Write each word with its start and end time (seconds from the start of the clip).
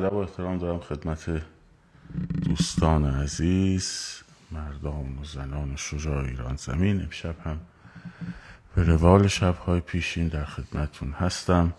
ادب 0.00 0.12
و 0.12 0.16
احترام 0.16 0.58
دارم 0.58 0.78
خدمت 0.78 1.42
دوستان 2.44 3.04
عزیز 3.04 4.16
مردان 4.50 5.18
و 5.18 5.24
زنان 5.24 5.76
شجاع 5.76 6.24
ایران 6.24 6.56
زمین. 6.56 7.02
امشب 7.02 7.34
هم 7.44 7.60
به 8.74 8.82
روال 8.82 9.26
شبهای 9.26 9.80
پیشین 9.80 10.28
در 10.28 10.44
خدمتون 10.44 11.12
هستم. 11.12 11.72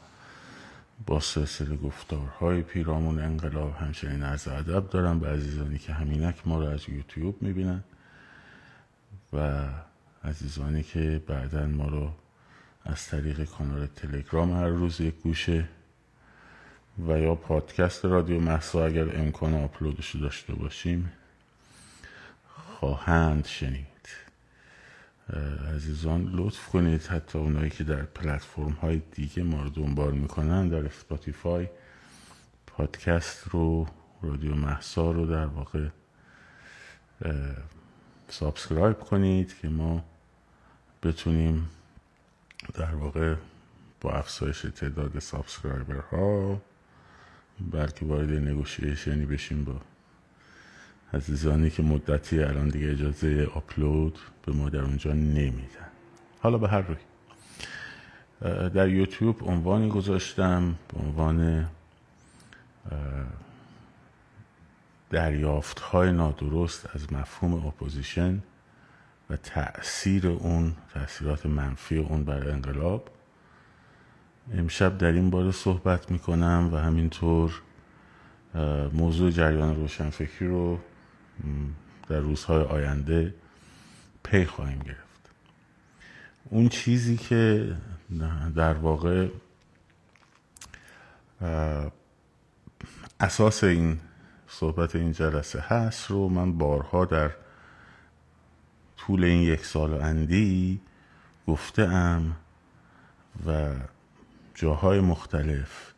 با 1.06 1.20
سلسله 1.20 1.76
گفتارهای 1.76 2.62
پیرامون 2.62 3.20
انقلاب 3.20 3.76
همچنین 3.76 4.24
عرض 4.24 4.48
ادب 4.48 4.90
دارم 4.90 5.20
به 5.20 5.28
عزیزانی 5.28 5.78
که 5.78 5.94
همینک 5.94 6.48
ما 6.48 6.60
رو 6.60 6.66
از 6.66 6.90
یوتیوب 6.90 7.42
می‌بینن 7.42 7.84
و 9.34 9.68
عزیزانی 10.24 10.84
که 10.84 11.22
بعدا 11.28 11.66
ما 11.66 11.88
رو 11.88 12.12
از 12.86 13.06
طریق 13.06 13.44
کانال 13.44 13.86
تلگرام 13.86 14.54
هر 14.54 14.68
روز 14.68 15.02
یک 15.02 15.16
گوشه 15.16 15.68
و 17.08 17.20
یا 17.20 17.36
پادکست 17.36 18.06
رادیو 18.06 18.40
محسا 18.40 18.86
اگر 18.86 19.20
امکان 19.20 19.54
آپلودش 19.54 20.16
داشته 20.16 20.56
باشیم 20.56 21.12
خواهند 22.48 23.46
شنید. 23.46 23.88
عزیزان 25.76 26.32
لطف 26.34 26.68
کنید 26.68 27.02
حتی 27.02 27.40
اونایی 27.40 27.70
که 27.70 27.84
در 27.84 28.02
پلتفرم 28.02 28.72
های 28.72 29.02
دیگه 29.12 29.44
ما 29.44 29.64
رو 29.64 29.70
دنبال 29.70 30.14
می‌کنن 30.14 30.68
در 30.68 30.86
اسپاتیفای 30.86 31.68
پادکست 32.68 33.48
رو 33.48 33.88
رادیو 34.22 34.56
محسا 34.56 35.12
رو 35.12 35.26
در 35.26 35.46
واقع 35.46 35.88
subscribe 38.30 39.00
کنید 39.00 39.58
که 39.62 39.70
ما 39.70 40.04
بتونیم 41.04 41.70
در 42.74 42.96
واقع 42.96 43.36
با 44.02 44.12
افزایش 44.12 44.62
تعداد 44.62 45.20
subscriber 45.20 45.96
ها 45.96 46.62
بلکه 47.60 48.06
وارد 48.06 48.32
negotiation 48.32 49.18
ی 49.18 49.26
بشیم 49.26 49.64
با 49.64 49.82
عزیزانی 51.14 51.70
که 51.70 51.84
مدتی 51.84 52.44
الان 52.44 52.70
دیگه 52.70 52.92
اجازه 52.92 53.50
آپلود 53.56 54.20
به 54.46 54.52
ما 54.52 54.70
در 54.70 54.82
اونجا 54.82 55.14
نمیدن. 55.14 55.90
حالا 56.40 56.58
به 56.58 56.68
هر 56.68 56.82
روی. 56.82 56.98
در 58.70 58.90
یوتیوب 58.90 59.50
عنوانی 59.50 59.90
گذاشتم 59.90 60.76
به 60.94 61.00
عنوان 61.00 61.70
دریافت 65.10 65.80
های 65.80 66.12
نادرست 66.12 66.96
از 66.96 67.14
مفهوم 67.14 67.54
opposition 67.54 68.44
و 69.30 69.36
تأثیر 69.36 70.28
اون 70.28 70.76
تأثیرات 70.94 71.46
منفی 71.46 71.98
اون 71.98 72.24
بر 72.24 72.50
انقلاب. 72.50 73.10
امشب 74.54 74.98
در 74.98 75.12
این 75.12 75.30
باره 75.30 75.52
صحبت 75.52 76.12
می‌کنم 76.12 76.70
و 76.74 76.78
همینطور 76.78 77.62
موضوع 78.94 79.32
جریان 79.32 79.76
روشنفکری 79.76 80.48
رو 80.48 80.80
در 82.10 82.20
روزهای 82.20 82.64
آینده 82.64 83.34
پی 84.24 84.46
خواهیم 84.46 84.80
گرفت. 84.80 85.32
اون 86.50 86.70
چیزی 86.70 87.18
که 87.18 87.76
در 88.56 88.74
واقع 88.74 89.28
اساس 93.20 93.64
این 93.64 94.00
صحبت 94.48 94.96
این 94.96 95.12
جلسه 95.12 95.60
هست 95.60 96.12
رو 96.12 96.30
من 96.30 96.58
بارها 96.58 97.06
در 97.06 97.32
طول 98.98 99.24
این 99.24 99.42
یک 99.42 99.66
سال 99.66 99.94
و 99.94 100.02
اندی 100.02 100.82
گفته 101.48 101.82
ام 101.82 102.36
و 103.48 103.70
جاهای 104.56 105.00
مختلف 105.00 105.92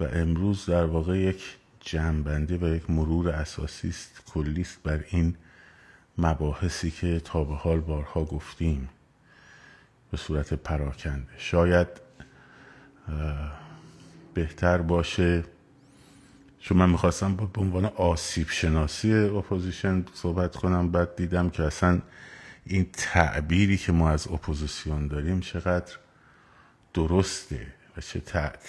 و 0.00 0.04
امروز 0.04 0.66
در 0.66 0.84
واقع 0.84 1.18
یک 1.18 1.56
جمعبندی 1.80 2.56
و 2.56 2.76
یک 2.76 2.90
مرور 2.90 3.28
اساسی 3.28 3.88
است 3.88 4.22
کلیست 4.34 4.82
بر 4.82 5.04
این 5.10 5.36
مباحثی 6.18 6.90
که 6.90 7.20
تا 7.20 7.44
به 7.44 7.54
حال 7.54 7.80
بارها 7.80 8.24
گفتیم 8.24 8.88
به 10.10 10.16
صورت 10.16 10.54
پراکنده. 10.54 11.32
شاید 11.38 11.88
بهتر 14.34 14.78
باشه 14.78 15.44
چون 16.60 16.78
من 16.78 16.90
می‌خواستم 16.90 17.36
به 17.36 17.60
عنوان 17.60 17.84
آسیب 17.84 18.50
شناسی 18.50 19.14
opposition 19.14 20.04
صحبت 20.14 20.56
کنم 20.56 20.90
بعد 20.90 21.16
دیدم 21.16 21.50
که 21.50 21.62
اصلا 21.62 22.00
این 22.64 22.86
تعبیری 22.92 23.76
که 23.76 23.92
ما 23.92 24.10
از 24.10 24.28
اپوزیسیون 24.28 25.06
داریم 25.08 25.40
چقدر 25.40 25.96
درسته 26.94 27.66
و 27.96 28.00
چه 28.00 28.20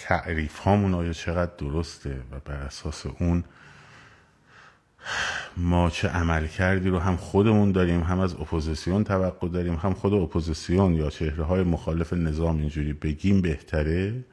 تعریف 0.06 0.58
هامون 0.58 0.94
آیا 0.94 1.12
چقدر 1.12 1.52
درسته 1.58 2.22
و 2.30 2.40
بر 2.44 2.54
اساس 2.54 3.06
اون 3.06 3.44
ما 5.56 5.90
چه 5.90 6.08
عمل 6.08 6.46
کردی 6.46 6.88
رو 6.88 6.98
هم 6.98 7.16
خودمون 7.16 7.72
داریم 7.72 8.00
هم 8.00 8.20
از 8.20 8.34
اپوزیسیون 8.34 9.04
توقع 9.04 9.48
داریم 9.48 9.74
هم 9.74 9.94
خود 9.94 10.12
اپوزیسیون 10.12 10.94
یا 10.94 11.10
چهره 11.10 11.44
های 11.44 11.62
مخالف 11.62 12.12
نظام 12.12 12.58
اینجوری 12.58 12.92
بگیم 12.92 13.40
بهتره؟ 13.40 14.24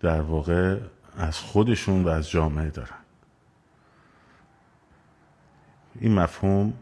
در 0.00 0.20
واقع 0.20 0.78
از 1.16 1.38
خودشون 1.38 2.04
و 2.04 2.08
از 2.08 2.30
جامعه 2.30 2.70
دارن. 2.70 2.98
این 6.00 6.14
مفهوم 6.14 6.72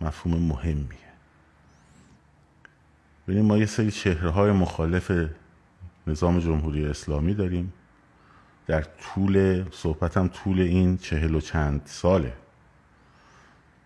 مفهوم 0.00 0.38
مهمیه 0.38 1.01
ببینیم 3.32 3.48
ما 3.48 3.58
یه 3.58 3.66
سری 3.66 3.90
چهره 3.90 4.30
های 4.30 4.50
مخالف 4.50 5.12
نظام 6.06 6.38
جمهوری 6.38 6.86
اسلامی 6.86 7.34
داریم. 7.34 7.72
در 8.66 8.82
طول 8.82 9.64
صحبتم 9.70 10.28
طول 10.28 10.60
این 10.60 10.96
چهل 10.96 11.34
و 11.34 11.40
چند 11.40 11.82
ساله. 11.84 12.32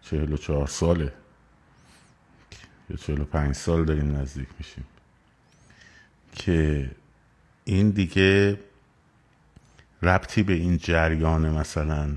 چهل 0.03 0.33
و 0.33 0.37
چهار 0.37 0.67
ساله. 0.67 1.13
یا 2.91 2.97
چهل 2.97 3.21
و 3.21 3.25
پنج 3.25 3.55
سال 3.55 3.85
داریم 3.85 4.17
نزدیک 4.17 4.49
میشیم. 4.59 4.85
که 6.33 6.91
این 7.65 7.91
دیگه 7.91 8.59
ربطی 10.03 10.43
به 10.43 10.53
این 10.53 10.77
جریان 10.77 11.51
مثلا 11.51 12.17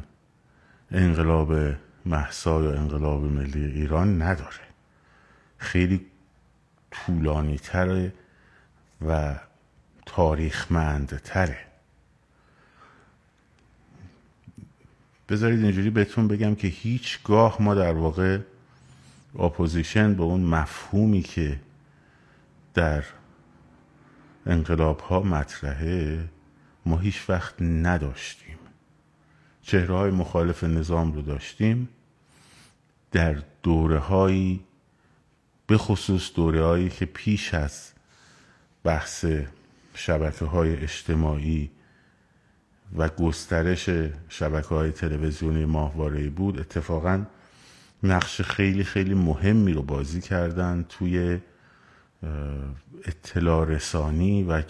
انقلاب 0.92 1.54
محسا 2.06 2.64
یا 2.64 2.72
انقلاب 2.72 3.24
ملی 3.24 3.66
ایران 3.66 4.22
نداره. 4.22 4.66
خیلی 5.58 6.06
طولانی 6.92 7.58
تره 7.58 8.14
و 9.08 9.36
تاریخمند 10.06 11.22
تره 11.24 11.58
بذارید 15.30 15.64
اینجوری 15.64 15.90
بهتون 15.90 16.28
بگم 16.28 16.56
که 16.56 16.68
هیچگاه 16.68 17.62
ما 17.62 17.76
در 17.76 17.94
واقع 17.94 18.40
opposition 19.40 20.14
به 20.14 20.24
اون 20.24 20.42
مفهومی 20.42 21.22
که 21.22 21.60
در 22.74 23.04
انقلاب 24.46 25.00
ها 25.00 25.20
مطرحه 25.20 26.30
ما 26.86 26.98
هیچ 26.98 27.30
وقت 27.30 27.62
نداشتیم. 27.62 28.58
چهره 29.62 29.96
های 29.96 30.12
مخالف 30.12 30.64
نظام 30.64 31.14
رو 31.14 31.22
داشتیم. 31.22 31.90
در 33.12 33.38
دوره 33.64 34.00
هایی 34.00 34.64
به 35.70 35.78
خصوص 35.78 36.34
دوره 36.36 36.64
هایی 36.66 36.90
که 36.90 37.06
پیش 37.06 37.54
از 37.54 37.92
بحث 38.84 39.26
شبکه 39.94 40.46
های 40.46 40.76
اجتماعی 40.76 41.72
و 42.98 43.10
گسترش 43.10 43.90
شبکه 44.30 44.68
های 44.68 44.92
تلویزیونی 44.92 45.66
ماهواره 45.66 46.30
بود 46.30 46.60
اتفاقا 46.60 47.26
نقش 48.04 48.42
خیلی 48.42 48.84
خیلی 48.84 49.14
مهمی 49.14 49.74
رو 49.74 49.82
بازی 49.82 50.22
کردن 50.22 50.86
توی 50.90 51.40
اطلاع 53.06 53.66
رسانی 53.66 54.44
و 54.44 54.62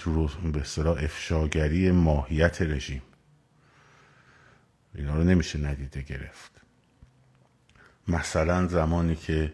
به 0.54 0.62
اصطلاح 0.62 1.04
افشاگری 1.04 1.92
ماهیت 1.92 2.62
رژیم. 2.62 3.02
اینا 4.96 5.16
رو 5.16 5.24
نمیشه 5.24 5.60
ندیده 5.60 6.02
گرفت. 6.02 6.52
مثلا 8.08 8.68
زمانی 8.68 9.16
که 9.16 9.54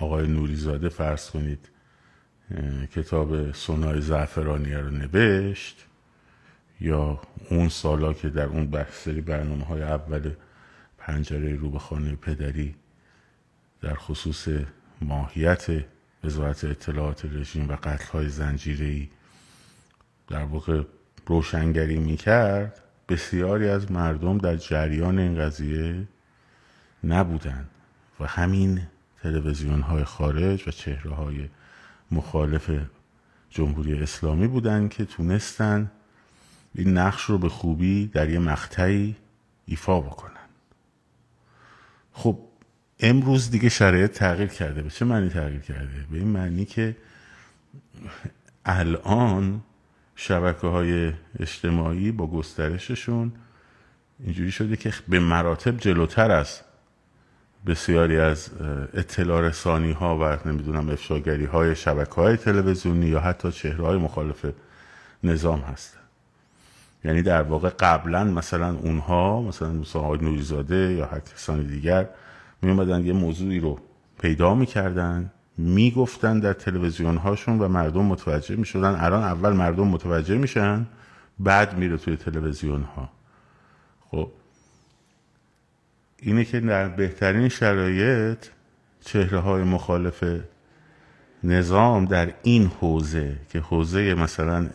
آقای 0.00 0.26
نوریزاده 0.26 0.88
فرض 0.88 1.30
کنید 1.30 1.68
کتاب 2.94 3.52
سونای 3.52 4.00
زعفرانی 4.00 4.74
رو 4.74 4.90
نوشت 4.90 5.86
یا 6.80 7.20
اون 7.50 7.68
سالا 7.68 8.12
که 8.12 8.28
در 8.28 8.46
اون 8.46 8.70
بحثری 8.70 9.20
برنامه 9.20 9.64
های 9.64 9.82
اول 9.82 10.30
پنجره 10.98 11.56
رو 11.56 11.70
به 11.70 11.78
خانه 11.78 12.16
پدری 12.16 12.74
در 13.80 13.94
خصوص 13.94 14.48
ماهیت 15.00 15.66
وزارت 16.24 16.64
اطلاعات 16.64 17.24
رژیم 17.24 17.68
و 17.68 17.76
قتل 17.76 18.12
های 18.12 18.28
زنجیری 18.28 19.10
در 20.28 20.44
واقع 20.44 20.82
روشنگری 21.26 21.98
می‌کرد 21.98 22.80
بسیاری 23.08 23.68
از 23.68 23.92
مردم 23.92 24.38
در 24.38 24.56
جریان 24.56 25.18
این 25.18 25.38
قضیه 25.38 26.08
نبودن 27.04 27.68
و 28.20 28.26
همین 28.26 28.82
تلویزیون 29.22 29.80
های 29.80 30.04
خارج 30.04 30.68
و 30.68 30.70
چهره 30.70 31.14
های 31.14 31.48
مخالف 32.10 32.70
جمهوری 33.50 34.02
اسلامی 34.02 34.46
بودن 34.46 34.88
که 34.88 35.04
تونستن 35.04 35.90
این 36.74 36.98
نقش 36.98 37.22
رو 37.22 37.38
به 37.38 37.48
خوبی 37.48 38.06
در 38.06 38.28
یه 38.30 38.38
مقطعی 38.38 39.16
ایفا 39.66 40.00
بکنن. 40.00 40.30
خب 42.12 42.38
امروز 43.00 43.50
دیگه 43.50 43.68
شرایط 43.68 44.10
تغییر 44.10 44.48
کرده. 44.48 44.82
به 44.82 44.90
چه 44.90 45.04
معنی 45.04 45.28
تغییر 45.28 45.60
کرده؟ 45.60 46.06
به 46.10 46.18
این 46.18 46.28
معنی 46.28 46.64
که 46.64 46.96
الان 48.64 49.62
شبکه 50.16 50.66
های 50.66 51.12
اجتماعی 51.38 52.12
با 52.12 52.26
گسترششون 52.26 53.32
اینجوری 54.20 54.50
شده 54.50 54.76
که 54.76 54.92
به 55.08 55.20
مراتب 55.20 55.78
جلوتر 55.78 56.30
از 56.30 56.60
بسیاری 57.66 58.18
از 58.18 58.50
اطلاع 58.94 59.40
رسانی 59.40 59.92
ها 59.92 60.18
و 60.18 60.48
نمی‌دونم 60.48 60.90
افشاگری 60.90 61.44
های 61.44 61.76
شبکه 61.76 62.14
های 62.14 62.36
تلویزیونی 62.36 63.06
یا 63.06 63.20
حتی 63.20 63.52
چهره 63.52 63.84
های 63.84 63.98
مخالف 63.98 64.46
نظام 65.24 65.60
هستن. 65.60 66.00
یعنی 67.04 67.22
در 67.22 67.42
واقع 67.42 67.68
قبلا 67.68 68.24
مثلا 68.24 68.76
اونها 68.76 69.42
مثلا 69.42 69.72
مثلا 69.72 70.02
آقای 70.02 70.18
نوریزاده 70.18 70.92
یا 70.92 71.06
هر 71.06 71.20
کسان 71.20 71.66
دیگر 71.66 72.08
می 72.62 72.70
اومدن 72.70 73.06
یه 73.06 73.12
موضوعی 73.12 73.60
رو 73.60 73.78
پیدا 74.20 74.54
می‌کردن 74.54 75.30
می‌گفتن 75.58 76.38
در 76.40 76.52
تلویزیون 76.52 77.16
هاشون 77.16 77.58
و 77.58 77.68
مردم 77.68 78.04
متوجه 78.04 78.56
می‌شدن. 78.56 78.94
الان 78.94 79.22
اول 79.22 79.52
مردم 79.52 79.86
متوجه 79.88 80.38
میشن 80.38 80.86
بعد 81.38 81.78
میره 81.78 81.96
توی 81.96 82.16
تلویزیون 82.16 82.82
ها 82.82 83.08
خب 84.10 84.30
اینه 86.22 86.44
که 86.44 86.60
در 86.60 86.88
بهترین 86.88 87.48
شرایط 87.48 88.46
چهره 89.00 89.38
های 89.38 89.62
مخالف 89.62 90.24
نظام 91.44 92.04
در 92.04 92.32
این 92.42 92.66
حوزه 92.80 93.36
که 93.48 93.60
حوزه 93.60 94.14
مثلا 94.14 94.70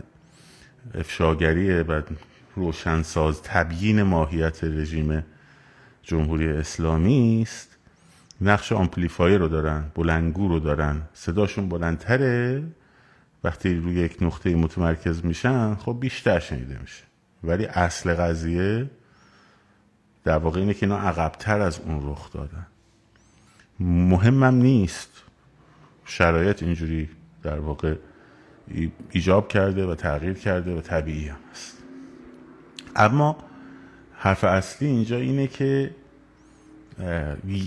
افشاگری 0.95 1.81
و 1.81 2.01
روشنساز 2.55 3.41
تبیین 3.43 4.03
ماهیت 4.03 4.63
رژیم 4.63 5.25
جمهوری 6.03 6.47
اسلامی 6.47 7.41
است 7.41 7.77
نقش 8.41 8.71
آمپلیفایر 8.71 9.37
رو 9.37 9.47
دارن 9.47 9.83
بلنگو 9.95 10.47
رو 10.47 10.59
دارن 10.59 11.01
صداشون 11.13 11.69
بلندتره 11.69 12.63
وقتی 13.43 13.75
روی 13.75 13.95
یک 13.95 14.17
نقطه 14.21 14.55
متمرکز 14.55 15.25
میشن 15.25 15.75
خب 15.75 15.97
بیشتر 15.99 16.39
شنیده 16.39 16.77
میشه. 16.81 17.03
ولی 17.43 17.65
اصل 17.65 18.13
قضیه 18.13 18.89
در 20.25 20.37
واقع 20.37 20.59
اینه 20.59 20.73
که 20.73 20.85
اینا 20.85 20.99
عقبتر 20.99 21.61
از 21.61 21.79
اون 21.79 22.11
رخ 22.11 22.31
دادن. 22.33 22.67
مهمم 23.79 24.55
نیست. 24.55 25.09
شرایط 26.05 26.63
اینجوری 26.63 27.09
در 27.43 27.59
واقع 27.59 27.95
ایجاب 29.11 29.47
کرده 29.47 29.85
و 29.85 29.95
تغییر 29.95 30.33
کرده 30.33 30.77
و 30.77 30.81
طبیعی 30.81 31.27
هم 31.27 31.37
است 31.51 31.77
اما 32.95 33.37
حرف 34.13 34.43
اصلی 34.43 34.87
اینجا 34.87 35.17
اینه 35.17 35.47
که 35.47 35.95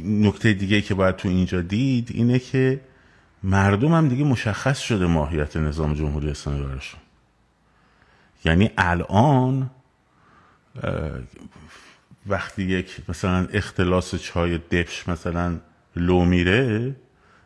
نکته 0.04 0.52
دیگه 0.52 0.80
که 0.80 0.94
باید 0.94 1.16
تو 1.16 1.28
اینجا 1.28 1.60
دید 1.60 2.08
اینه 2.14 2.38
که 2.38 2.80
مردم 3.42 3.92
هم 3.92 4.08
دیگه 4.08 4.24
مشخص 4.24 4.78
شده 4.78 5.06
ماهیت 5.06 5.56
نظام 5.56 5.94
جمهوری 5.94 6.30
اسلامی 6.30 6.62
براشون. 6.62 7.00
یعنی 8.44 8.70
الان 8.78 9.70
وقتی 12.28 12.62
یک 12.62 13.00
مثلا 13.08 13.46
اختلاس 13.52 14.14
چای 14.14 14.58
دبش 14.58 15.08
مثلا 15.08 15.58
لو 15.96 16.24
میره 16.24 16.96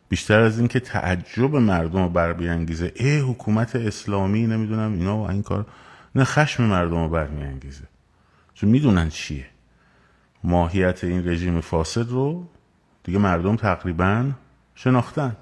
بیشتر 0.09 0.39
از 0.39 0.59
اینکه 0.59 0.79
تعجب 0.79 1.55
مردم 1.55 2.03
رو 2.03 2.09
بر 2.09 2.33
بیانگیزه 2.33 2.91
ای 2.95 3.19
حکومت 3.19 3.75
اسلامی 3.75 4.47
نمی‌دونم 4.47 4.93
اینا 4.93 5.17
و 5.17 5.29
این 5.29 5.43
کار. 5.43 5.65
نه 6.15 6.23
خشم 6.23 6.63
مردم 6.63 7.03
رو 7.03 7.09
بر 7.09 7.27
میانگیزه 7.27 7.83
چون 8.53 8.69
می‌دونن 8.69 9.09
چیه. 9.09 9.45
ماهیت 10.43 11.03
این 11.03 11.27
رژیم 11.27 11.61
فاسد 11.61 12.09
رو 12.09 12.47
دیگه 13.03 13.19
مردم 13.19 13.55
تقریبا 13.55 14.31
شناختن. 14.75 15.35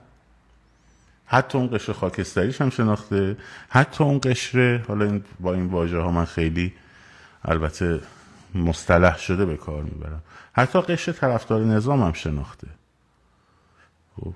حتی 1.25 1.57
اون 1.57 1.69
قشر 1.73 1.93
خاکستریش 1.93 2.61
هم 2.61 2.69
شناخته. 2.69 3.37
حتی 3.69 4.03
اون 4.03 4.19
قشر 4.23 4.77
حالا 4.77 5.21
با 5.39 5.53
این 5.53 5.65
واژه 5.65 5.97
ها 5.97 6.11
من 6.11 6.25
خیلی 6.25 6.73
البته 7.45 7.99
مصطلح 8.55 9.17
شده 9.17 9.45
به 9.45 9.57
کار 9.57 9.83
می‌برم. 9.83 10.23
حتی 10.53 10.81
قشر 10.81 11.11
طرفدار 11.11 11.65
نظام 11.65 12.03
هم 12.03 12.13
شناخته. 12.13 12.67
خب 14.15 14.33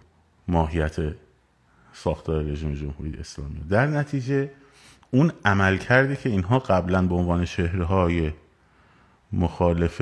ماهیت 0.48 0.96
ساختار 1.94 2.44
رژیم 2.44 2.74
جمهوری 2.74 3.18
اسلامی. 3.20 3.60
در 3.60 3.88
نتیجه 3.88 4.52
اون 5.12 5.32
عمل 5.46 5.78
کرده 5.78 6.16
که 6.16 6.30
اینها 6.30 6.60
قبلا 6.60 7.02
به 7.08 7.16
عنوان 7.16 7.46
شهرهای 7.46 8.32
مخالف 9.32 10.02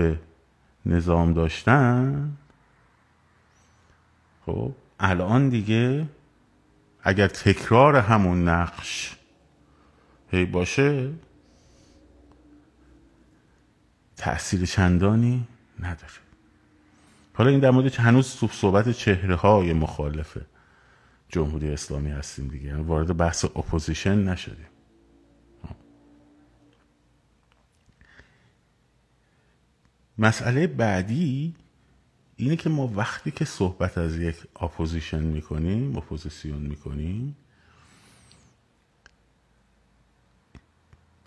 نظام 0.86 1.34
داشتن. 1.34 2.38
خب 4.46 4.72
الان 5.00 5.50
دیگه 5.50 6.06
اگر 7.04 7.28
تکرار 7.28 7.96
همون 7.96 8.50
نقش 8.50 9.16
هی 10.32 10.46
باشه 10.46 11.10
تأثیر 14.24 14.66
چندانی 14.66 15.48
نداره. 15.80 16.14
حالا 17.34 17.50
این 17.50 17.60
در 17.60 17.72
مورد 17.72 17.96
هنوز 17.96 18.28
صحبت 18.52 18.90
چهره 18.90 19.36
های 19.36 19.74
مخالف 19.74 20.38
جمهوری 21.30 21.70
اسلامی 21.70 22.12
هستیم 22.12 22.48
دیگه. 22.48 22.66
یعنی 22.66 22.84
وارد 22.84 23.18
بحث 23.18 23.46
opposition 23.46 24.24
نشدیم. 24.24 24.66
مسئله 30.18 30.68
بعدی 30.68 31.56
اینه 32.38 32.56
که 32.56 32.70
ما 32.70 32.88
وقتی 32.88 33.32
که 33.32 33.46
صحبت 33.46 33.98
از 33.98 34.18
یک 34.18 34.36
opposition 34.62 35.24
می‌کنیم 35.24 35.98
اپوزیسیون 35.98 36.62
می‌کنیم 36.62 37.36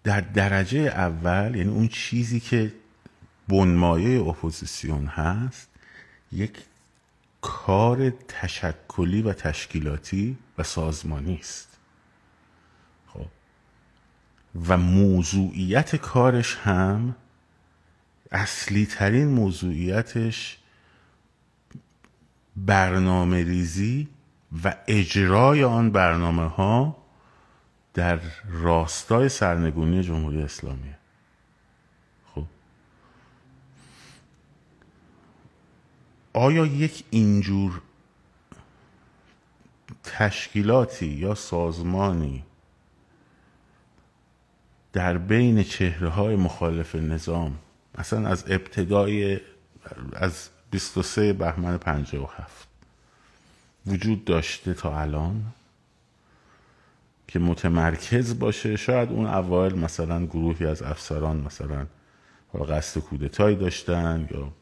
در 0.05 0.21
درجه 0.21 0.79
اول 0.79 1.55
یعنی 1.55 1.71
اون 1.71 1.89
چیزی 1.89 2.41
که 2.41 2.73
بنمایه 3.49 4.21
اپوزیسیون 4.21 5.07
هست 5.07 5.69
یک 6.33 6.59
کار 7.41 8.11
تشکلی 8.11 9.23
و 9.23 9.33
تشکیلاتی 9.33 10.39
و 10.59 10.63
سازمانی 10.63 11.39
است. 11.41 11.69
خب. 13.07 13.27
و 14.69 14.77
موضوعیت 14.77 15.97
کارش 15.97 16.57
هم 16.57 17.17
اصلی 18.33 18.87
ترین 18.87 19.29
موضوعیتش 19.29 20.59
برنامه 22.57 23.45
ریزی 23.45 24.09
و 24.65 24.75
اجرای 24.87 25.65
آن 25.65 25.91
برنامه 25.91 26.49
ها 26.49 26.97
در 27.95 28.21
راستای 28.51 29.29
سرنگونی 29.29 30.03
جمهوری 30.03 30.43
اسلامی 30.43 30.96
آیا 36.37 36.67
یک 36.67 37.05
اینجور 37.11 37.81
تشکیلاتی 40.05 41.07
یا 41.07 41.35
سازمانی 41.35 42.45
در 44.93 45.19
بین 45.19 45.63
چهره 45.63 46.09
های 46.09 46.37
مخالف 46.37 46.95
نظام 46.95 47.59
اصلا 47.99 48.29
از 48.29 48.45
ابتدای 48.49 49.41
از 50.13 50.49
23 50.71 51.33
بهمن 51.33 51.79
57 51.79 52.69
وجود 53.87 54.25
داشته 54.25 54.75
تا 54.75 55.01
الان 55.01 55.43
که 57.29 57.39
متمرکز 57.39 58.39
باشه؟ 58.39 58.77
شاید 58.77 59.11
اون 59.11 59.27
اوایل 59.27 59.75
مثلا 59.75 60.27
گروهی 60.27 60.67
از 60.67 60.83
افسران 60.83 61.37
مثلا 61.37 61.87
قصد 62.69 63.01
کودتایی 63.01 63.57
داشتن 63.57 64.29
یا 64.31 64.53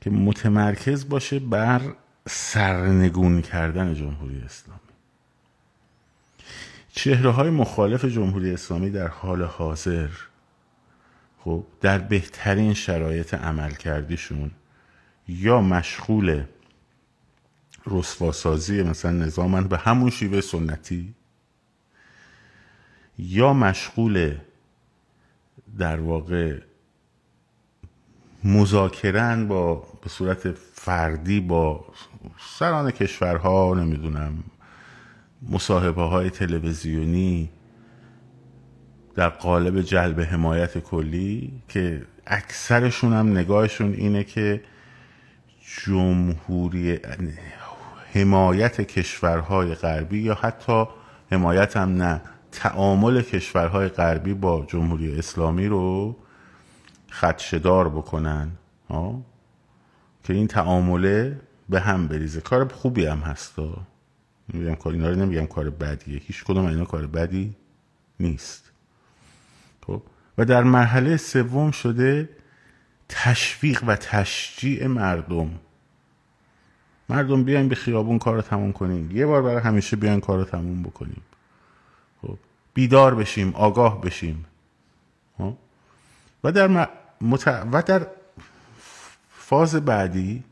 که 0.00 0.10
متمرکز 0.10 1.08
باشه 1.08 1.38
بر 1.38 1.80
سرنگون 2.28 3.42
کردن 3.42 3.94
جمهوری 3.94 4.42
اسلامی. 4.46 4.80
چهره 6.92 7.30
های 7.30 7.50
مخالف 7.50 8.04
جمهوری 8.04 8.52
اسلامی 8.52 8.90
در 8.90 9.08
حال 9.08 9.42
حاضر 9.42 10.08
خب 11.38 11.64
در 11.80 11.98
بهترین 11.98 12.74
شرایط 12.74 13.34
عمل 13.34 13.70
کردیشون 13.70 14.50
یا 15.28 15.60
مشغول 15.60 16.44
رسواسازی 17.86 18.82
مثلا 18.82 19.10
نظامن 19.10 19.68
به 19.68 19.78
همون 19.78 20.10
شیوه 20.10 20.40
سنتی 20.40 21.14
یا 23.18 23.52
مشغول 23.52 24.38
در 25.78 26.00
واقع 26.00 26.60
مذاکرن 28.44 29.48
با 29.48 29.74
به 29.74 30.08
صورت 30.08 30.52
فردی 30.52 31.40
با 31.40 31.84
سران 32.58 32.90
کشورها 32.90 33.74
نمی‌دونم 33.74 34.44
مصاحبه 35.50 36.02
های 36.02 36.30
تلویزیونی 36.30 37.50
در 39.14 39.28
قالب 39.28 39.80
جلب 39.80 40.20
حمایت 40.20 40.78
کلی 40.78 41.62
که 41.68 42.02
اکثرشون 42.26 43.12
هم 43.12 43.38
نگاهشون 43.38 43.92
اینه 43.92 44.24
که 44.24 44.60
جمهوری 45.84 46.98
حمایت 48.14 48.80
کشورهای 48.80 49.74
غربی 49.74 50.18
یا 50.18 50.34
حتی 50.34 50.84
حمایت 51.32 51.76
هم 51.76 52.02
نه 52.02 52.20
تعامل 52.52 53.22
کشورهای 53.22 53.88
غربی 53.88 54.34
با 54.34 54.64
جمهوری 54.68 55.18
اسلامی 55.18 55.66
رو 55.66 56.16
خدشدار 57.20 57.88
بکنن 57.88 58.50
ها؟ 58.90 59.22
که 60.24 60.32
این 60.32 60.46
تعامله 60.46 61.40
به 61.68 61.80
هم 61.80 62.08
بریزه. 62.08 62.40
کار 62.40 62.68
خوبی 62.68 63.06
هم 63.06 63.18
هستا 63.18 63.86
میگم 64.48 64.74
کار 64.74 64.92
اینا 64.92 65.08
رو 65.08 65.16
نمیگم 65.16 65.46
کار 65.46 65.70
بدیه. 65.70 66.18
هیچ 66.18 66.44
کدوم 66.44 66.66
اینا 66.66 66.84
کار 66.84 67.06
بدی 67.06 67.54
نیست. 68.20 68.70
خب؟ 69.86 70.02
و 70.38 70.44
در 70.44 70.62
مرحله 70.62 71.16
سوم 71.16 71.70
شده 71.70 72.28
تشویق 73.08 73.84
و 73.86 73.96
تشجیع 73.96 74.86
مردم. 74.86 75.50
مردم 77.08 77.44
بیاین 77.44 77.68
به 77.68 77.74
خیابون 77.74 78.18
کار 78.18 78.34
رو 78.34 78.42
تموم 78.42 78.72
کنیم 78.72 79.16
یه 79.16 79.26
بار 79.26 79.42
برای 79.42 79.60
همیشه 79.60 79.96
بیاین 79.96 80.20
کار 80.20 80.38
رو 80.38 80.44
تموم 80.44 80.82
بکنیم 80.82 81.22
خب؟ 82.22 82.38
بیدار 82.74 83.14
بشیم 83.14 83.54
آگاه 83.54 84.00
بشیم. 84.00 84.44
خب؟ 85.38 85.54
و 86.44 86.52
در 86.52 86.88
مت... 87.20 87.48
و 87.72 87.82
در 87.82 88.06
فاز 89.30 89.74
بعدی 89.74 90.44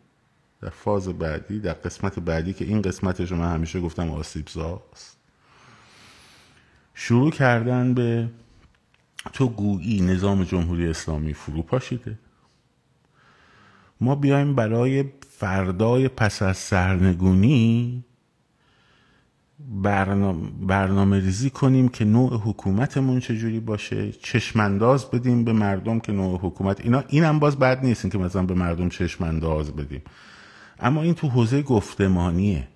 در 0.62 0.70
فاز 0.70 1.08
بعدی 1.08 1.60
در 1.60 1.72
قسمت 1.72 2.18
بعدی 2.18 2.52
که 2.52 2.64
این 2.64 2.82
قسمتش 2.82 3.32
من 3.32 3.54
همیشه 3.54 3.80
گفتم 3.80 4.10
آسیب 4.10 4.48
زاست 4.48 5.16
شروع 6.94 7.30
کردن 7.30 7.94
به 7.94 8.28
تو 9.32 9.48
گویی 9.48 10.00
نظام 10.00 10.44
جمهوری 10.44 10.86
اسلامی 10.86 11.34
فرو 11.34 11.62
پاشیده. 11.62 12.18
ما 14.00 14.14
بیایم 14.14 14.54
برای 14.54 15.04
فردای 15.30 16.08
پس 16.08 16.42
از 16.42 16.56
سرنگونی 16.56 18.04
برنامه, 19.58 20.50
برنامه 20.60 21.20
ریزی 21.20 21.50
کنیم 21.50 21.88
که 21.88 22.04
نوع 22.04 22.40
حکومتمون 22.44 23.20
چجوری 23.20 23.60
باشه 23.60 24.12
چشمانداز 24.12 25.10
بدیم 25.10 25.44
به 25.44 25.52
مردم 25.52 26.00
که 26.00 26.12
نوع 26.12 26.40
حکومت. 26.42 26.80
اینا 26.80 27.04
اینم 27.08 27.38
باز 27.38 27.58
بد 27.58 27.84
نیست 27.84 28.10
که 28.10 28.18
مثلا 28.18 28.42
به 28.42 28.54
مردم 28.54 28.88
چشمانداز 28.88 29.76
بدیم. 29.76 30.02
اما 30.80 31.02
این 31.02 31.14
تو 31.14 31.28
حوزه 31.28 31.62
گفتمانیه. 31.62 32.68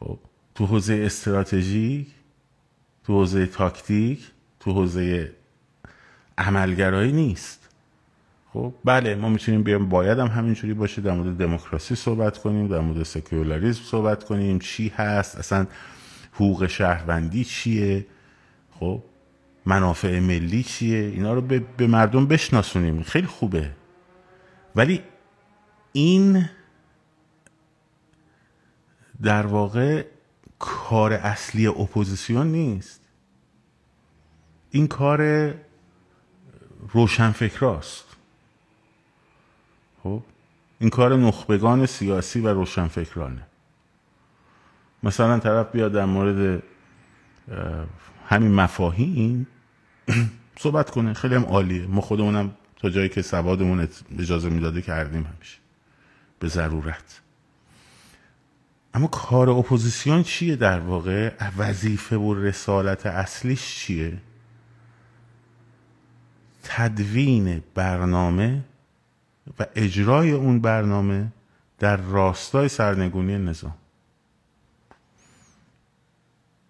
خب 0.00 0.18
تو 0.54 0.66
حوزه 0.66 1.02
استراتژی 1.06 2.06
تو 3.04 3.12
حوزه 3.12 3.46
تاکتیک 3.46 4.30
تو 4.60 4.72
حوزه 4.72 5.32
عملگرایی 6.38 7.12
نیست. 7.12 7.65
خب 8.56 8.72
بله 8.84 9.14
ما 9.14 9.28
می‌تونیم 9.28 9.62
بیایم 9.62 9.88
باید 9.88 10.18
هم 10.18 10.26
همینجوری 10.26 10.74
باشه 10.74 11.02
در 11.02 11.12
مورد 11.12 11.36
دموکراسی 11.36 11.94
صحبت 11.94 12.38
کنیم 12.38 12.68
در 12.68 12.80
مورد 12.80 13.02
سکولاریسم 13.02 13.82
صحبت 13.82 14.24
کنیم 14.24 14.58
چی 14.58 14.88
هست 14.88 15.38
اصلا 15.38 15.66
حقوق 16.32 16.66
شهروندی 16.66 17.44
چیه 17.44 18.06
خب 18.70 19.02
منافع 19.66 20.20
ملی 20.20 20.62
چیه 20.62 20.98
اینا 20.98 21.34
رو 21.34 21.40
به 21.76 21.86
مردم 21.86 22.26
بشناسونیم 22.26 23.02
خیلی 23.02 23.26
خوبه. 23.26 23.70
ولی 24.76 25.02
این 25.92 26.48
در 29.22 29.46
واقع 29.46 30.04
کار 30.58 31.12
اصلی 31.12 31.66
اپوزیسیون 31.66 32.46
نیست. 32.46 33.00
این 34.70 34.86
کار 34.86 35.54
روشنفکراست. 36.92 38.05
خب؟ 40.06 40.22
این 40.78 40.90
کار 40.90 41.16
نخبگان 41.16 41.86
سیاسی 41.86 42.40
و 42.40 42.48
روشنفکرانه. 42.48 43.46
مثلا 45.02 45.38
طرف 45.38 45.72
بیاد 45.72 45.92
در 45.92 46.04
مورد 46.04 46.62
همین 48.28 48.54
مفاهیم 48.54 49.46
صحبت 50.62 50.90
کنه. 50.90 51.12
خیلی 51.12 51.34
هم 51.34 51.44
عالیه. 51.44 51.86
ما 51.86 52.00
خودمونم 52.00 52.50
تا 52.76 52.90
جایی 52.90 53.08
که 53.08 53.22
سوادمون 53.22 53.88
اجازه 54.18 54.48
می‌داده 54.48 54.82
کردیم 54.82 55.22
همیشه. 55.22 55.58
به 56.38 56.48
ضرورت. 56.48 57.20
اما 58.94 59.06
کار 59.06 59.50
اپوزیسیون 59.50 60.22
چیه 60.22 60.56
در 60.56 60.80
واقع؟ 60.80 61.32
وظیفه 61.58 62.16
و 62.16 62.34
رسالت 62.34 63.06
اصلیش 63.06 63.74
چیه؟ 63.74 64.18
تدوین 66.62 67.62
برنامه 67.74 68.64
و 69.58 69.66
اجرای 69.74 70.30
اون 70.30 70.60
برنامه 70.60 71.32
در 71.78 71.96
راستای 71.96 72.68
سرنگونی 72.68 73.38
نظام. 73.38 73.74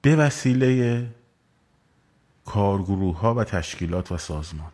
به 0.03 0.17
وسیله 0.17 1.07
کارگروه 2.45 3.19
ها 3.19 3.35
و 3.35 3.45
تشکیلات 3.45 4.13
و 4.13 4.19
سازمان. 4.19 4.73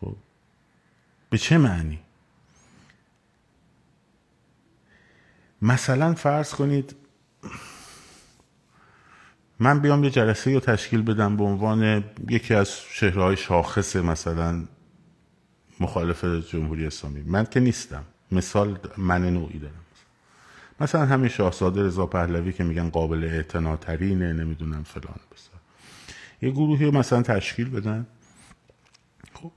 خب 0.00 0.16
به 1.30 1.38
چه 1.38 1.58
معنی؟ 1.58 1.98
مثلا 5.62 6.14
فرض 6.14 6.54
کنید 6.54 6.96
من 9.58 9.80
بیام 9.80 10.04
یه 10.04 10.10
جلسه 10.10 10.54
رو 10.54 10.60
تشکیل 10.60 11.02
بدم 11.02 11.36
به 11.36 11.44
عنوان 11.44 12.04
یکی 12.28 12.54
از 12.54 12.70
شهرهای 12.90 13.36
شاخص 13.36 13.96
مثلا 13.96 14.64
مخالف 15.80 16.24
جمهوری 16.24 16.86
اسلامی. 16.86 17.22
من 17.22 17.44
که 17.44 17.60
نیستم. 17.60 18.04
مثال 18.32 18.78
من 18.96 19.30
نوعی 19.30 19.58
دارم. 19.58 19.74
مثلا 20.80 21.06
همین 21.06 21.28
شاهزاده 21.28 21.82
رضا 21.82 22.06
پهلوی 22.06 22.52
که 22.52 22.64
میگن 22.64 22.90
قابل 22.90 23.24
اعتنا 23.24 23.76
ترینه 23.76 24.32
نمی‌دونم 24.32 24.82
فلان 24.82 25.20
بسار 25.32 25.60
یه 26.42 26.50
گروهی 26.50 26.90
مثلا 26.90 27.22
تشکیل 27.22 27.70
بدن. 27.70 28.06
خب. 29.34 29.52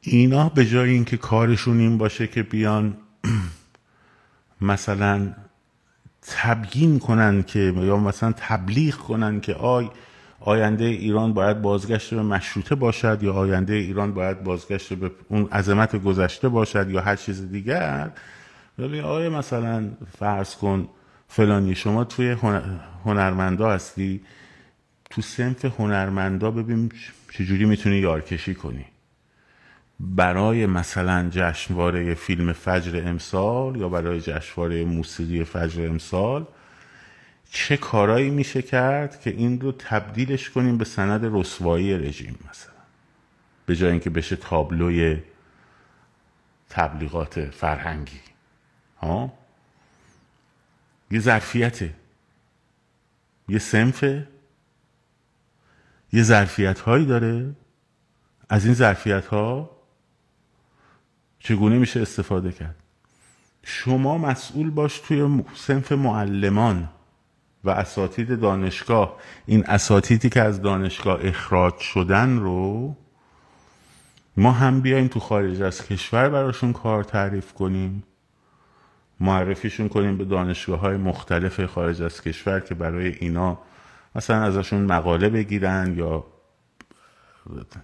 اینا 0.00 0.48
به 0.48 0.66
جای 0.66 0.90
اینکه 0.90 1.16
کارشون 1.16 1.78
این 1.80 1.98
باشه 1.98 2.26
که 2.26 2.42
بیان 2.42 2.96
مثلا 4.60 5.34
تبیین 6.22 6.98
کنن 6.98 7.42
که 7.42 7.58
یا 7.58 7.96
مثلا 7.96 8.32
تبلیغ 8.32 8.94
کنن 8.94 9.40
که 9.40 9.54
آی 9.54 9.90
آینده 10.46 10.84
ایران 10.84 11.32
باید 11.34 11.62
بازگشت 11.62 12.14
به 12.14 12.22
مشروطه 12.22 12.74
باشد 12.74 13.18
یا 13.22 13.32
آینده 13.32 13.74
ایران 13.74 14.14
باید 14.14 14.44
بازگشت 14.44 14.92
به 14.92 15.10
اون 15.28 15.48
عظمت 15.52 16.02
گذشته 16.02 16.48
باشد 16.48 16.90
یا 16.90 17.00
هر 17.00 17.16
چیز 17.16 17.50
دیگر؟ 17.50 18.10
ولی 18.78 19.00
آیا 19.00 19.30
مثلا 19.30 19.90
فرض 20.18 20.54
کن 20.54 20.88
فلانی 21.28 21.74
شما 21.74 22.04
توی 22.04 22.36
هنرمندا 23.04 23.70
هستی. 23.70 24.20
تو 25.10 25.22
سنف 25.22 25.64
هنرمندا 25.64 26.50
ببین 26.50 26.92
چجوری 27.32 27.64
می‌تونی 27.64 27.96
یارکشی 27.96 28.54
کنی. 28.54 28.84
برای 30.00 30.66
مثلا 30.66 31.28
جشنواره 31.30 32.14
فیلم 32.14 32.52
فجر 32.52 33.02
امسال 33.06 33.76
یا 33.76 33.88
برای 33.88 34.20
جشنواره 34.20 34.84
موسیقی 34.84 35.44
فجر 35.44 35.88
امسال 35.88 36.46
چه 37.54 37.76
کارایی 37.76 38.30
میشه 38.30 38.62
کرد 38.62 39.20
که 39.20 39.30
این 39.30 39.60
رو 39.60 39.72
تبدیلش 39.72 40.50
کنیم 40.50 40.78
به 40.78 40.84
سند 40.84 41.20
رسوایی 41.24 41.98
رژیم 41.98 42.38
مثلا. 42.50 42.74
به 43.66 43.76
جای 43.76 43.90
اینکه 43.90 44.10
بشه 44.10 44.36
تابلوی 44.36 45.22
تبلیغات 46.70 47.40
فرهنگی. 47.50 48.20
ها؟ 48.98 49.32
یه 51.10 51.20
ظرفیته. 51.20 51.94
یه 53.48 53.58
سنفه. 53.58 54.28
یه 56.12 56.22
ظرفیت 56.22 56.80
هایی 56.80 57.06
داره. 57.06 57.54
از 58.48 58.64
این 58.64 58.74
ظرفیت 58.74 59.26
ها 59.26 59.70
چگونه 61.38 61.78
میشه 61.78 62.00
استفاده 62.00 62.52
کرد؟ 62.52 62.76
شما 63.62 64.18
مسئول 64.18 64.70
باش 64.70 64.98
توی 64.98 65.44
سنف 65.54 65.92
معلمان. 65.92 66.88
و 67.64 67.70
اساتید 67.70 68.40
دانشگاه. 68.40 69.16
این 69.46 69.64
اساتیدی 69.66 70.28
که 70.28 70.42
از 70.42 70.62
دانشگاه 70.62 71.18
اخراج 71.22 71.78
شدن 71.78 72.38
رو 72.38 72.96
ما 74.36 74.52
هم 74.52 74.80
بیایم 74.80 75.08
تو 75.08 75.20
خارج 75.20 75.62
از 75.62 75.86
کشور 75.86 76.28
براشون 76.28 76.72
کار 76.72 77.04
تعریف 77.04 77.52
کنیم 77.52 78.04
معرفیشون 79.20 79.88
کنیم 79.88 80.18
به 80.18 80.24
دانشگاه 80.24 80.80
های 80.80 80.96
مختلف 80.96 81.64
خارج 81.64 82.02
از 82.02 82.22
کشور 82.22 82.60
که 82.60 82.74
برای 82.74 83.08
اینا 83.20 83.58
مثلا 84.14 84.42
ازشون 84.42 84.82
مقاله 84.82 85.28
بگیرن 85.28 85.94
یا 85.96 86.24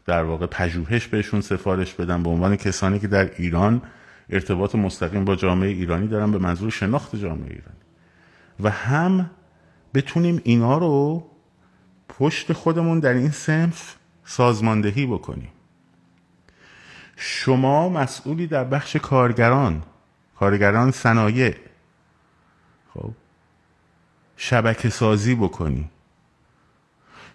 در 0.06 0.22
واقع 0.22 0.46
پژوهش 0.46 1.06
بهشون 1.06 1.40
سفارش 1.40 1.94
بدن 1.94 2.22
به 2.22 2.30
عنوان 2.30 2.56
کسانی 2.56 2.98
که 2.98 3.08
در 3.08 3.30
ایران 3.36 3.82
ارتباط 4.30 4.74
مستقیم 4.74 5.24
با 5.24 5.36
جامعه 5.36 5.68
ایرانی 5.68 6.06
دارن 6.06 6.32
به 6.32 6.38
منظور 6.38 6.70
شناخت 6.70 7.16
جامعه 7.16 7.50
ایرانی. 7.50 7.80
و 8.60 8.70
هم 8.70 9.30
بتونیم 9.94 10.40
اینا 10.44 10.78
رو 10.78 11.26
پشت 12.08 12.52
خودمون 12.52 13.00
در 13.00 13.12
این 13.12 13.30
سنف 13.30 13.96
سازماندهی 14.24 15.06
بکنیم. 15.06 15.52
شما 17.16 17.88
مسئولی 17.88 18.46
در 18.46 18.64
بخش 18.64 18.96
کارگران 18.96 19.82
کارگران 20.36 20.90
صنایع. 20.90 21.54
خب 22.94 23.10
شبکه 24.36 24.90
سازی 24.90 25.34
بکنی. 25.34 25.90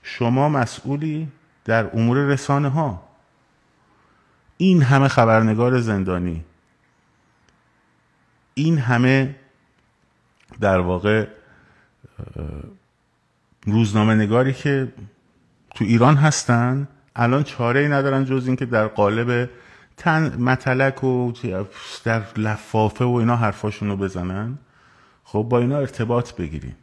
شما 0.03 0.49
مسئولی 0.49 1.31
در 1.65 1.97
امور 1.97 2.17
رسانه 2.17 2.69
ها 2.69 3.03
این 4.57 4.81
همه 4.81 5.07
خبرنگار 5.07 5.79
زندانی. 5.79 6.45
این 8.53 8.77
همه 8.77 9.35
در 10.59 10.79
واقع 10.79 11.27
روزنامه 13.65 14.15
نگاری 14.15 14.53
که 14.53 14.87
تو 15.75 15.85
ایران 15.85 16.15
هستن 16.15 16.87
الان 17.15 17.43
چاره 17.43 17.79
ای 17.79 17.87
ندارن 17.87 18.25
جز 18.25 18.47
اینکه 18.47 18.65
در 18.65 18.87
قالب 18.87 19.49
تن 19.97 20.41
متلک 20.41 21.03
و 21.03 21.31
در 22.03 22.23
لفافه 22.37 23.05
و 23.05 23.13
اینا 23.13 23.35
حرفاشون 23.35 23.89
رو 23.89 23.97
بزنن. 23.97 24.57
خب 25.23 25.45
با 25.49 25.59
اینا 25.59 25.77
ارتباط 25.77 26.33
بگیرین 26.33 26.75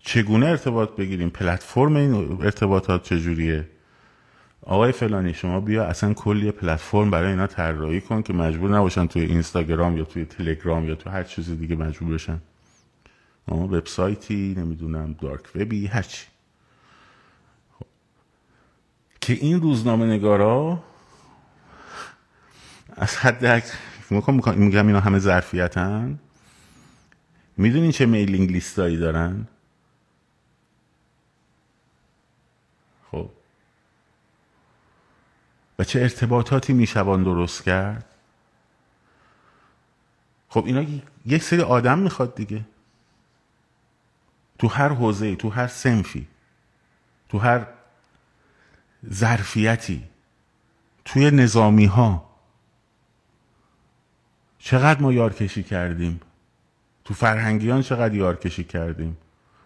چگونه 0.00 0.46
ارتباط 0.46 0.90
بگیریم؟ 0.96 1.30
پلتفرم 1.30 1.96
این 1.96 2.38
ارتباطات 2.42 3.02
چجوریه؟ 3.02 3.68
آقای 4.62 4.92
فلانی 4.92 5.34
شما 5.34 5.60
بیا 5.60 5.84
اصلا 5.84 6.14
کلی 6.14 6.50
پلتفرم 6.50 7.10
برای 7.10 7.30
اینا 7.30 7.46
طراحی 7.46 8.00
کن 8.00 8.22
که 8.22 8.32
مجبور 8.32 8.70
نباشن 8.70 9.06
توی 9.06 9.22
اینستاگرام 9.22 9.96
یا 9.96 10.04
توی 10.04 10.24
تلگرام 10.24 10.88
یا 10.88 10.94
تو 10.94 11.10
هر 11.10 11.22
چیز 11.22 11.50
دیگه 11.50 11.76
مجبور 11.76 12.14
بشن. 12.14 12.38
وبسایتی 13.56 14.54
نمی‌دونم 14.56 15.12
دارک 15.12 15.56
وبی 15.56 15.86
هرچی 15.86 16.26
خب. 17.78 17.86
که 19.20 19.32
این 19.32 19.60
روزنامه 19.60 20.06
نگارا 20.06 20.84
از 22.96 23.16
حد 23.16 23.62
میگم 24.56 24.86
اینا 24.86 25.00
همه 25.00 25.18
ظرفیتن. 25.18 26.18
می‌دونین 27.56 27.90
چه 27.90 28.06
میلینگ 28.06 28.52
لیستایی 28.52 28.96
دارن؟ 28.96 29.46
خب. 33.10 33.30
و 35.78 35.84
چه 35.84 36.00
ارتباطاتی 36.00 36.72
میشوان 36.72 37.22
درست 37.22 37.62
کرد؟ 37.64 38.04
خب 40.48 40.64
اینا 40.66 40.84
یک 41.26 41.42
سری 41.42 41.60
آدم 41.62 41.98
می‌خواد 41.98 42.34
دیگه. 42.34 42.64
تو 44.58 44.68
هر 44.68 44.88
حوزه 44.88 45.36
تو 45.36 45.48
هر 45.50 45.66
سنفی 45.66 46.26
تو 47.28 47.38
هر 47.38 47.66
ظرفیتی 49.12 50.04
توی 51.04 51.30
نظامی 51.30 51.84
ها 51.84 52.28
چقدر 54.58 55.00
ما 55.02 55.12
یارکشی 55.12 55.62
کردیم؟ 55.62 56.20
تو 57.04 57.14
فرهنگیان 57.14 57.82
چقدر 57.82 58.14
یارکشی 58.14 58.64
کردیم؟ 58.64 59.16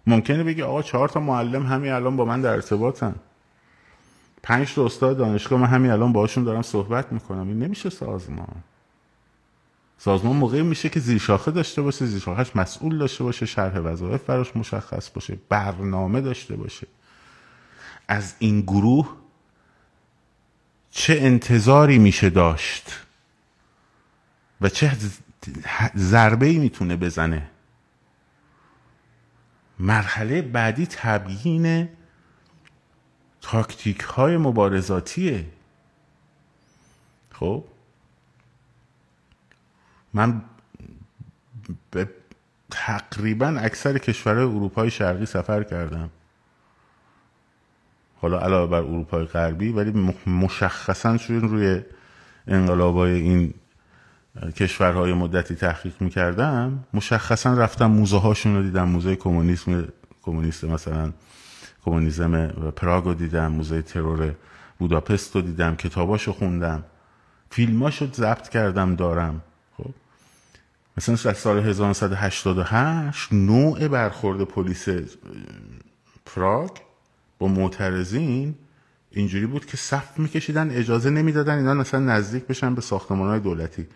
ممکنه 0.07 0.45
بگی 0.45 0.63
آقا 0.63 0.83
چهار 0.83 1.09
تا 1.09 1.21
معلم 1.21 1.67
همین 1.67 1.93
الان 1.93 2.17
با 2.17 2.25
من 2.25 2.41
در 2.41 2.53
ارتباطن. 2.53 3.15
پنج 4.43 4.75
تا 4.75 4.85
استاد 4.85 5.19
دانشگاه 5.19 5.61
من 5.61 5.67
همین 5.67 5.91
الان 5.91 6.13
باشون 6.13 6.45
دارم 6.45 6.63
صحبت 6.63 7.13
می‌کنم. 7.13 7.49
این 7.49 7.59
نمیشه 7.59 7.91
سازمان. 7.91 8.63
سازمان 9.99 10.37
موقعی 10.37 10.63
میشه 10.63 10.89
که 10.89 11.01
زیر 11.01 11.19
شاخه 11.19 11.51
داشته 11.51 11.83
باشه 11.83 12.07
زیر 12.07 12.21
شاخهش 12.21 12.57
مسئول 12.57 12.99
داشته 12.99 13.25
باشه 13.25 13.47
شرح 13.47 13.79
وظایف 13.79 14.23
براش 14.23 14.57
مشخص 14.57 15.11
باشه 15.11 15.39
برنامه 15.49 16.21
داشته 16.21 16.57
باشه. 16.57 16.87
از 18.09 18.35
این 18.39 18.61
گروه 18.61 19.17
چه 20.91 21.19
انتظاری 21.21 21.99
میشه 21.99 22.31
داشت 22.31 23.01
و 24.61 24.69
چه 24.69 24.97
ضربه 25.97 26.47
ای 26.47 26.59
می‌تونه 26.59 26.97
بزنه؟ 26.97 27.51
مرحله 29.79 30.43
بعدی 30.43 30.87
تبیین 30.87 31.89
تاکتیک 33.41 34.01
های 34.01 34.37
مبارزاتیه. 34.37 35.47
خب؟ 37.33 37.65
من 40.15 40.43
به 41.91 42.09
تقریبا 42.71 43.47
اکثر 43.47 43.99
کشورهای 43.99 44.45
اروپای 44.45 44.91
شرقی 44.91 45.27
سفر 45.27 45.63
کردم. 45.63 46.11
حالا 48.21 48.39
علاوه 48.41 48.71
بر 48.71 48.79
اروپای 48.79 49.25
غربی 49.25 49.73
ولی 49.73 50.15
مشخصا 50.27 51.17
چون 51.17 51.41
روی 51.41 51.81
انقلابای 52.47 53.13
این 53.13 53.55
کشورهای 54.57 55.13
مدتی 55.13 55.55
تحقیق 55.55 55.95
می‌کردم 56.01 56.85
مشخصا 56.95 57.55
رفتم 57.55 57.87
موزه 57.87 58.19
هاشون 58.19 58.57
رو 58.57 58.63
دیدم. 58.63 58.89
موزه 58.89 59.17
کمونیسم 59.17 59.89
کمونیست 60.23 60.65
مثلا 60.65 61.13
کمونیسم 61.85 62.49
پراگ 62.49 63.05
رو 63.05 63.15
دیدم 63.15 63.53
موزه 63.53 63.83
ترور 63.83 64.35
بوداپست 64.79 65.35
رو 65.35 65.43
دیدم 65.43 65.77
کتاباشو 65.77 66.33
خوندم. 66.33 66.85
فیلماشو 67.51 68.07
ضبط 68.13 68.49
کردم 68.49 68.97
دارم. 68.97 69.43
مثلا 70.97 71.15
در 71.15 71.33
سال 71.33 71.59
1988 71.59 73.33
نوع 73.33 73.89
برخورد 73.89 74.43
پلیس 74.43 74.89
پراگ 76.27 76.71
با 77.39 77.49
معترضین 77.49 78.55
اینجوری 79.11 79.47
بود 79.47 79.67
که 79.67 79.77
صف 79.77 80.19
میکشیدن 80.19 80.71
اجازه 80.71 81.11
نمی‌دادن 81.11 81.59
اینا 81.59 81.75
مثلا 81.75 82.01
نزدیک 82.01 82.45
بشن 82.45 82.75
به 82.75 82.81
ساختمان 82.81 83.29
های 83.29 83.41
دولتی. 83.41 83.87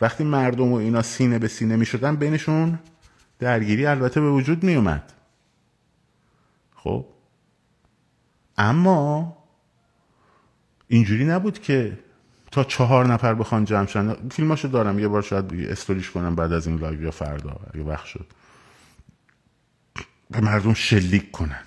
وقتی 0.00 0.24
مردم 0.24 0.72
و 0.72 0.74
اینا 0.74 1.02
سینه 1.02 1.38
به 1.38 1.48
سینه 1.48 1.76
می‌شدن 1.76 2.16
بینشون 2.16 2.78
درگیری 3.38 3.86
البته 3.86 4.20
به 4.20 4.30
وجود 4.30 4.64
میومد 4.64 5.12
خب؟ 6.74 7.06
اما 8.58 9.36
اینجوری 10.88 11.24
نبود 11.24 11.58
که 11.58 11.98
تا 12.58 12.64
چهار 12.64 13.06
نفر 13.06 13.34
بخوان 13.34 13.64
جمع 13.64 13.86
شن. 13.86 14.28
فیلماشو 14.30 14.68
دارم. 14.68 14.98
یه 14.98 15.08
بار 15.08 15.22
شاید 15.22 15.54
استوریش 15.70 16.10
کنم 16.10 16.34
بعد 16.34 16.52
از 16.52 16.66
این 16.66 16.78
لایو 16.78 17.02
یا 17.02 17.10
فردا 17.10 17.56
اگه 17.74 17.84
وقت 17.84 18.04
شد. 18.04 18.26
به 20.30 20.40
مردم 20.40 20.74
شلیک 20.74 21.30
کنن. 21.30 21.62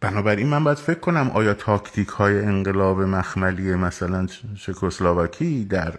بنابراین 0.00 0.46
من 0.46 0.64
باید 0.64 0.78
فکر 0.78 0.98
کنم 0.98 1.30
آیا 1.30 1.54
تاکتیک 1.54 2.08
های 2.08 2.44
انقلاب 2.44 3.00
مخملی 3.00 3.74
مثلا 3.74 4.26
چکسلواکی 4.56 5.64
در 5.64 5.98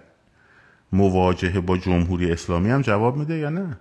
مواجهه 0.92 1.60
با 1.60 1.78
جمهوری 1.78 2.32
اسلامی 2.32 2.70
هم 2.70 2.82
جواب 2.82 3.18
میده 3.18 3.38
یا 3.38 3.50
نه؟ 3.50 3.78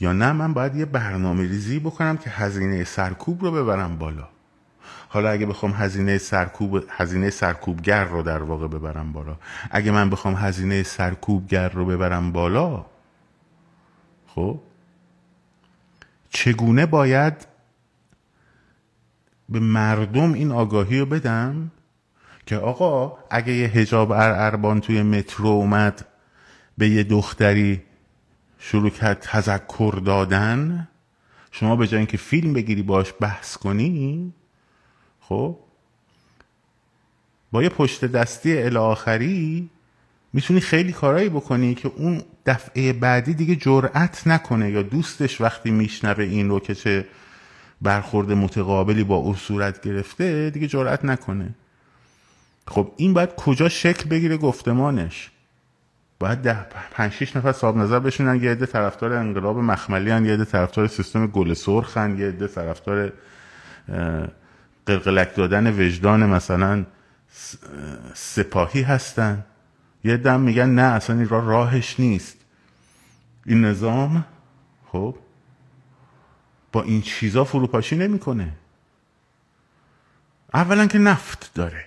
یا 0.00 0.12
نه؟ 0.12 0.32
من 0.32 0.52
باید 0.52 0.76
یه 0.76 0.84
برنامه 0.84 1.42
ریزی 1.42 1.78
بکنم 1.78 2.16
که 2.16 2.30
هزینه 2.30 2.84
سرکوب 2.84 3.44
رو 3.44 3.52
ببرم 3.52 3.98
بالا. 3.98 4.35
حالا 5.08 5.30
اگه 5.30 5.46
بخوام 5.46 5.72
هزینه 5.72 6.18
سرکوب 6.18 6.84
هزینه 6.88 7.30
سرکوبگر 7.30 8.04
رو 8.04 8.22
در 8.22 8.42
واقع 8.42 8.66
ببرم 8.66 9.12
بالا. 9.12 9.36
اگه 9.70 9.90
من 9.90 10.10
بخوام 10.10 10.34
هزینه 10.34 10.82
سرکوبگر 10.82 11.68
رو 11.68 11.86
ببرم 11.86 12.32
بالا 12.32 12.86
خب 14.26 14.60
چگونه 16.30 16.86
باید 16.86 17.46
به 19.48 19.60
مردم 19.60 20.32
این 20.32 20.52
آگاهی 20.52 20.98
رو 20.98 21.06
بدم 21.06 21.70
که 22.46 22.56
آقا 22.56 23.18
اگه 23.30 23.52
یه 23.52 23.68
هجاب 23.68 24.12
اربان 24.12 24.80
توی 24.80 25.02
مترو 25.02 25.48
اومد 25.48 26.06
به 26.78 26.88
یه 26.88 27.02
دختری 27.02 27.82
شروع 28.58 28.90
کرد 28.90 29.20
تذکر 29.20 30.00
دادن 30.04 30.88
شما 31.50 31.76
به 31.76 31.86
جای 31.86 31.98
اینکه 31.98 32.16
فیلم 32.16 32.52
بگیری 32.52 32.82
باش 32.82 33.14
بحث 33.20 33.56
کنی 33.56 34.32
خب؟ 35.28 35.56
با 37.52 37.62
یه 37.62 37.68
پشت 37.68 38.04
دستی 38.04 38.58
الاخری 38.58 39.70
می‌تونی 40.32 40.60
خیلی 40.60 40.92
کارایی 40.92 41.28
بکنی 41.28 41.74
که 41.74 41.90
اون 41.96 42.22
دفعه 42.46 42.92
بعدی 42.92 43.34
دیگه 43.34 43.56
جرأت 43.56 44.26
نکنه 44.26 44.70
یا 44.70 44.82
دوستش 44.82 45.40
وقتی 45.40 45.70
میشنوه 45.70 46.24
این 46.24 46.48
رو 46.48 46.60
که 46.60 46.74
چه 46.74 47.06
برخورد 47.82 48.32
متقابلی 48.32 49.04
با 49.04 49.16
او 49.16 49.34
صورت 49.34 49.82
گرفته 49.82 50.50
دیگه 50.50 50.66
جرأت 50.66 51.04
نکنه. 51.04 51.54
خب 52.68 52.92
این 52.96 53.14
باید 53.14 53.34
کجا 53.34 53.68
شکل 53.68 54.08
بگیره 54.08 54.36
گفتمانش؟ 54.36 55.30
باید 56.18 56.38
ده 56.38 56.66
پنج 56.90 57.12
شیش 57.12 57.36
نفر 57.36 57.52
صاحب 57.52 57.76
نظر 57.76 57.98
بشونن 57.98 58.42
یه 58.42 58.50
عده 58.50 58.66
طرفدار 58.66 59.12
انقلاب 59.12 59.58
مخملی 59.58 60.10
هن 60.10 60.26
یه 60.26 60.32
عده 60.32 60.44
طرفدار 60.44 60.86
سیستم 60.86 61.26
گل 61.26 61.54
سرخ 61.54 61.96
هن 61.96 62.18
یه 62.18 62.26
عده 62.26 62.48
طرفدار 62.48 63.12
قلقلک 64.86 65.34
دادن 65.34 65.80
وجدان 65.80 66.26
مثلا 66.26 66.84
سپاهی 68.14 68.82
هستن. 68.82 69.44
یه 70.04 70.16
دم 70.16 70.40
میگن 70.40 70.70
نه 70.70 70.82
اصلا 70.82 71.16
این 71.16 71.28
راهش 71.28 72.00
نیست. 72.00 72.36
این 73.46 73.64
نظام 73.64 74.24
خب 74.86 75.16
با 76.72 76.82
این 76.82 77.02
چیزا 77.02 77.44
فروپاشی 77.44 77.96
نمی‌کنه. 77.96 78.52
اولا 80.54 80.86
که 80.86 80.98
نفت 80.98 81.50
داره. 81.54 81.84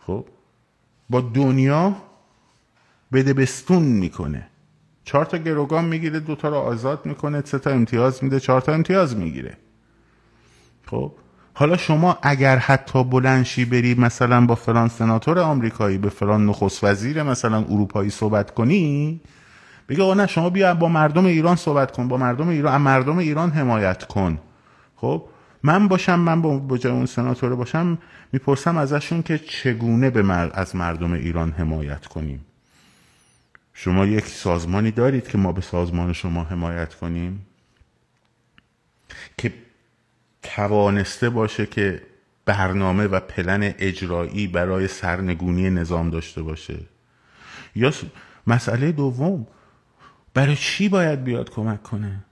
خب 0.00 0.26
با 1.10 1.20
دنیا 1.20 1.96
بده 3.12 3.32
بستون 3.32 3.82
می‌کنه. 3.82 4.46
چهار 5.04 5.24
تا 5.24 5.38
گروگان 5.38 5.84
می‌گیره 5.84 6.20
دوتا 6.20 6.48
رو 6.48 6.56
آزاد 6.56 7.06
می‌کنه 7.06 7.42
سه 7.44 7.58
تا 7.58 7.70
امتیاز 7.70 8.24
میده 8.24 8.40
چهار 8.40 8.60
تا 8.60 8.72
امتیاز 8.72 9.16
می‌گیره. 9.16 9.56
خب. 10.90 11.12
حالا 11.54 11.76
شما 11.76 12.18
اگر 12.22 12.56
حتی 12.56 13.04
بلنشی 13.04 13.64
بری 13.64 13.94
مثلا 13.94 14.46
با 14.46 14.54
فلان 14.54 14.88
سناتور 14.88 15.38
آمریکایی 15.38 15.98
به 15.98 16.08
فلان 16.08 16.46
نخست 16.46 16.84
وزیر 16.84 17.22
مثلا 17.22 17.58
اروپایی 17.58 18.10
صحبت 18.10 18.54
کنی 18.54 19.20
بگه 19.88 20.02
آقا 20.02 20.14
نه 20.14 20.26
شما 20.26 20.50
بیا 20.50 20.74
با 20.74 20.88
مردم 20.88 21.26
ایران 21.26 21.56
صحبت 21.56 21.90
کن 21.92 22.08
با 22.08 22.16
مردم 22.16 22.48
ایران 22.48 22.80
مردم 22.80 23.18
ایران 23.18 23.50
حمایت 23.50 24.04
کن. 24.04 24.38
خب. 24.96 25.24
من 25.62 25.88
باشم 25.88 26.20
من 26.20 26.42
با 26.42 26.78
جای 26.78 26.92
اون 26.92 27.06
سناتور 27.06 27.54
باشم 27.54 27.98
می‌پرسم 28.32 28.76
ازشون 28.76 29.22
که 29.22 29.38
چگونه 29.38 30.10
به 30.10 30.22
مر... 30.22 30.50
از 30.54 30.76
مردم 30.76 31.12
ایران 31.12 31.50
حمایت 31.50 32.06
کنیم. 32.06 32.44
شما 33.74 34.06
یک 34.06 34.26
سازمانی 34.26 34.90
دارید 34.90 35.28
که 35.28 35.38
ما 35.38 35.52
به 35.52 35.60
سازمان 35.60 36.12
شما 36.12 36.44
حمایت 36.44 36.94
کنیم 36.94 37.46
که 39.38 39.52
توانسته 40.44 41.30
باشه 41.30 41.66
که 41.66 42.02
برنامه 42.44 43.06
و 43.06 43.20
پلن 43.20 43.74
اجرایی 43.78 44.46
برای 44.46 44.88
سرنگونی 44.88 45.70
نظام 45.70 46.10
داشته 46.10 46.42
باشه. 46.42 46.78
یا 47.74 47.92
مسئله 48.46 48.92
دوم 48.92 49.46
برای 50.34 50.56
چی 50.56 50.88
باید 50.88 51.24
بیاد 51.24 51.50
کمک 51.50 51.82
کنه؟ 51.82 52.24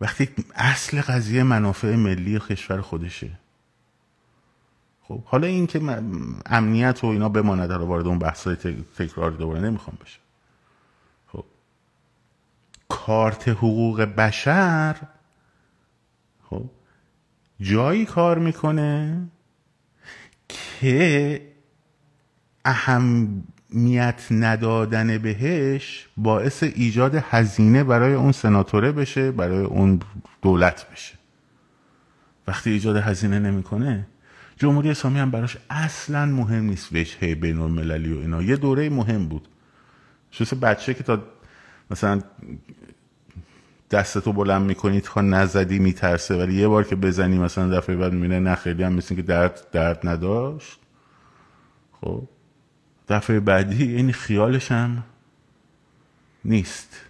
وقتی 0.00 0.28
اصل 0.54 1.00
قضیه 1.00 1.42
منافع 1.42 1.96
ملی 1.96 2.38
کشور 2.38 2.80
خودشه. 2.80 3.30
خب 5.02 5.24
حالا 5.24 5.46
این 5.46 5.66
که 5.66 5.80
امنیت 6.46 7.04
و 7.04 7.06
اینا 7.06 7.28
بماند 7.28 7.68
در 7.68 7.78
وارد 7.78 8.06
اون 8.06 8.18
بحثای 8.18 8.56
تکرار 8.98 9.30
دوباره 9.30 9.60
نمی‌خوام 9.60 9.98
بشه 10.04 10.18
خب 11.32 11.44
کارت 12.88 13.48
حقوق 13.48 14.00
بشر 14.02 14.96
جایی 17.62 18.04
کار 18.04 18.38
می‌کنه 18.38 19.22
که 20.48 21.42
اهمیت 22.64 24.26
ندادن 24.30 25.18
بهش 25.18 26.08
باعث 26.16 26.62
ایجاد 26.62 27.14
هزینه 27.14 27.84
برای 27.84 28.14
اون 28.14 28.32
سناتوره 28.32 28.92
بشه 28.92 29.32
برای 29.32 29.64
اون 29.64 30.00
دولت 30.42 30.86
بشه. 30.92 31.14
وقتی 32.46 32.70
ایجاد 32.70 32.96
هزینه 32.96 33.38
نمی‌کنه 33.38 34.06
جمهوری 34.56 34.90
اسلامی 34.90 35.18
هم 35.18 35.30
براش 35.30 35.56
اصلا 35.70 36.26
مهم 36.26 36.64
نیست 36.64 36.92
وجهه 36.92 37.34
بین 37.34 37.58
المللی 37.58 38.12
و 38.12 38.18
اینا. 38.18 38.42
یه 38.42 38.56
دوره 38.56 38.88
مهم 38.88 39.28
بود. 39.28 39.48
شوست 40.30 40.54
بچه 40.54 40.94
که 40.94 41.02
تا 41.02 41.22
مثلا 41.90 42.20
دستتو 43.92 44.32
بلند 44.32 44.66
می‌کنی 44.66 45.00
تا 45.00 45.20
نزدی 45.20 45.78
میترسه. 45.78 46.36
ولی 46.36 46.54
یه 46.54 46.68
بار 46.68 46.84
که 46.84 46.96
بزنی 46.96 47.38
مثلا 47.38 47.76
دفعه 47.78 47.96
بعد 47.96 48.12
می‌بینه 48.12 48.40
نه 48.40 48.54
خیلی 48.54 48.82
هم 48.82 48.92
مثل 48.92 49.14
که 49.14 49.22
درد 49.22 49.70
درد 49.72 50.08
نداشت. 50.08 50.78
خب. 52.00 52.22
دفعه 53.08 53.40
بعدی 53.40 53.96
این 53.96 54.12
خیالش 54.12 54.72
هم 54.72 55.04
نیست. 56.44 57.00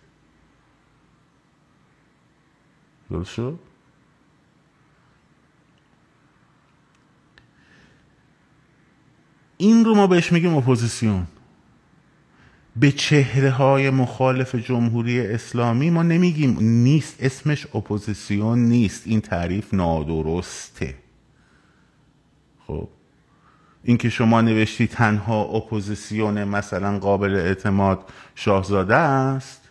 درست 3.10 3.32
شد؟ 3.32 3.58
این 9.56 9.84
رو 9.84 9.94
ما 9.94 10.06
بهش 10.06 10.32
میگیم 10.32 10.54
اپوزیسیون. 10.54 11.26
به 12.76 12.92
چهره 12.92 13.50
های 13.50 13.90
مخالف 13.90 14.54
جمهوری 14.54 15.20
اسلامی 15.26 15.90
ما 15.90 16.02
نمیگیم 16.02 16.56
نیست 16.60 17.16
اسمش 17.20 17.66
اپوزیسیون 17.74 18.58
نیست 18.58 19.02
این 19.06 19.20
تعریف 19.20 19.74
نادرسته. 19.74 20.94
خب 22.66 22.88
اینکه 23.84 24.08
شما 24.08 24.40
نوشتی 24.40 24.86
تنها 24.86 25.42
اپوزیسیون 25.42 26.44
مثلا 26.44 26.98
قابل 26.98 27.34
اعتماد 27.34 28.04
شاهزاده 28.34 28.96
است. 28.96 29.70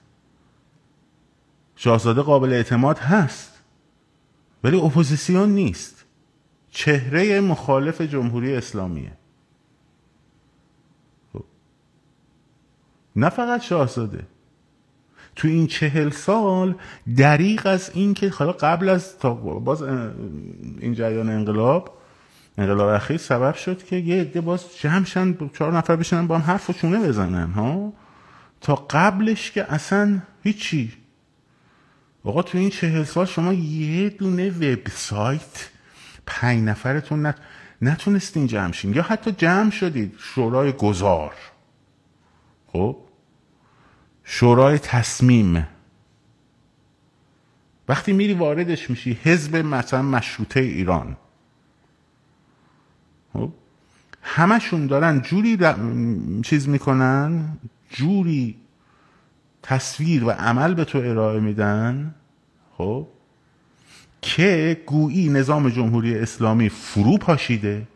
شاهزاده 1.75 2.21
قابل 2.21 2.53
اعتماد 2.53 2.97
هست 2.97 3.61
ولی 4.63 4.77
اپوزیسیون 4.77 5.49
نیست. 5.49 6.05
چهره 6.69 7.41
مخالف 7.41 8.01
جمهوری 8.01 8.55
اسلامیه. 8.55 9.11
نه 13.15 13.29
فقط 13.29 13.61
شاهزاده. 13.61 14.27
تو 15.35 15.47
این 15.47 15.67
چهل 15.67 16.09
سال 16.09 16.75
دریق 17.17 17.65
از 17.65 17.91
این 17.93 18.13
که 18.13 18.29
حالا 18.29 18.51
قبل 18.51 18.89
از 18.89 19.17
تا 19.17 19.33
باز 19.33 19.81
این 19.81 20.93
جریان 20.93 21.29
انقلاب 21.29 21.97
انقلاب 22.57 22.89
اخیر 22.89 23.17
سبب 23.17 23.55
شد 23.55 23.83
که 23.83 23.95
یه 23.95 24.21
عده 24.21 24.41
باز 24.41 24.65
جمعشن 24.79 25.37
چهار 25.53 25.77
نفر 25.77 25.95
بشنن 25.95 26.27
با 26.27 26.37
هم 26.37 26.41
حرف 26.41 26.69
و 26.69 26.73
چونه 26.73 27.07
بزنن 27.07 27.51
ها؟ 27.51 27.93
تا 28.61 28.75
قبلش 28.75 29.51
که 29.51 29.73
اصلا 29.73 30.19
هیچی. 30.43 30.93
آقا 32.23 32.41
تو 32.41 32.57
این 32.57 32.69
چهل 32.69 33.03
سال 33.03 33.25
شما 33.25 33.53
یه 33.53 34.09
دونه 34.09 34.49
وبسایت 34.49 35.69
پنج 36.25 36.63
نفرتون 36.63 37.25
نت... 37.25 37.35
نتونستین 37.81 38.47
جمع 38.47 38.71
شین. 38.71 38.93
یا 38.93 39.01
حتی 39.01 39.31
جمع 39.31 39.71
شدید 39.71 40.15
شورای 40.19 40.71
گذار 40.71 41.33
خب؟ 42.71 42.97
شورای 44.23 44.77
تصمیم. 44.77 45.67
وقتی 47.87 48.13
میری 48.13 48.33
واردش 48.33 48.89
میشی 48.89 49.19
حزب 49.23 49.55
مثلا 49.55 50.01
مشروطه 50.01 50.59
ایران. 50.59 51.17
خب؟ 53.33 53.51
همشون 54.21 54.87
دارن 54.87 55.21
جوری 55.21 55.57
چیز 56.43 56.69
می‌کنن 56.69 57.57
جوری 57.89 58.55
تصویر 59.63 60.23
و 60.23 60.29
عمل 60.29 60.73
به 60.73 60.85
تو 60.85 60.97
ارائه 60.97 61.39
میدن 61.39 62.15
خب؟ 62.77 63.07
که 64.21 64.81
گویی 64.85 65.29
نظام 65.29 65.69
جمهوری 65.69 66.17
اسلامی 66.17 66.69
فرو 66.69 67.17
پاشیده. 67.17 67.87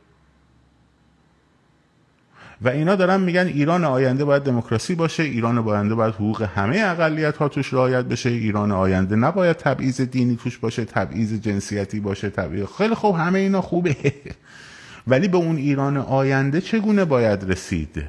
و 2.62 2.70
اینا 2.70 2.96
دارن 2.96 3.22
میگن 3.22 3.48
ایران 3.48 3.84
آینده 3.84 4.26
باید 4.26 4.44
دموکراسی 4.44 4.96
باشه 4.96 5.24
ایران 5.24 5.58
آینده 5.58 5.96
باید 5.96 6.14
حقوق 6.14 6.42
همه 6.42 6.82
اقلیت 6.86 7.38
ها 7.38 7.48
توش 7.48 7.74
رعایت 7.74 8.06
بشه 8.06 8.30
ایران 8.30 8.72
آینده 8.72 9.16
نباید 9.16 9.58
تبعیض 9.58 10.02
دینی 10.02 10.36
توش 10.36 10.58
باشه 10.58 10.86
تبعیض 10.86 11.34
جنسیتی 11.34 12.00
باشه 12.00 12.30
تبعیض 12.30 12.66
خیلی 12.78 12.96
خوب 12.96 13.16
همه 13.16 13.40
اینا 13.40 13.62
خوبه. 13.62 13.96
ولی 15.08 15.28
به 15.28 15.38
اون 15.38 15.56
ایران 15.56 15.98
آینده 15.98 16.62
چگونه 16.62 17.06
باید 17.06 17.52
رسید؟ 17.52 18.04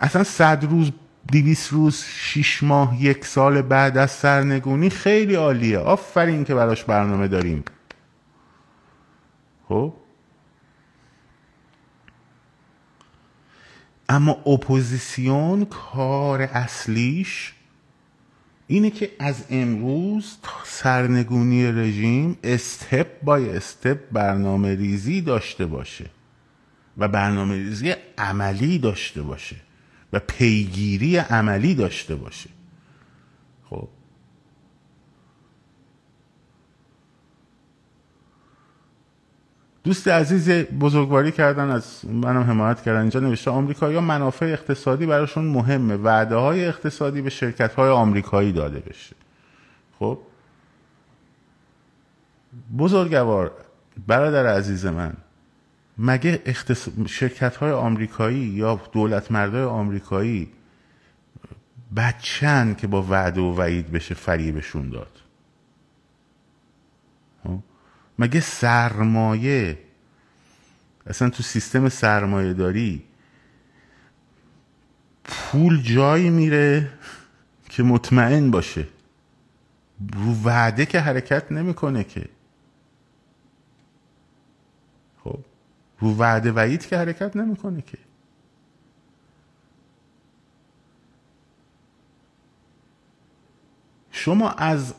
اصلا 0.00 0.24
صد 0.24 0.64
روز 0.70 0.90
دویست 1.32 1.72
روز 1.72 2.04
شیش 2.06 2.62
ماه 2.62 3.02
یک 3.02 3.24
سال 3.24 3.62
بعد 3.62 3.98
از 3.98 4.10
سرنگونی 4.10 4.90
خیلی 4.90 5.34
عالیه. 5.34 5.78
آفرین 5.78 6.44
که 6.44 6.54
براش 6.54 6.84
برنامه 6.84 7.28
داریم. 7.28 7.64
خب؟ 9.68 9.92
اما 14.12 14.32
اپوزیسیون 14.32 15.64
کار 15.64 16.42
اصلیش 16.42 17.52
اینه 18.66 18.90
که 18.90 19.10
از 19.18 19.44
امروز 19.50 20.36
تا 20.42 20.52
سرنگونی 20.64 21.66
رژیم 21.66 22.38
step 22.44 23.22
by 23.22 23.56
step 23.56 23.98
برنامه 24.12 24.74
ریزی 24.74 25.20
داشته 25.20 25.66
باشه 25.66 26.10
و 26.98 27.08
برنامه 27.08 27.54
ریزی 27.54 27.94
عملی 28.18 28.78
داشته 28.78 29.22
باشه 29.22 29.56
و 30.12 30.18
پیگیری 30.18 31.16
عملی 31.16 31.74
داشته 31.74 32.14
باشه. 32.14 32.50
خب 33.70 33.88
دوست 39.84 40.08
عزیز 40.08 40.50
بزرگواری 40.50 41.32
کردن 41.32 41.70
از 41.70 42.04
منم 42.04 42.42
حمایت 42.42 42.82
کردن. 42.82 43.00
اینجا 43.00 43.20
نوشته 43.20 43.50
آمریکایی 43.50 43.98
منافع 43.98 44.46
اقتصادی 44.46 45.06
براشون 45.06 45.44
مهمه. 45.44 45.96
وعده 45.96 46.34
های 46.34 46.64
اقتصادی 46.64 47.22
به 47.22 47.30
شرکت 47.30 47.74
های 47.74 47.90
آمریکایی 47.90 48.52
داده 48.52 48.80
بشه. 48.80 49.16
خب؟ 49.98 50.18
بزرگوار 52.78 53.52
برادر 54.06 54.46
عزیز 54.46 54.86
من 54.86 55.14
مگه 55.98 56.42
اختص... 56.46 56.88
شرکت 57.06 57.56
های 57.56 57.72
آمریکایی 57.72 58.44
یا 58.44 58.80
دولت 58.92 59.32
مردای 59.32 59.62
آمریکایی 59.62 60.52
بچن 61.96 62.74
که 62.74 62.86
با 62.86 63.02
وعده 63.02 63.40
و 63.40 63.54
وعید 63.54 63.92
بشه 63.92 64.14
فریبشون 64.14 64.90
داد؟ 64.90 65.20
خب؟ 67.44 67.58
مگه 68.22 68.40
سرمایه؟ 68.40 69.78
اصلا 71.06 71.30
تو 71.30 71.42
سیستم 71.42 71.88
سرمایه 71.88 72.52
داری 72.52 73.02
پول 75.24 75.82
جایی 75.82 76.30
میره 76.30 76.90
که 77.68 77.82
مطمئن 77.82 78.50
باشه. 78.50 78.86
رو 80.12 80.34
وعده 80.44 80.86
که 80.86 81.00
حرکت 81.00 81.52
نمی‌کنه 81.52 82.04
که. 82.04 82.28
خب 85.24 85.38
رو 86.00 86.16
وعده 86.16 86.52
وعید 86.52 86.86
که 86.86 86.96
حرکت 86.96 87.36
نمی‌کنه 87.36 87.82
که. 87.82 87.98
شما 94.10 94.50
از 94.50 94.94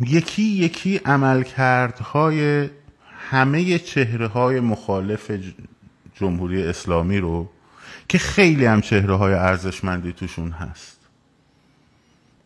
یکی 0.00 0.42
یکی 0.42 0.96
عملکردهای 0.96 2.70
همه 3.30 3.78
چهره 3.78 4.26
های 4.26 4.60
مخالف 4.60 5.30
جمهوری 6.14 6.62
اسلامی 6.62 7.18
رو 7.18 7.48
که 8.08 8.18
خیلی 8.18 8.64
هم 8.64 8.80
چهره 8.80 9.14
های 9.14 9.34
ارزشمندی 9.34 10.12
توشون 10.12 10.50
هست. 10.50 10.98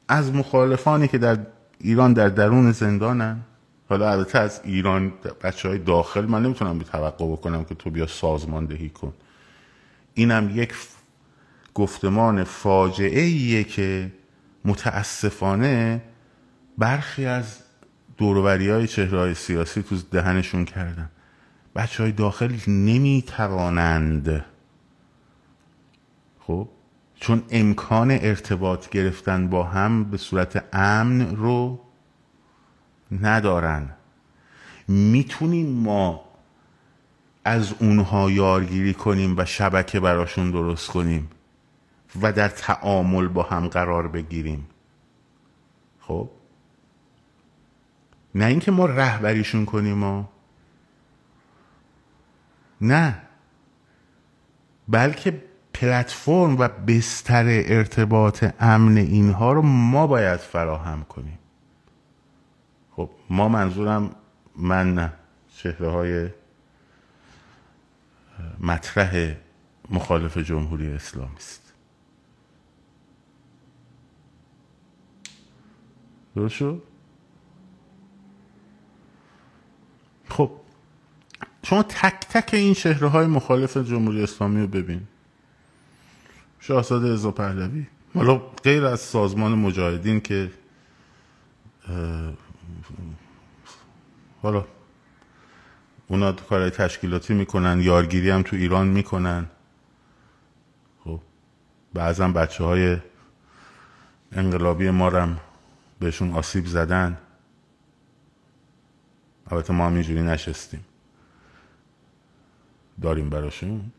از 0.08 0.34
مخالفانی 0.34 1.08
که 1.08 1.18
در 1.18 1.38
ایران 1.80 2.12
در 2.12 2.28
درون 2.28 2.72
زندانن 2.72 3.40
حالا 3.88 4.10
البته 4.10 4.38
از 4.38 4.60
ایران 4.64 5.12
بچه 5.42 5.68
های 5.68 5.78
داخل 5.78 6.24
من 6.24 6.42
نمی‌تونم 6.42 6.78
توقع 6.78 7.32
بکنم 7.32 7.64
که 7.64 7.74
تو 7.74 7.90
بیا 7.90 8.06
سازماندهی 8.06 8.88
کن. 8.88 9.12
اینم 10.14 10.50
یک 10.54 10.74
گفتمان 11.74 12.44
فاجعه 12.44 13.20
ایه 13.20 13.64
که 13.64 14.12
متاسفانه 14.64 16.02
برخی 16.78 17.26
از 17.26 17.58
دوروبری 18.16 18.70
های 18.70 18.86
چهره 18.86 19.18
های 19.18 19.34
سیاسی 19.34 19.82
تو 19.82 19.96
دهنشون 20.10 20.64
کردن. 20.64 21.10
بچه 21.76 22.02
های 22.02 22.12
داخل 22.12 22.56
نمی 22.66 23.24
توانند 23.26 24.44
خب؟ 26.40 26.68
چون 27.14 27.42
امکان 27.50 28.10
ارتباط 28.10 28.88
گرفتن 28.88 29.48
با 29.48 29.64
هم 29.64 30.04
به 30.04 30.16
صورت 30.16 30.64
امن 30.72 31.36
رو 31.36 31.80
ندارن. 33.20 33.90
می‌تونیم 34.88 35.68
ما 35.68 36.24
از 37.44 37.74
اونها 37.78 38.30
یارگیری 38.30 38.94
کنیم 38.94 39.34
و 39.38 39.44
شبکه 39.44 40.00
براشون 40.00 40.50
درست 40.50 40.88
کنیم 40.88 41.30
و 42.22 42.32
در 42.32 42.48
تعامل 42.48 43.28
با 43.28 43.42
هم 43.42 43.68
قرار 43.68 44.08
بگیریم. 44.08 44.66
خب؟ 46.00 46.30
نه 48.38 48.44
اینکه 48.44 48.70
ما 48.70 48.86
رهبریشون 48.86 49.64
کنیم 49.64 50.04
و 50.04 50.24
نه. 52.80 53.22
بلکه 54.88 55.42
پلتفرم 55.74 56.58
و 56.58 56.68
بستر 56.68 57.44
ارتباط 57.46 58.44
امن 58.60 58.96
اینها 58.96 59.52
رو 59.52 59.62
ما 59.62 60.06
باید 60.06 60.40
فراهم 60.40 61.04
کنیم. 61.04 61.38
خب 62.96 63.10
ما 63.30 63.48
منظورم 63.48 64.14
من 64.56 64.94
نه 64.94 65.12
چهره 65.56 65.90
های 65.90 66.28
مطرح 68.60 69.34
مخالف 69.90 70.38
جمهوری 70.38 70.92
اسلامی 70.92 71.36
است. 71.36 71.72
درست 76.36 76.62
خب 80.38 80.50
شما 81.62 81.82
تک 81.82 82.20
تک 82.20 82.54
این 82.54 82.74
چهره 82.74 83.08
های 83.08 83.26
مخالف 83.26 83.76
جمهوری 83.76 84.22
اسلامی 84.22 84.60
رو 84.60 84.66
ببین. 84.66 85.00
شاهزاده 86.60 87.12
رضا 87.12 87.30
پهلوی 87.30 87.86
حالا 88.14 88.36
غیر 88.64 88.86
از 88.86 89.00
سازمان 89.00 89.54
مجاهدین 89.54 90.20
که 90.20 90.50
حالا 94.42 94.64
اونا 96.08 96.32
کار 96.32 96.70
تشکیلاتی 96.70 97.34
می‌کنن 97.34 97.80
یارگیری 97.80 98.30
هم 98.30 98.42
تو 98.42 98.56
ایران 98.56 98.86
می‌کنن. 98.88 99.46
خب 101.04 101.20
بعضا 101.94 102.28
بچه 102.28 102.64
های 102.64 102.96
انقلابی 104.32 104.90
ما 104.90 105.08
رم 105.08 105.40
بهشون 106.00 106.32
آسیب 106.32 106.66
زدن. 106.66 107.18
البته 109.50 109.72
ما 109.72 109.86
هم 109.86 109.94
اینجوری 109.94 110.22
نشستیم. 110.22 110.84
داریم 113.02 113.30
براشون. 113.30 113.92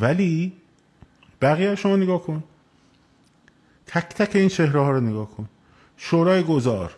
ولی 0.00 0.52
بقیه 1.42 1.74
شما 1.74 1.96
نگاه 1.96 2.22
کن. 2.22 2.44
تک 3.86 4.08
تک 4.08 4.36
این 4.36 4.48
چهره 4.48 4.80
ها 4.80 4.90
رو 4.90 5.00
نگاه 5.00 5.30
کن. 5.30 5.48
شورای 5.96 6.42
گذار. 6.42 6.96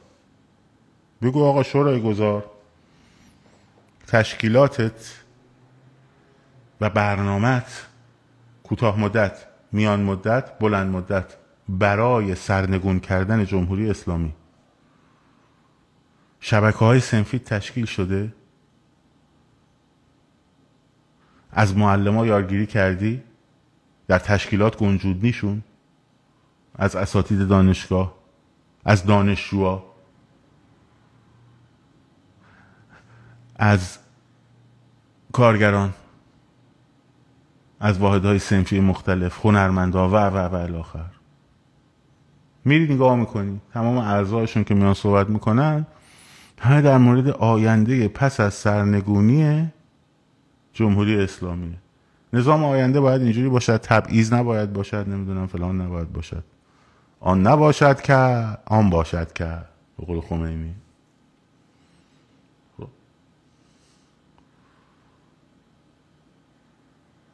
بگو 1.22 1.44
آقا 1.44 1.62
شورای 1.62 2.00
گذار. 2.00 2.50
تشکیلاتت 4.06 5.14
و 6.80 6.90
برنامت 6.90 7.86
کوتاه 8.62 9.00
مدت 9.00 9.46
میان 9.72 10.02
مدت 10.02 10.58
بلند 10.58 10.92
مدت 10.92 11.34
برای 11.68 12.34
سرنگون 12.34 13.00
کردن 13.00 13.44
جمهوری 13.44 13.90
اسلامی. 13.90 14.32
شبکه 16.40 16.78
های 16.78 17.00
سنفی 17.00 17.38
تشکیل 17.38 17.84
شده؟ 17.84 18.32
از 21.52 21.76
معلم 21.76 22.16
ها 22.16 22.26
یارگیری 22.26 22.66
کردی؟ 22.66 23.22
در 24.06 24.18
تشکیلات 24.18 24.76
گنجود 24.76 25.24
نیشون؟ 25.24 25.62
از 26.74 26.96
اساتید 26.96 27.48
دانشگاه؟ 27.48 28.14
از 28.84 29.04
دانشجوها؟ 29.04 29.84
از 33.56 33.98
کارگران؟ 35.32 35.94
از 37.80 37.98
واحدهای 37.98 38.38
سنفی 38.38 38.80
مختلف 38.80 39.46
هنرمندا 39.46 40.08
و 40.08 40.12
و 40.12 40.36
و 40.36 40.54
الاخر 40.54 41.10
میری 42.64 42.94
نگاه 42.94 43.16
می‌کنی 43.16 43.60
تمام 43.72 43.98
اعضایشون 43.98 44.64
که 44.64 44.74
میان 44.74 44.94
صحبت 44.94 45.28
می‌کنن 45.28 45.86
همه 46.60 46.80
در 46.82 46.98
مورد 46.98 47.28
آینده 47.28 48.08
پس 48.08 48.40
از 48.40 48.54
سرنگونی 48.54 49.68
جمهوری 50.72 51.20
اسلامی. 51.20 51.76
نظام 52.32 52.64
آینده 52.64 53.00
باید 53.00 53.22
اینجوری 53.22 53.48
باشد 53.48 53.76
تبعیض 53.76 54.32
نباید 54.32 54.72
باشد 54.72 55.08
نمی‌دونم 55.08 55.46
فلان 55.46 55.80
نباید 55.80 56.12
باشد. 56.12 56.44
آن 57.20 57.46
نباشد 57.46 58.00
که 58.00 58.46
آن 58.66 58.90
باشد 58.90 59.32
که. 59.32 59.58
به 59.98 60.06
قول 60.06 60.20
خمینی. 60.20 60.74
خب. 62.78 62.88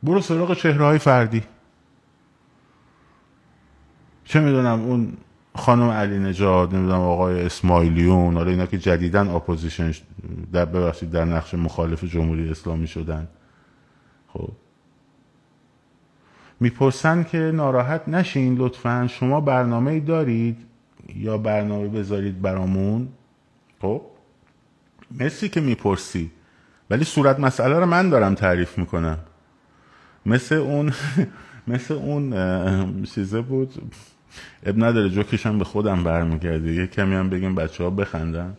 برو 0.03 0.21
سراغ 0.21 0.57
چهره 0.57 0.85
های 0.85 0.99
فردی. 0.99 1.43
چه 4.25 4.41
می‌دونم 4.41 4.83
اون 4.83 5.17
خانم 5.55 5.91
علی 5.91 6.19
نجاد 6.19 6.75
نمی‌دونم 6.75 7.01
آقای 7.01 7.47
اسماعیلیون 7.47 8.37
آره 8.37 8.51
اینا 8.51 8.67
که 8.67 8.79
جدیداً 8.79 9.29
opposition 9.29 9.93
در 10.53 10.65
ببخشید 10.65 11.11
در 11.11 11.25
نقش 11.25 11.55
مخالف 11.55 12.05
جمهوری 12.05 12.51
اسلامی 12.51 12.87
شدن. 12.87 13.29
خب. 14.33 14.49
می‌پرسن 16.61 17.25
که 17.25 17.39
ناراحت 17.39 18.09
نشین 18.09 18.55
لطفا 18.59 19.07
شما 19.11 19.41
برنامه 19.41 19.91
ای 19.91 20.01
دارید 20.01 20.57
یا 21.17 21.39
برنامه 21.39 21.89
بذارید 21.89 22.43
برامون؟ 22.43 23.09
خب. 23.83 24.03
مرسی 25.11 25.49
که 25.49 25.61
می‌پرسی. 25.61 26.31
ولی 26.91 27.05
صورت 27.05 27.41
مسئله 27.41 27.79
رو 27.79 27.87
من 27.87 28.11
دارم 28.11 28.35
تعریف 28.35 28.79
می‌کنم. 28.79 29.19
مثل 30.27 30.55
اون 30.55 30.93
مثل 31.69 31.95
اون 31.95 33.05
چیزه 33.05 33.41
بود؟ 33.41 33.75
اب 34.67 34.85
نداره 34.85 35.11
جوکشم 35.11 35.59
به 35.59 35.65
خودم 35.65 36.05
برمیگرده. 36.05 36.73
یه 36.75 36.87
کمی 36.87 37.15
هم 37.15 37.31
بگیم 37.31 37.55
بچه 37.55 37.85
ها 37.85 37.91
بخندن 37.91 38.57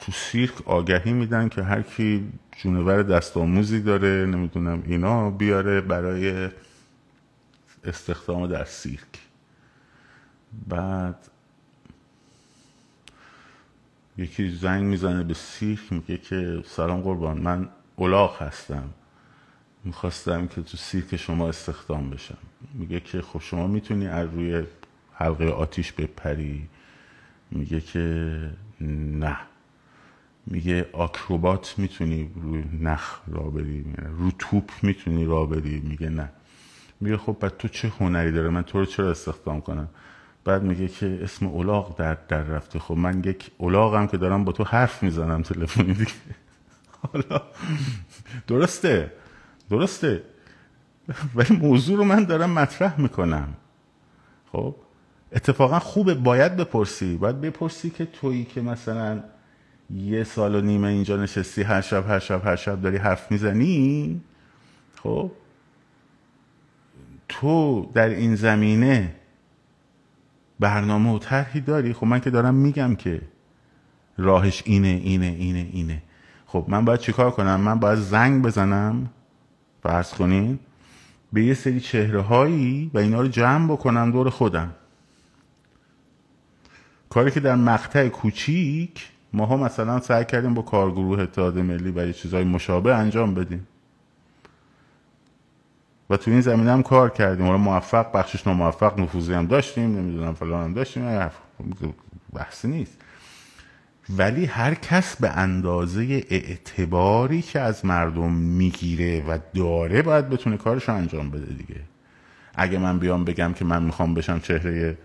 تو 0.00 0.12
سیرک 0.12 0.68
آگهی 0.68 1.12
میدن 1.12 1.48
که 1.48 1.62
هر 1.62 1.82
کی 1.82 2.32
جونور 2.56 3.02
دست 3.02 3.36
آموزی 3.36 3.80
داره 3.80 4.26
نمی‌دونم 4.26 4.82
اینا 4.86 5.30
بیاره 5.30 5.80
برای 5.80 6.48
استخدام 7.84 8.46
در 8.46 8.64
سیرک. 8.64 9.20
بعد 10.68 11.16
یکی 14.18 14.50
زنگ 14.50 14.82
می‌زنه 14.84 15.24
به 15.24 15.34
سیرک 15.34 15.92
میگه 15.92 16.18
که 16.18 16.62
سلام 16.66 17.00
قربان 17.00 17.38
من 17.38 17.68
اولاغ 17.96 18.42
هستم. 18.42 18.90
می‌خواستم 19.84 20.46
که 20.46 20.62
تو 20.62 20.76
سیرک 20.76 21.16
شما 21.16 21.48
استخدام 21.48 22.10
بشم. 22.10 22.38
میگه 22.74 23.00
که 23.00 23.22
خب 23.22 23.40
شما 23.40 23.66
می‌تونی 23.66 24.06
از 24.06 24.28
روی 24.34 24.62
حلقه 25.12 25.46
آتیش 25.46 25.92
بپری. 25.92 26.68
میگه 27.50 27.80
که 27.80 28.38
نه. 28.80 29.36
میگه 30.46 30.88
آکروبات 30.92 31.74
می‌تونی 31.78 32.30
روی 32.42 32.64
نخ 32.80 33.20
را 33.26 33.42
بری. 33.42 33.84
رو 34.18 34.30
توپ 34.38 34.70
می‌تونی 34.82 35.24
را 35.24 35.46
بری. 35.46 35.80
میگه 35.80 36.08
نه. 36.08 36.28
میگه 37.00 37.16
خب 37.16 37.36
بعد 37.40 37.56
تو 37.56 37.68
چه 37.68 37.88
هنری 38.00 38.32
داره؟ 38.32 38.48
من 38.48 38.62
تو 38.62 38.78
رو 38.78 38.84
چرا 38.84 39.10
استخدام 39.10 39.60
کنم؟ 39.60 39.88
بعد 40.44 40.62
میگه 40.62 40.88
که 40.88 41.18
اسم 41.22 41.46
اولاغ 41.46 41.96
در 41.96 42.14
در 42.28 42.42
رفته. 42.42 42.78
خب 42.78 42.94
من 42.94 43.22
یک 43.24 43.50
اولاغم 43.58 44.06
که 44.06 44.16
دارم 44.16 44.44
با 44.44 44.52
تو 44.52 44.64
حرف 44.64 45.02
می‌زنم 45.02 45.42
تلفنی 45.42 45.94
دیگه. 45.94 46.12
حالا 47.12 47.42
درسته. 48.46 49.12
درسته. 49.70 50.22
ولی 51.36 51.56
موضوع 51.56 51.96
رو 51.96 52.04
من 52.04 52.24
دارم 52.24 52.50
مطرح 52.50 53.00
می‌کنم. 53.00 53.48
خب؟ 54.52 54.74
اتفاقا 55.32 55.78
خوبه 55.78 56.14
باید 56.14 56.56
بپرسی. 56.56 57.16
باید 57.16 57.40
بپرسی 57.40 57.90
که 57.90 58.06
تویی 58.06 58.44
که 58.44 58.60
مثلا 58.60 59.22
یه 59.90 60.24
سال 60.24 60.54
و 60.54 60.60
نیمه 60.60 60.88
اینجا 60.88 61.16
نشستی 61.16 61.62
هر 61.62 61.80
شب 61.80 62.10
هر 62.10 62.18
شب 62.18 62.46
هر 62.46 62.56
شب 62.56 62.80
داری 62.80 62.96
حرف 62.96 63.32
می‌زنی 63.32 64.20
خب؟ 65.02 65.30
تو 67.28 67.90
در 67.94 68.08
این 68.08 68.34
زمینه 68.34 69.14
برنامه 70.60 71.10
و 71.10 71.18
طرحی 71.18 71.60
داری. 71.60 71.92
خب 71.92 72.06
من 72.06 72.20
که 72.20 72.30
دارم 72.30 72.54
میگم 72.54 72.94
که 72.94 73.22
راهش 74.18 74.62
اینه 74.66 74.88
اینه 74.88 75.26
اینه 75.26 75.68
اینه. 75.72 76.02
خب 76.46 76.64
من 76.68 76.84
باید 76.84 77.00
چیکار 77.00 77.30
کنم؟ 77.30 77.60
من 77.60 77.78
باید 77.78 77.98
زنگ 77.98 78.42
بزنم. 78.42 79.10
فرض 79.82 80.14
کنین 80.14 80.58
به 81.34 81.44
یه 81.44 81.54
سری 81.54 81.80
چهره 81.80 82.20
هایی 82.20 82.90
و 82.94 82.98
اینا 82.98 83.20
رو 83.20 83.28
جمع 83.28 83.72
بکنم 83.72 84.10
دور 84.10 84.30
خودم. 84.30 84.74
کاری 87.10 87.30
که 87.30 87.40
در 87.40 87.54
مقطع 87.54 88.08
کوچیک 88.08 89.08
ماها 89.32 89.56
مثلا 89.56 90.00
سعی 90.00 90.24
کردیم 90.24 90.54
با 90.54 90.62
کارگروه 90.62 91.20
اتحاد 91.20 91.58
ملی 91.58 92.06
یه 92.06 92.12
چیزهای 92.12 92.44
مشابه 92.44 92.94
انجام 92.94 93.34
بدیم. 93.34 93.66
و 96.10 96.16
تو 96.16 96.30
این 96.30 96.40
زمینه 96.40 96.72
هم 96.72 96.82
کار 96.82 97.10
کردیم. 97.10 97.46
حالا 97.46 97.58
موفق 97.58 98.12
بخشش 98.12 98.46
ناموفق 98.46 99.00
نفوذی 99.00 99.32
هم 99.32 99.46
داشتیم 99.46 99.96
نمی‌دونم 99.96 100.34
فلان 100.34 100.64
هم 100.64 100.74
داشتیم 100.74 101.30
بحثی 102.32 102.68
نیست. 102.68 102.98
ولی 104.10 104.44
هر 104.44 104.74
کس 104.74 105.16
به 105.16 105.30
اندازه 105.30 106.02
اعتباری 106.30 107.42
که 107.42 107.60
از 107.60 107.84
مردم 107.84 108.32
می‌گیره 108.32 109.24
و 109.28 109.38
داره 109.54 110.02
باید 110.02 110.28
بتونه 110.28 110.56
کارش 110.56 110.88
انجام 110.88 111.30
بده 111.30 111.54
دیگه. 111.54 111.80
اگه 112.54 112.78
من 112.78 112.98
بیام 112.98 113.24
بگم 113.24 113.52
که 113.52 113.64
من 113.64 113.82
می‌خوام 113.82 114.14
بشم 114.14 114.40
چهره 114.40 114.98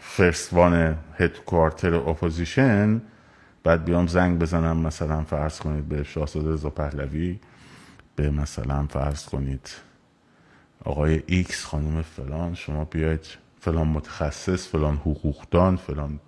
first 0.00 0.52
one 0.52 0.96
headquarter 1.18 1.94
opposition 1.94 3.02
بعد 3.64 3.84
بیام 3.84 4.06
زنگ 4.06 4.38
بزنم 4.38 4.76
مثلا 4.76 5.24
فرض 5.24 5.58
کنید 5.58 5.88
به 5.88 6.02
شاهزاده 6.02 6.52
رضا 6.52 6.70
پهلوی 6.70 7.38
به 8.16 8.30
مثلا 8.30 8.86
فرض 8.86 9.24
کنید 9.24 9.70
آقای 10.84 11.22
X 11.26 11.64
خانم 11.64 12.02
فلان 12.02 12.54
شما 12.54 12.84
بیاید 12.84 13.26
فلان 13.60 13.86
متخصص 13.86 14.68
فلان 14.68 14.96
حقوقدان 14.96 15.76
فلان 15.76 16.20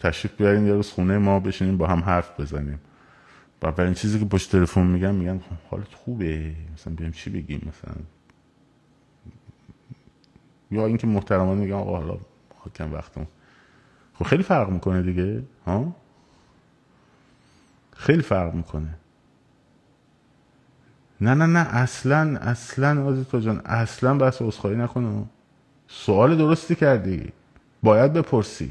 تشریف 0.00 0.36
بیارین 0.36 0.66
یه 0.66 0.72
روز 0.72 0.90
خونه 0.90 1.18
ما 1.18 1.40
بشینیم 1.40 1.76
با 1.76 1.86
هم 1.86 2.00
حرف 2.00 2.40
بزنیم. 2.40 2.80
و 3.62 3.72
برای 3.72 3.94
چیزی 3.94 4.18
که 4.18 4.24
پشت 4.24 4.52
تلفن 4.52 4.86
میگم 4.86 5.14
میگن 5.14 5.40
حالت 5.70 5.94
خوبه 5.94 6.54
مثلا 6.74 6.94
بیام 6.94 7.12
چی 7.12 7.30
بگیم 7.30 7.68
مثلا؟ 7.68 8.02
یا 10.70 10.86
اینکه 10.86 11.06
محترمانه 11.06 11.60
میگم 11.60 11.76
آقا 11.76 11.98
حالا 11.98 12.18
حاکم 12.58 12.92
وقتم 12.94 13.26
خب 14.14 14.24
خیلی 14.24 14.42
فرق 14.42 14.70
می‌کنه 14.70 15.02
دیگه 15.02 15.42
ها؟ 15.66 15.96
خیلی 17.92 18.22
فرق 18.22 18.54
می‌کنه. 18.54 18.94
نه 21.20 21.34
نه 21.34 21.46
نه 21.46 21.58
اصلا 21.58 22.38
اصلا 22.38 23.04
آزیتا 23.04 23.40
جان 23.40 23.60
اصلا 23.64 24.14
بس 24.14 24.42
اصخایی 24.42 24.76
نکنه 24.76 25.24
سوال 25.88 26.38
درستی 26.38 26.74
کردی. 26.74 27.32
باید 27.82 28.12
بپرسی. 28.12 28.70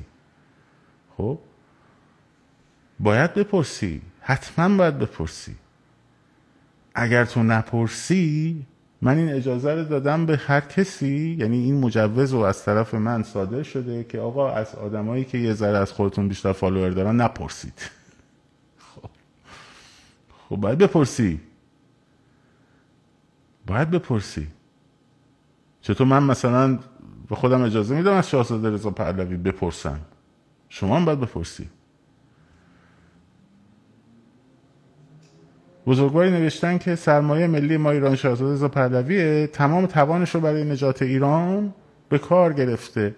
خب؟ 1.17 1.39
باید 2.99 3.33
بپرسی. 3.33 4.01
حتما 4.21 4.77
باید 4.77 4.99
بپرسی. 4.99 5.55
اگر 6.95 7.25
تو 7.25 7.43
نپرسی 7.43 8.65
من 9.01 9.17
این 9.17 9.29
اجازه 9.29 9.73
رو 9.73 9.83
دادم 9.83 10.25
به 10.25 10.37
هر 10.37 10.61
کسی 10.61 11.37
یعنی 11.39 11.63
این 11.63 11.79
مجوز 11.79 12.33
رو 12.33 12.39
از 12.39 12.63
طرف 12.63 12.93
من 12.93 13.23
صادر 13.23 13.63
شده 13.63 14.03
که 14.03 14.19
آقا 14.19 14.51
از 14.51 14.75
آدمایی 14.75 15.25
که 15.25 15.37
یه 15.37 15.53
ذره 15.53 15.77
از 15.77 15.91
خودتون 15.91 16.27
بیشتر 16.27 16.53
فالوور 16.53 16.89
دارن 16.89 17.21
نپرسید. 17.21 17.89
خب. 18.77 19.09
خب 20.49 20.55
باید 20.55 20.77
بپرسی. 20.77 21.39
باید 23.67 23.91
بپرسی. 23.91 24.47
چطور 25.81 26.07
من 26.07 26.23
مثلا 26.23 26.79
به 27.29 27.35
خودم 27.35 27.61
اجازه 27.61 27.95
میدم 27.95 28.13
از 28.13 28.29
شاهزاده 28.29 28.69
رضا 28.69 28.89
پهلوی 28.89 29.37
بپرسم 29.37 29.99
شما 30.69 30.95
هم 30.95 31.05
باید 31.05 31.19
بپرسی. 31.19 31.69
بزرگواری 35.87 36.31
نوشتن 36.31 36.77
که 36.77 36.95
سرمایه 36.95 37.47
ملی 37.47 37.77
ما 37.77 37.91
ایران 37.91 38.15
شاهزاده 38.15 38.53
رضا 38.53 38.67
پهلوی 38.67 39.47
تمام 39.47 39.85
توانش 39.85 40.35
رو 40.35 40.41
برای 40.41 40.63
نجات 40.63 41.01
ایران 41.01 41.73
به 42.09 42.17
کار 42.17 42.53
گرفته. 42.53 43.15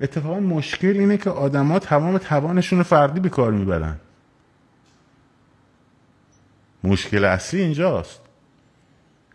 اتفاقا 0.00 0.40
مشکل 0.40 0.96
اینه 0.96 1.16
که 1.16 1.30
آدما 1.30 1.78
تمام 1.78 2.18
توانشون 2.18 2.78
رو 2.78 2.84
فردی 2.84 3.20
به 3.20 3.28
کار 3.28 3.52
می‌برن. 3.52 3.96
مشکل 6.84 7.24
اصلی 7.24 7.60
اینجاست. 7.60 8.21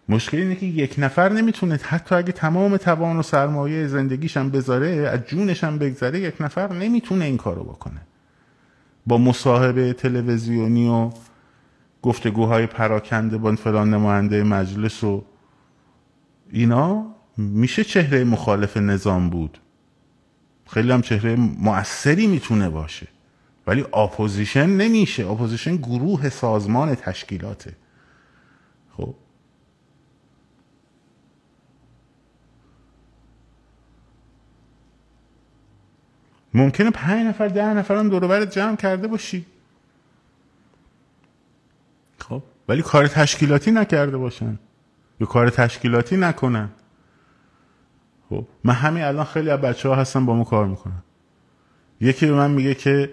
مشکل 0.10 0.38
اینه 0.38 0.56
که 0.56 0.66
یک 0.66 0.96
نفر 0.98 1.30
نمی‌تونه 1.30 1.80
حتی 1.84 2.16
اگه 2.16 2.32
تمام 2.32 2.78
توان 2.78 3.18
و 3.18 3.22
سرمایه 3.22 3.88
زندگیش 3.88 4.38
هم 4.38 4.50
بذاره 4.50 4.88
از 4.88 5.20
جونش 5.20 5.64
هم 5.64 5.78
بگذره 5.78 6.20
یک 6.20 6.36
نفر 6.40 6.74
نمی‌تونه 6.74 7.26
این 7.26 7.38
کارو 7.38 7.64
بکنه. 7.64 8.02
با 9.08 9.18
مصاحبه 9.18 9.94
تلویزیونی 9.94 10.88
و 10.88 11.12
گفتگوهای 12.02 12.66
پراکنده 12.66 13.38
با 13.38 13.56
فلان 13.56 13.94
نماینده 13.94 14.44
مجلس 14.44 15.04
و 15.04 15.26
اینا 16.52 17.06
میشه 17.38 17.84
چهره 17.84 18.24
مخالف 18.24 18.78
نظام 18.78 19.30
بود. 19.30 19.58
خیلی 20.68 20.92
هم 20.92 21.02
چهره 21.02 21.36
مؤثری 21.36 22.28
می‌تونه 22.28 22.70
باشه. 22.70 23.08
ولی 23.68 23.82
opposition 23.94 24.70
نمیشه. 24.70 25.28
opposition 25.32 25.76
گروه 25.76 26.30
سازمان 26.30 26.96
تشکیلاته. 26.96 27.74
ممکنه 36.54 36.92
پنج 36.92 37.28
نفر 37.28 37.48
ده 37.48 37.74
نفر 37.74 37.96
هم 37.96 38.10
دوروبرت 38.10 38.52
جمع 38.52 38.76
کرده 38.76 39.08
باشی. 39.08 39.46
خب 42.20 42.44
ولی 42.70 42.82
کار 42.82 43.08
تشکیلاتی 43.08 43.72
نکرده 43.72 44.18
باشن. 44.18 44.60
یا 45.20 45.28
کار 45.28 45.50
تشکیلاتی 45.50 46.18
نکنن. 46.18 46.70
خب 48.30 48.48
من 48.64 48.74
همین 48.74 49.04
الان 49.04 49.26
خیلی 49.26 49.50
از 49.50 49.62
بچه 49.62 49.90
ها 49.90 49.96
هستن 49.96 50.26
با 50.26 50.36
ما 50.36 50.44
کار 50.44 50.68
می‌کنن. 50.68 51.04
یکی 52.02 52.26
به 52.26 52.34
من 52.34 52.52
میگه 52.52 52.74
که 52.76 53.10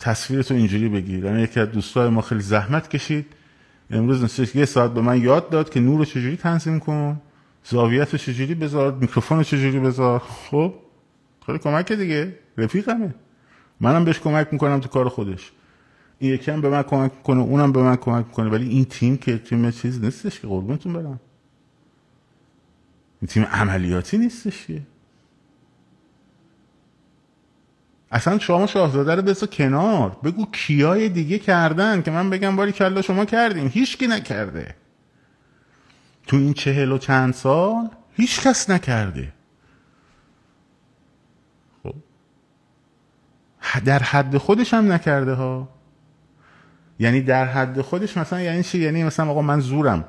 تصویرتو 0.00 0.54
اینجوری 0.54 0.88
بگیر. 0.88 1.24
یعنی 1.24 1.42
یکی 1.42 1.60
از 1.60 1.70
دوستای 1.70 2.08
ما 2.08 2.20
خیلی 2.20 2.40
زحمت 2.42 2.88
کشید. 2.88 3.26
امروز 3.90 4.24
نسیش 4.24 4.54
یه 4.54 4.64
ساعت 4.64 4.90
به 4.90 5.00
من 5.00 5.22
یاد 5.22 5.50
داد 5.50 5.70
که 5.70 5.80
نور 5.80 5.98
رو 5.98 6.04
چجوری 6.04 6.36
تنظیم 6.36 6.80
کن 6.80 7.20
زاویت 7.64 8.12
رو 8.12 8.18
چجوری 8.18 8.54
بذار 8.54 8.92
میکروفون 8.92 9.38
رو 9.38 9.44
چجوری 9.44 9.78
بذار. 9.80 10.18
خب 10.18 10.74
خیلی 11.46 11.58
کمک 11.58 11.92
دیگه. 11.92 12.38
رفیقمه. 12.58 13.14
منم 13.80 14.04
بهش 14.04 14.18
کمک 14.18 14.48
می‌کنم 14.52 14.80
تو 14.80 14.88
کار 14.88 15.08
خودش. 15.08 15.52
این 16.18 16.34
یکی 16.34 16.50
هم 16.50 16.60
به 16.60 16.68
من 16.68 16.82
کمک 16.82 17.12
می‌کنه 17.16 17.40
اونم 17.40 17.72
به 17.72 17.82
من 17.82 17.96
کمک 17.96 18.26
می‌کنه. 18.26 18.50
ولی 18.50 18.68
این 18.68 18.84
تیم 18.84 19.16
که 19.16 19.38
تیم 19.38 19.70
چیز 19.70 20.04
نیستش 20.04 20.40
که 20.40 20.46
قربونتون 20.46 20.92
برم. 20.92 21.20
این 23.20 23.28
تیم 23.28 23.44
عملیاتی 23.44 24.18
نیستش 24.18 24.66
که. 24.66 24.82
اصلا 28.10 28.38
شما 28.38 28.66
شاهزاده 28.66 29.14
رو 29.14 29.22
بسا 29.22 29.46
کنار. 29.46 30.16
بگو 30.24 30.46
کیای 30.52 31.08
دیگه 31.08 31.38
کردن 31.38 32.02
که 32.02 32.10
من 32.10 32.30
بگم 32.30 32.56
باری 32.56 32.72
کلا 32.72 33.02
شما 33.02 33.24
کردیم 33.24 33.66
هیچکی 33.66 34.06
نکرده. 34.06 34.74
تو 36.26 36.36
این 36.36 36.52
چهل 36.52 36.92
و 36.92 36.98
چند 36.98 37.34
سال 37.34 37.88
هیچ 38.12 38.40
کس 38.40 38.70
نکرده. 38.70 39.32
در 43.84 43.98
حد 43.98 44.36
خودش 44.36 44.74
هم 44.74 44.92
نکرده 44.92 45.32
ها. 45.34 45.68
یعنی 46.98 47.20
در 47.20 47.44
حد 47.44 47.80
خودش 47.80 48.16
مثلا 48.16 48.40
یعنی 48.40 48.62
چی؟ 48.62 48.78
یعنی 48.78 49.04
مثلا 49.04 49.30
آقا 49.30 49.42
من 49.42 49.60
زورم. 49.60 50.04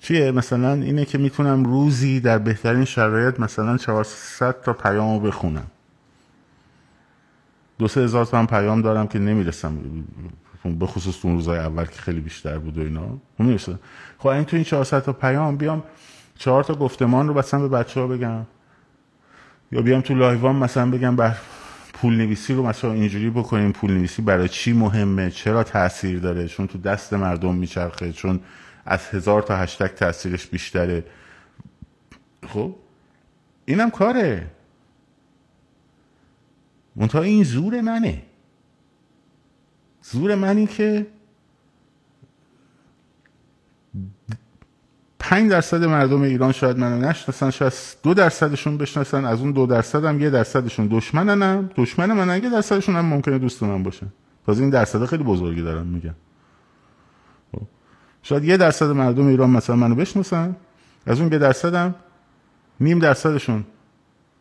چیه؟ 0.00 0.30
مثلا 0.30 0.72
اینه 0.72 1.04
که 1.04 1.18
می‌تونم 1.18 1.64
روزی 1.64 2.20
در 2.20 2.38
بهترین 2.38 2.84
شرایط 2.84 3.40
مثلا 3.40 3.76
400 3.76 4.60
تا 4.62 4.72
پیامو 4.72 5.20
بخونم. 5.20 5.66
دو 7.78 7.88
سه 7.88 8.00
هزار 8.00 8.24
تا 8.24 8.46
پیام 8.46 8.82
دارم 8.82 9.06
که 9.06 9.18
نمی‌رسم 9.18 9.78
به 10.64 10.86
خصوص 10.86 11.24
اون 11.24 11.34
روزای 11.34 11.58
اول 11.58 11.84
که 11.84 12.00
خیلی 12.00 12.20
بیشتر 12.20 12.58
بود 12.58 12.78
و 12.78 12.80
اینا. 12.80 13.18
می‌رسه. 13.38 13.78
خب 14.18 14.26
این 14.26 14.44
تو 14.44 14.56
این 14.56 14.64
400 14.64 15.02
تا 15.02 15.12
پیام 15.12 15.56
بیام 15.56 15.82
چهار 16.38 16.64
تا 16.64 16.74
گفتمان 16.74 17.28
رو 17.28 17.38
مثلا 17.38 17.60
به 17.60 17.68
بچه 17.68 18.00
ها 18.00 18.06
بگم. 18.06 18.46
یا 19.72 19.82
بیام 19.82 20.00
تو 20.00 20.14
لایوان 20.14 20.56
مثلا 20.56 20.90
بگم 20.90 21.16
بر 21.16 21.36
پول 22.00 22.16
نویسی 22.16 22.54
رو 22.54 22.66
مثلا 22.66 22.92
اینجوری 22.92 23.30
بکنیم 23.30 23.72
پول 23.72 23.90
نویسی 23.90 24.22
برای 24.22 24.48
چی 24.48 24.72
مهمه؟ 24.72 25.30
چرا 25.30 25.64
تاثیر 25.64 26.18
داره؟ 26.18 26.48
چون 26.48 26.66
تو 26.66 26.78
دست 26.78 27.12
مردم 27.12 27.54
میچرخه 27.54 28.12
چون 28.12 28.40
از 28.86 29.06
هزار 29.06 29.42
تا 29.42 29.56
هشتگ 29.56 29.86
تاثیرش 29.86 30.46
بیشتره. 30.46 31.04
خب؟ 32.48 32.74
اینم 33.64 33.90
کاره. 33.90 34.50
منتها 36.96 37.22
این 37.22 37.44
زور 37.44 37.80
منه. 37.80 38.22
زور 40.02 40.34
منی 40.34 40.66
که 40.66 41.06
پنج 45.28 45.50
درصد 45.50 45.84
مردم 45.84 46.22
ایران 46.22 46.52
شاید 46.52 46.78
منو 46.78 46.98
نشناسن 46.98 47.50
شاید 47.50 47.72
دو 48.02 48.14
درصدشون 48.14 48.78
بشناسن 48.78 49.24
از 49.24 49.40
اون 49.40 49.52
دو 49.52 49.66
درصد 49.66 50.04
هم 50.04 50.20
یه 50.20 50.30
درصدشون 50.30 50.88
دشمنن 50.90 51.70
دشمن 51.76 52.12
من 52.12 52.42
یه 52.42 52.50
درصدشون 52.50 52.96
هم 52.96 53.04
ممکنه 53.04 53.38
دوست 53.38 53.62
من 53.62 53.82
باشن. 53.82 54.06
تازه 54.46 54.60
این 54.62 54.70
درصد 54.70 55.04
خیلی 55.04 55.24
بزرگی 55.24 55.62
دارم 55.62 55.86
میگم 55.86 56.14
خب. 57.52 57.62
شاید 58.22 58.44
یه 58.44 58.56
درصد 58.56 58.86
مردم 58.86 59.26
ایران 59.26 59.50
مثلا 59.50 59.76
منو 59.76 59.94
بشناسن 59.94 60.56
از 61.06 61.20
اون 61.20 61.32
یه 61.32 61.38
درصدم 61.38 61.94
نیم 62.80 62.98
درصدشون 62.98 63.64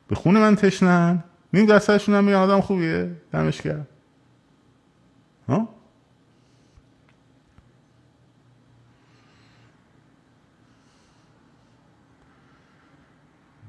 به 0.07 0.15
خون 0.15 0.37
من 0.37 0.55
تشنن 0.55 1.23
نیم 1.53 1.65
درصدشون 1.65 2.15
هم 2.15 2.23
میگن 2.23 2.37
آدم 2.37 2.61
خوبیه. 2.61 3.11
دمش 3.31 3.61
کرد 3.61 3.87
ها؟ 5.49 5.76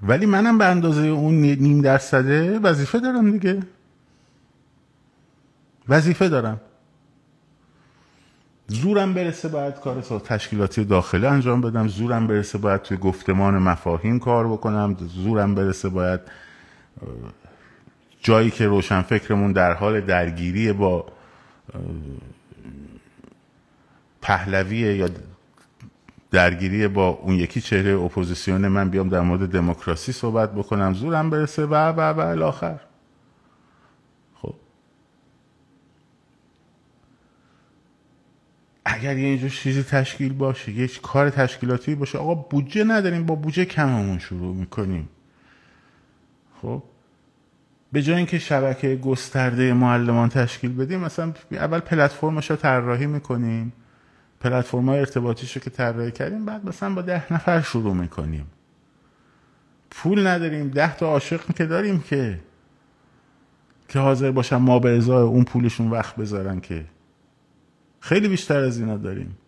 ولی 0.02 0.26
منم 0.26 0.58
به 0.58 0.64
اندازه 0.64 1.06
اون 1.06 1.34
نیم 1.34 1.80
درصده 1.80 2.58
وظیفه 2.58 2.98
دارم 2.98 3.30
دیگه. 3.30 3.62
وظیفه 5.88 6.28
دارم. 6.28 6.60
زورم 8.66 9.14
برسه 9.14 9.48
باید 9.48 9.74
کار 9.74 10.00
تشکیلاتی 10.00 10.84
داخلی 10.84 11.26
انجام 11.26 11.60
بدم. 11.60 11.88
زورم 11.88 12.26
برسه 12.26 12.58
باید 12.58 12.82
توی 12.82 12.96
گفتمان 12.96 13.58
مفاهیم 13.58 14.18
کار 14.18 14.48
بکنم. 14.48 14.96
زورم 15.00 15.54
برسه 15.54 15.88
باید 15.88 16.20
جایی 18.20 18.50
که 18.50 18.66
روشن 18.66 19.02
فکرمون 19.02 19.52
در 19.52 19.72
حال 19.72 20.00
درگیری 20.00 20.72
با 20.72 21.06
پهلویه 24.22 24.96
یا 24.96 25.08
درگیری 26.30 26.88
با 26.88 27.08
اون 27.08 27.34
یکی 27.34 27.60
چهره 27.60 27.90
اپوزیسیون 28.00 28.68
من 28.68 28.88
بیام 28.90 29.08
در 29.08 29.20
مورد 29.20 29.48
دموکراسی 29.52 30.12
صحبت 30.12 30.54
بکنم 30.54 30.94
زورم 30.94 31.30
برسه 31.30 31.66
و 31.66 31.74
و 31.74 32.00
و 32.00 32.20
الاخر 32.20 32.80
خب. 34.34 34.54
اگر 38.84 39.18
یه 39.18 39.26
اینجور 39.26 39.50
چیزی 39.50 39.82
تشکیل 39.82 40.32
باشه 40.32 40.72
یه 40.72 40.88
کار 41.02 41.30
تشکیلاتی 41.30 41.94
باشه 41.94 42.18
آقا 42.18 42.34
بودجه 42.34 42.84
نداریم 42.84 43.26
با 43.26 43.34
بودجه 43.34 43.64
کممون 43.64 44.18
شروع 44.18 44.54
می‌کنیم. 44.54 45.08
خب. 46.62 46.82
به 47.92 48.02
جای 48.02 48.16
اینکه 48.16 48.38
شبکه 48.38 48.96
گسترده 48.96 49.72
معلمان 49.72 50.28
تشکیل 50.28 50.74
بدیم 50.74 51.00
مثلا 51.00 51.32
اول 51.52 51.80
پلتفرمش 51.80 52.50
رو 52.50 52.56
طراحی 52.56 53.06
می‌کنیم. 53.06 53.72
پلتفرم 54.40 54.88
های 54.88 54.98
ارتباطیش 54.98 55.56
رو 55.56 55.62
که 55.62 55.70
طراحی 55.70 56.12
کردیم 56.12 56.44
بعد 56.44 56.68
مثلا 56.68 56.94
با 56.94 57.02
ده 57.02 57.32
نفر 57.32 57.60
شروع 57.60 57.94
می‌کنیم. 57.94 58.46
پول 59.90 60.26
نداریم 60.26 60.68
ده 60.68 60.96
تا 60.96 61.06
عاشق 61.06 61.54
که 61.54 61.66
داریم 61.66 62.00
که 62.00 62.40
که 63.88 63.98
حاضر 63.98 64.30
باشن 64.30 64.56
ما 64.56 64.78
به 64.78 64.96
ازای 64.96 65.22
اون 65.22 65.44
پولشون 65.44 65.90
وقت 65.90 66.16
بذارن 66.16 66.60
که. 66.60 66.84
خیلی 68.00 68.28
بیشتر 68.28 68.58
از 68.58 68.78
اینا 68.78 68.96
داریم. 68.96 69.38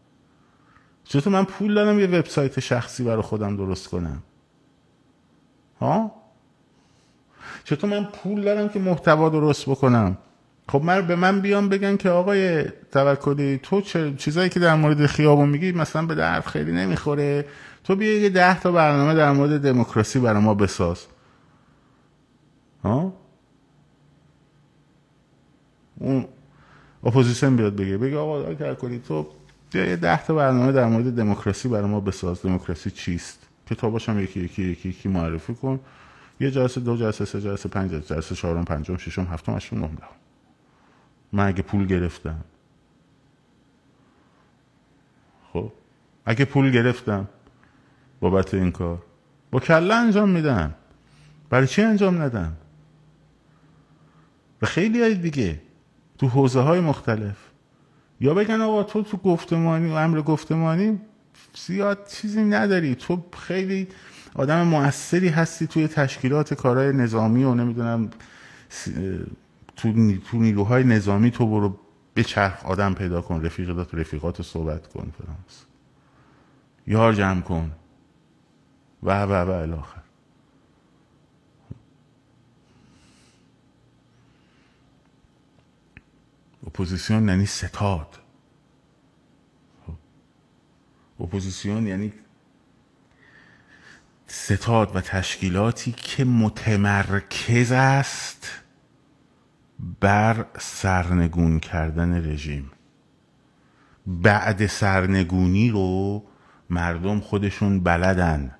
چطور 1.04 1.32
من 1.32 1.44
پول 1.44 1.74
دارم 1.74 1.98
یه 1.98 2.06
وبسایت 2.06 2.60
شخصی 2.60 3.04
برای 3.04 3.22
خودم 3.22 3.56
درست 3.56 3.88
کنم؟ 3.88 4.22
ها؟ 5.80 6.12
چطور 7.64 7.90
من 7.90 8.04
پول 8.04 8.42
دارم 8.44 8.68
که 8.68 8.78
محتوا 8.78 9.28
درست 9.28 9.68
بکنم؟ 9.68 10.18
خب 10.72 10.82
من 10.84 11.06
به 11.06 11.16
من 11.16 11.40
بیان 11.40 11.68
بگن 11.68 11.96
که 11.96 12.10
آقای 12.10 12.64
توکلی 12.92 13.58
تو 13.62 13.80
چیزایی 14.16 14.48
که 14.48 14.60
در 14.60 14.74
مورد 14.74 15.06
خیابون 15.06 15.48
میگی 15.48 15.72
مثلا 15.72 16.06
به 16.06 16.14
درد 16.14 16.46
خیلی 16.46 16.72
نمی‌خوره. 16.72 17.44
تو 17.84 17.96
بیا 17.96 18.18
یه 18.18 18.28
ده 18.28 18.60
تا 18.60 18.72
برنامه 18.72 19.14
در 19.14 19.32
مورد 19.32 19.62
دموکراسی 19.62 20.18
برای 20.18 20.42
ما 20.42 20.54
بساز. 20.54 21.06
ها؟ 22.84 23.12
اون 25.96 26.24
اپوزیسیون 27.04 27.56
بیاد 27.56 27.76
بگه 27.76 27.98
بگه 27.98 28.16
آقا 28.16 28.40
آقای 28.40 28.54
توکلی 28.54 28.98
تو 28.98 29.26
بیا 29.72 29.84
یه 29.84 29.96
ده 29.96 30.26
تا 30.26 30.34
برنامه 30.34 30.72
در 30.72 30.86
مورد 30.86 31.16
دموکراسی 31.16 31.68
برای 31.68 31.86
ما 31.86 32.00
بساز. 32.00 32.42
دموکراسی 32.42 32.90
چیست؟ 32.90 33.48
کتاباشم 33.70 34.20
یکی 34.20 34.40
یکی 34.40 34.62
یکی 34.62 34.88
یکی 34.88 35.08
معرفی 35.08 35.54
کن. 35.54 35.80
یه 36.40 36.50
جلسه 36.50 36.80
دو 36.80 36.96
جلسه 36.96 37.24
سه 37.24 37.40
جلسه 37.40 37.68
پنج 37.68 37.90
جلسه 37.90 38.34
چهارم 38.34 38.64
پنجم 38.64 38.96
ششم 38.96 39.24
هفتم 39.24 39.56
هشتم 39.56 39.78
نهم. 39.78 39.98
من 41.32 41.46
اگه 41.46 41.62
پول 41.62 41.86
گرفتم. 41.86 42.44
خب 45.52 45.72
اگه 46.24 46.44
پول 46.44 46.70
گرفتم 46.70 47.28
بابت 48.20 48.54
این 48.54 48.72
کار. 48.72 49.02
با 49.50 49.60
کله 49.60 49.94
انجام 49.94 50.28
میدم. 50.28 50.74
برای 51.50 51.66
چی 51.66 51.82
انجام 51.82 52.22
ندم؟ 52.22 52.56
و 54.62 54.66
خیلی 54.66 55.02
های 55.02 55.14
دیگه. 55.14 55.60
تو 56.18 56.28
حوزه 56.28 56.60
های 56.60 56.80
مختلف. 56.80 57.36
یا 58.20 58.34
بگن 58.34 58.60
آقا 58.60 58.82
تو 58.82 59.02
تو 59.02 59.16
گفتمانی 59.16 59.90
و 59.90 59.94
امر 59.94 60.20
گفتمانی 60.20 61.00
زیاد 61.54 62.06
چیزی 62.06 62.44
نداری. 62.44 62.94
تو 62.94 63.24
خیلی 63.38 63.88
آدم 64.34 64.62
موثری 64.62 65.28
هستی 65.28 65.66
توی 65.66 65.88
تشکیلات 65.88 66.54
کارهای 66.54 66.92
نظامی 66.92 67.44
و 67.44 67.54
نمی‌دونم 67.54 68.10
تو, 69.82 70.16
تو 70.18 70.38
نیروهای 70.38 70.84
نظامی 70.84 71.30
تو 71.30 71.46
برو 71.46 71.78
به 72.14 72.24
چرخ 72.24 72.66
آدم 72.66 72.94
پیدا 72.94 73.22
کن 73.22 73.44
رفیقات 73.44 73.94
رفیقات 73.94 74.42
صحبت 74.42 74.86
کن 74.86 75.12
فرانس 75.18 75.64
یار 76.86 77.12
جمع 77.12 77.40
کن. 77.40 77.72
و 79.02 79.22
و 79.22 79.32
و 79.32 79.50
الاخر 79.50 80.00
اپوزیسیون 86.66 87.28
یعنی 87.28 87.46
ستاد. 87.46 88.18
اپوزیسیون 91.20 91.86
یعنی 91.86 92.12
ستاد 94.26 94.96
و 94.96 95.00
تشکیلاتی 95.00 95.92
که 95.92 96.24
متمرکز 96.24 97.72
است 97.72 98.59
بر 100.00 100.44
سرنگون 100.58 101.58
کردن 101.58 102.30
رژیم. 102.32 102.70
بعد 104.06 104.66
سرنگونی 104.66 105.70
رو 105.70 106.22
مردم 106.70 107.20
خودشون 107.20 107.80
بلدن. 107.80 108.54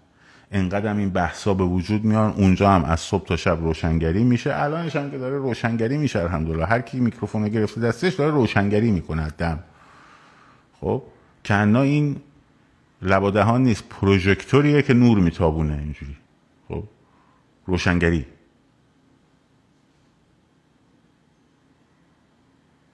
انقدر 0.53 0.97
این 0.97 1.11
بحثا 1.11 1.55
به 1.55 1.65
وجود 1.65 2.05
میان 2.05 2.33
اونجا 2.33 2.71
هم 2.71 2.85
از 2.85 3.01
صبح 3.01 3.27
تا 3.27 3.37
شب 3.37 3.59
روشنگری 3.61 4.25
میشه. 4.25 4.55
الانش 4.55 4.97
هم 4.97 5.11
که 5.11 5.19
داره 5.19 5.39
روشنگری 5.39 5.99
میشه 5.99 6.19
الحمدلله. 6.19 6.67
هر 6.67 6.81
کی 6.81 7.01
میکروفون 7.01 7.49
گرفته 7.49 7.81
دستش 7.81 8.15
داره 8.15 8.31
روشنگری 8.31 8.91
می‌کنه 8.91 9.29
دم. 9.39 9.59
خب؟ 10.81 11.03
کنا 11.45 11.83
این 11.83 12.17
لبادهان 13.03 13.63
نیست 13.63 13.89
پروژکتوریه 13.89 14.83
که 14.83 14.95
نور 14.95 15.19
میتابونه 15.19 15.79
اینجوری. 15.79 16.17
خب؟ 16.69 16.85
روشنگری. 17.67 18.27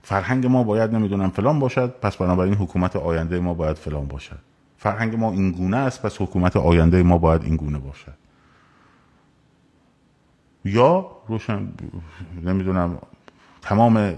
فرهنگ 0.07 0.47
ما 0.47 0.63
باید 0.63 0.95
نمی‌دونم 0.95 1.31
فلان 1.31 1.59
باشد 1.59 1.95
پس 2.03 2.17
بنابراین 2.17 2.55
حکومت 2.55 2.97
آینده 2.97 3.41
ما 3.41 3.55
باید 3.55 3.77
فلان 3.77 4.07
باشد. 4.07 4.39
فرهنگ 4.79 5.17
ما 5.17 5.33
این 5.33 5.53
گونه 5.53 5.77
است 5.77 6.03
پس 6.03 6.21
حکومت 6.21 6.57
آینده 6.57 7.03
ما 7.03 7.19
باید 7.19 7.43
این 7.43 7.57
گونه 7.57 7.79
باشد. 7.79 8.15
یا 10.65 11.11
روشن 11.29 11.69
نمی‌دونم 12.45 12.99
تمام 13.63 14.15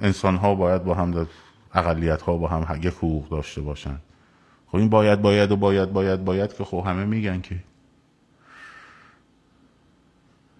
انسان 0.00 0.36
ها 0.36 0.54
باید 0.54 0.84
با 0.84 0.94
هم 0.94 1.26
اقلیت 1.74 2.22
ها 2.22 2.36
با 2.36 2.48
هم 2.48 2.78
یک 2.82 2.94
حقوق 2.94 3.28
داشته 3.28 3.60
باشن. 3.60 3.98
خب 4.66 4.76
این 4.76 4.88
باید 4.88 5.22
باید 5.22 5.52
و 5.52 5.56
باید 5.56 5.92
باید 5.92 6.24
باید 6.24 6.54
که 6.56 6.64
خب 6.64 6.84
همه 6.86 7.04
میگن 7.04 7.40
که. 7.40 7.56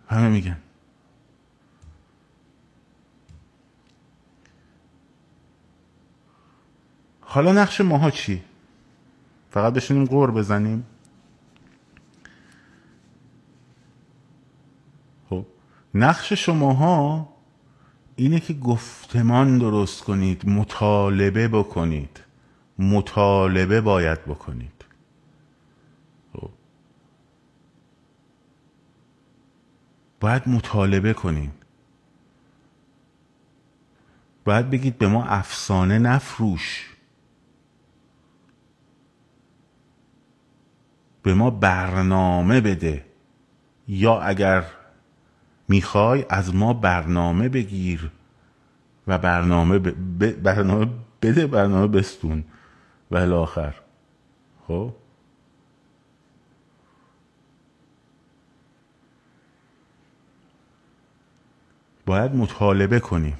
همه 0.09 0.29
میگن. 0.29 0.57
حالا 7.33 7.53
نقش 7.53 7.81
ماها 7.81 8.11
چی؟ 8.11 8.43
فقط 9.51 9.73
بشینیم 9.73 10.05
قور 10.05 10.31
بزنیم. 10.31 10.87
خب 15.31 15.47
نقش 15.95 16.33
شماها 16.33 17.29
اینه 18.17 18.41
که 18.41 18.55
گفتمان 18.55 19.59
درست 19.59 20.05
کنید 20.05 20.49
مطالبه 20.49 21.49
بکنید. 21.49 22.21
مطالبه 22.79 23.81
باید 23.81 24.25
بکنید. 24.25 24.85
خب. 26.33 26.51
باید 30.21 30.49
مطالبه 30.49 31.13
کنید. 31.13 31.53
باید 34.45 34.71
بگید 34.71 34.99
به 34.99 35.09
ما 35.09 35.25
افسانه 35.25 35.99
نفروش. 35.99 36.92
به 41.23 41.35
ما 41.35 41.51
برنامه 41.51 42.61
بده. 42.61 43.05
یا 43.89 44.21
اگر 44.21 44.65
می‌خوای 45.69 46.25
از 46.29 46.55
ما 46.55 46.73
برنامه 46.73 47.49
بگیر 47.49 48.11
و 49.07 49.19
برنامه, 49.19 49.79
ب... 49.79 50.31
برنامه 50.31 50.87
بده 51.23 51.47
برنامه 51.47 51.87
بستون. 51.87 52.45
و 53.11 53.17
الاخر 53.17 53.75
خب؟ 54.69 54.95
باید 62.07 62.35
مطالبه 62.35 63.01
کنیم. 63.01 63.37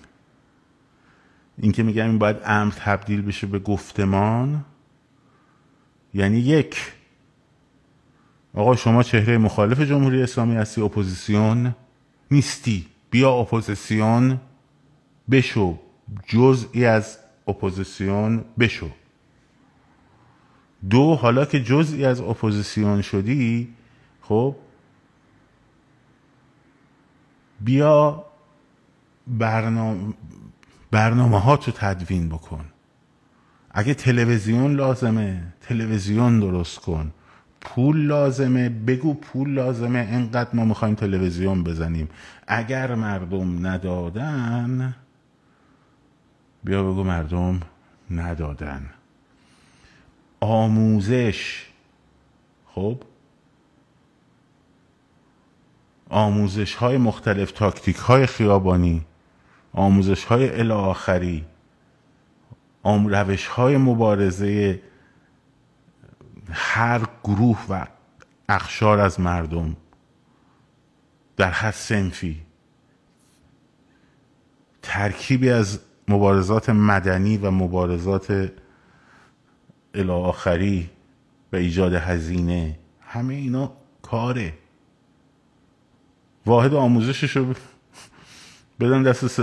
این 1.59 1.73
که 1.73 1.83
میگم 1.83 2.07
این 2.07 2.19
باید 2.19 2.37
امر 2.45 2.73
تبدیل 2.73 3.23
بشه 3.23 3.47
به 3.47 3.59
گفتمان 3.59 4.65
یعنی 6.15 6.39
یک 6.39 6.93
آقا 8.55 8.77
شما 8.77 9.03
چهره 9.03 9.39
مخالف 9.39 9.81
جمهوری 9.81 10.23
اسلامی 10.23 10.57
هستی 10.57 10.81
اپوزیسیون 10.81 11.75
نیستی. 12.31 12.87
بیا 13.11 13.31
اپوزیسیون 13.31 14.41
بشو. 15.31 15.79
جزئی 16.27 16.85
از 16.85 17.19
اپوزیسیون 17.49 18.45
بشو. 18.59 18.91
دو 20.91 21.15
حالا 21.15 21.45
که 21.45 21.63
جزئی 21.63 22.05
از 22.05 22.21
اپوزیسیون 22.21 23.03
شدی 23.03 23.75
خب 24.21 24.57
بیا 27.61 28.25
برنامه 29.27 30.15
برنامه 30.91 31.41
ها 31.41 31.57
تو 31.57 31.73
تدوین 31.73 32.29
بکن. 32.29 32.65
اگه 33.71 33.95
تلویزیون 33.95 34.75
لازمه 34.75 35.53
تلویزیون 35.61 36.41
درست 36.41 36.79
کن. 36.79 37.13
پول 37.65 38.07
لازمه. 38.07 38.69
بگو 38.69 39.15
پول 39.15 39.51
لازمه. 39.51 40.09
انقدر 40.11 40.51
ما 40.53 40.65
می‌خوایم 40.65 40.95
تلویزیون 40.95 41.65
بزنیم. 41.65 42.09
اگر 42.47 42.95
مردم 42.95 43.67
ندادن 43.67 44.95
بیا 46.65 46.83
بگو 46.83 47.05
مردم 47.05 47.61
ندادن. 48.11 48.91
آموزش. 50.41 51.67
خب؟ 52.67 53.03
آموزش 56.11 56.75
های 56.75 56.97
مختلف 56.97 57.53
تاکتیک 57.53 57.97
های 57.97 58.27
خیابانی 58.27 59.03
آموزش 59.73 60.25
های 60.25 60.61
الاخری 60.61 61.45
روش 62.85 63.47
های 63.47 63.77
مبارزه 63.77 64.81
هر 66.51 67.01
گروه 67.25 67.67
و 67.69 67.87
اخشار 68.49 69.01
از 69.01 69.21
مردم 69.21 69.77
در 71.37 71.51
هر 71.51 71.71
سنفی 71.71 72.43
ترکیبی 74.83 75.51
از 75.51 75.81
مبارزات 76.09 76.71
مدنی 76.71 77.37
و 77.37 77.51
مبارزات 77.51 78.53
الاخری 79.95 80.91
و 81.53 81.57
ایجاد 81.57 81.95
هزینه 81.95 82.79
همه 83.01 83.35
اینا 83.35 83.73
کاره. 84.03 84.53
واحد 86.47 86.75
آموزشش 86.75 87.37
رو 87.37 87.55
بدن 88.81 89.03
دست 89.03 89.27
س... 89.27 89.41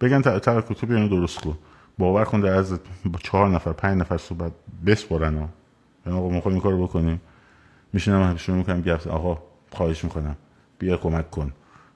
بگن 0.00 0.22
ترک 0.22 0.82
اینو 0.82 1.08
درست 1.08 1.40
کن. 1.40 1.58
باور 1.98 2.24
کن 2.24 2.40
در 2.40 2.54
از 2.54 2.78
چهار 3.22 3.48
نفر 3.48 3.72
پنج 3.72 4.00
نفر 4.00 4.18
صحبت 4.18 4.52
بسپرن 4.86 5.38
ها. 5.38 5.48
آقا 6.06 6.28
می‌خوایم 6.28 6.54
این 6.54 6.62
کارو 6.62 6.82
بکنیم. 6.82 7.20
میشینم 7.92 8.36
شروع 8.36 8.58
می‌کنم 8.58 8.82
گفت 8.82 9.06
آقا 9.06 9.42
خواهش 9.70 10.04
می‌کنم. 10.04 10.36
بیا 10.78 10.96
کمک 10.96 11.30
کن. 11.30 11.52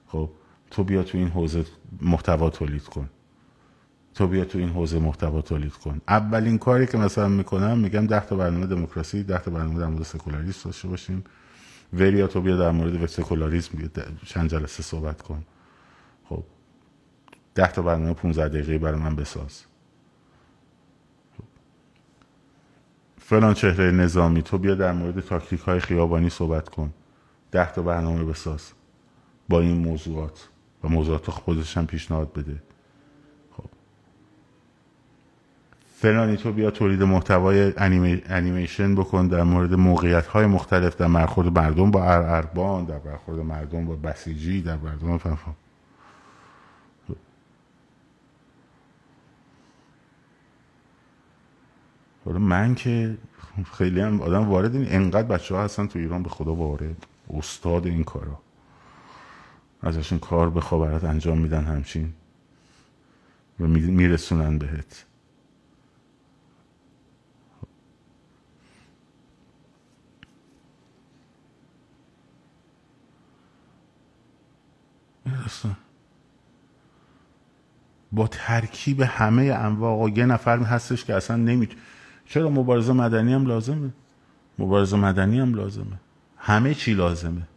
خب 0.07 0.29
تو 0.71 0.83
بیا 0.83 1.03
تو 1.03 1.17
این 1.17 1.27
حوزه 1.27 1.65
محتوا 2.01 2.49
تولید 2.49 2.83
کن. 2.83 3.09
تو 4.15 4.27
بیا 4.27 4.45
تو 4.45 4.57
این 4.57 4.69
حوزه 4.69 4.99
محتوا 4.99 5.41
تولید 5.41 5.73
کن. 5.73 6.01
اولین 6.07 6.57
کاری 6.57 6.87
که 6.87 6.97
مثلا 6.97 7.27
می‌کنم 7.27 7.77
میگم 7.77 8.07
ده 8.07 8.25
تا 8.25 8.35
برنامه 8.35 8.65
دموکراسی 8.65 9.23
ده 9.23 9.37
تا 9.37 9.51
برنامه 9.51 9.79
در 9.79 9.87
مورد 9.87 10.03
سکولاریسم 10.03 10.69
داشته 10.69 10.87
باشیم. 10.87 11.23
وریا 11.93 12.27
تو 12.27 12.41
بیا 12.41 12.57
در 12.57 12.71
مورد 12.71 13.05
سکولاریسم 13.05 13.77
چند 14.25 14.49
جلسه 14.49 14.83
صحبت 14.83 15.21
کن. 15.21 15.45
خب 16.29 16.43
ده 17.55 17.71
تا 17.71 17.81
برنامه 17.81 18.13
15 18.13 18.47
دقیقه 18.47 18.77
برای 18.77 18.99
من 18.99 19.15
بساز. 19.15 19.68
فلان 23.29 23.53
چهره 23.53 23.91
نظامی 23.91 24.41
تو 24.41 24.57
بیا 24.57 24.75
در 24.75 24.91
مورد 24.91 25.19
تاکتیک 25.19 25.59
های 25.59 25.79
خیابانی 25.79 26.29
صحبت 26.29 26.69
کن. 26.69 26.93
ده 27.51 27.71
تا 27.71 27.81
برنامه 27.81 28.23
بساز 28.23 28.71
با 29.49 29.59
این 29.59 29.77
موضوعات 29.77 30.49
و 30.83 30.87
موضوعات 30.87 31.31
خودش 31.31 31.77
هم 31.77 31.85
پیشنهاد 31.85 32.33
بده. 32.33 32.55
خب. 33.57 33.63
فلانی 35.95 36.37
تو 36.37 36.51
بیا 36.51 36.71
تولید 36.71 37.03
محتوای 37.03 37.73
انیمیشن 38.29 38.95
بکن 38.95 39.27
در 39.27 39.43
مورد 39.43 39.73
موقعیت 39.73 40.25
های 40.27 40.45
مختلف 40.45 40.97
در 40.97 41.07
برخورد 41.07 41.59
مردم 41.59 41.91
با 41.91 42.03
اربان 42.03 42.85
در 42.85 42.99
برخورد 42.99 43.39
مردم 43.39 43.85
با 43.85 43.95
بسیجی 43.95 44.61
در 44.61 44.75
مردم 44.75 45.17
فهم 52.25 52.37
من 52.37 52.75
که 52.75 53.17
خیلی 53.77 53.99
هم 53.99 54.21
آدم 54.21 54.49
وارد 54.49 54.75
این 54.75 54.85
انقدر 54.89 55.27
بچه 55.27 55.55
ها 55.55 55.63
هستن 55.63 55.87
تو 55.87 55.99
ایران 55.99 56.23
به 56.23 56.29
خدا 56.29 56.55
وارد. 56.55 57.05
استاد 57.37 57.87
این 57.87 58.03
کارا. 58.03 58.39
ازشون 59.81 60.19
کار 60.19 60.49
به 60.49 60.61
خبرت 60.61 61.03
انجام 61.03 61.37
میدن 61.37 61.63
همچین. 61.63 62.13
و 63.59 63.67
میرسونن 63.67 64.57
بهت. 64.57 65.05
با 78.11 78.27
ترکیب 78.27 79.01
همه 79.01 79.43
انواع 79.43 80.09
یه 80.09 80.25
نفر 80.25 80.59
هستش 80.59 81.05
که 81.05 81.15
اصلا 81.15 81.35
نمی‌تونه 81.35 81.81
چرا 82.29 82.49
مبارزه 82.49 82.93
مدنی 82.93 83.33
هم 83.33 83.47
لازمه؟ 83.47 83.89
مبارزه 84.59 84.97
مدنی 84.97 85.39
هم 85.39 85.53
لازمه. 85.53 85.99
همه 86.37 86.73
چی 86.73 86.93
لازمه. 86.93 87.47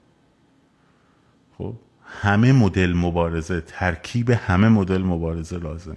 خب 1.59 1.75
همه 2.05 2.53
مدل 2.53 2.93
مبارزه 2.93 3.61
ترکیب 3.61 4.31
همه 4.31 4.69
مدل 4.69 5.03
مبارزه 5.03 5.59
لازمه. 5.59 5.97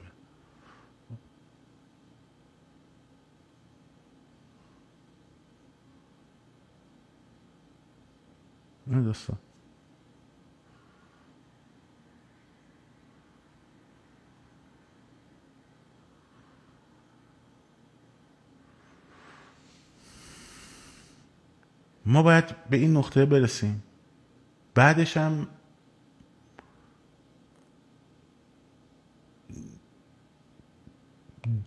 دوستان 8.87 9.37
ما 22.05 22.23
باید 22.23 22.55
به 22.69 22.77
این 22.77 22.97
نقطه 22.97 23.25
برسیم. 23.25 23.83
بعدش 24.75 25.17
هم 25.17 25.47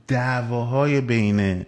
دعواهای 0.06 1.00
بین 1.00 1.66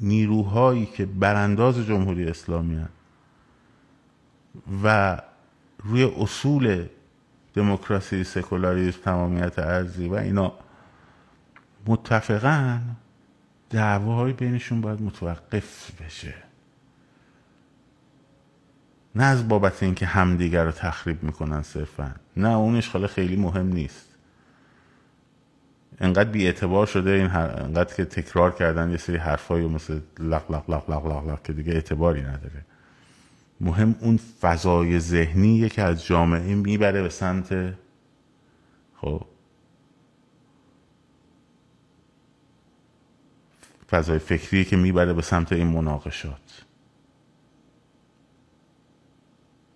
نیروهایی 0.00 0.86
که 0.86 1.06
برانداز 1.06 1.78
جمهوری 1.78 2.24
اسلامی 2.24 2.76
هست 2.76 2.90
و 4.84 5.18
روی 5.78 6.04
اصول 6.04 6.86
دموکراسی 7.54 8.24
سکولاریسم 8.24 9.00
تمامیت 9.00 9.58
ارزی 9.58 10.08
و 10.08 10.14
اینا 10.14 10.52
متفقن 11.86 12.96
دعواهای 13.70 14.32
بینشون 14.32 14.80
باید 14.80 15.02
متوقف 15.02 16.02
بشه. 16.02 16.45
نه 19.16 19.24
از 19.24 19.48
بابت 19.48 19.82
اینکه 19.82 20.06
همدیگر 20.06 20.64
رو 20.64 20.72
تخریب 20.72 21.22
می‌کنن 21.22 21.62
صرفا. 21.62 22.14
نه 22.36 22.48
اونش 22.48 22.90
خاله 22.90 23.06
خیلی 23.06 23.36
مهم 23.36 23.66
نیست. 23.66 24.06
انقدر 26.00 26.30
بی 26.30 26.46
اعتبار 26.46 26.86
شده 26.86 27.10
این 27.10 27.26
هر... 27.26 27.62
انقدر 27.62 27.94
که 27.94 28.04
تکرار 28.04 28.54
کردن 28.54 28.90
یه 28.90 28.96
سری 28.96 29.16
حرفایی 29.16 29.68
مثل 29.68 30.00
لق 30.18 30.50
لق 30.50 30.70
لق 30.70 30.90
لق 30.90 31.06
لق 31.06 31.30
لق 31.30 31.42
که 31.42 31.52
دیگه 31.52 31.72
اعتباری 31.72 32.22
نداره. 32.22 32.64
مهم 33.60 33.96
اون 34.00 34.16
فضای 34.40 34.98
ذهنیه 34.98 35.68
که 35.68 35.82
از 35.82 36.04
جامعه 36.04 36.54
می‌بره 36.54 37.02
به 37.02 37.08
سمت 37.08 37.74
خب 38.96 39.26
فضای 43.90 44.18
فکریه 44.18 44.64
که 44.64 44.76
می‌بره 44.76 45.12
به 45.12 45.22
سمت 45.22 45.52
این 45.52 45.66
مناقشات 45.66 46.66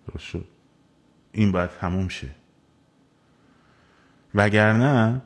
شد 0.19 0.47
این 1.31 1.51
باید 1.51 1.69
تموم 1.69 2.07
شه. 2.07 2.29
وگرنه 4.35 5.21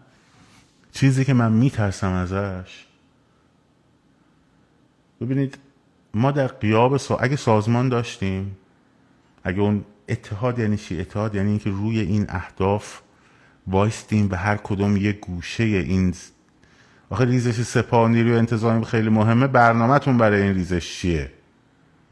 چیزی 0.91 1.25
که 1.25 1.33
من 1.33 1.51
میترسم 1.51 2.11
ازش 2.11 2.85
ببینید 5.21 5.57
ما 6.13 6.31
در 6.31 6.47
قیاب 6.47 6.97
سا... 6.97 7.17
اگه 7.17 7.35
سازمان 7.35 7.89
داشتیم 7.89 8.57
اگه 9.43 9.59
اون 9.59 9.85
اتحاد 10.09 10.59
یعنی 10.59 10.77
چی؟ 10.77 10.99
اتحاد 10.99 11.35
یعنی 11.35 11.49
اینکه 11.49 11.69
روی 11.69 11.99
این 11.99 12.25
اهداف 12.29 13.01
وایستیم 13.67 14.27
و 14.31 14.35
هر 14.35 14.57
کدوم 14.57 14.97
یه 14.97 15.11
گوشه 15.11 15.63
این 15.63 16.13
آخه 17.09 17.25
ریزش 17.25 17.61
سپاه 17.61 18.09
نیروی 18.09 18.37
انتظامی 18.37 18.85
خیلی 18.85 19.09
مهمه 19.09 19.47
برنامهتون 19.47 20.17
برای 20.17 20.41
این 20.41 20.53
ریزش 20.53 20.99
چیه؟ 20.99 21.31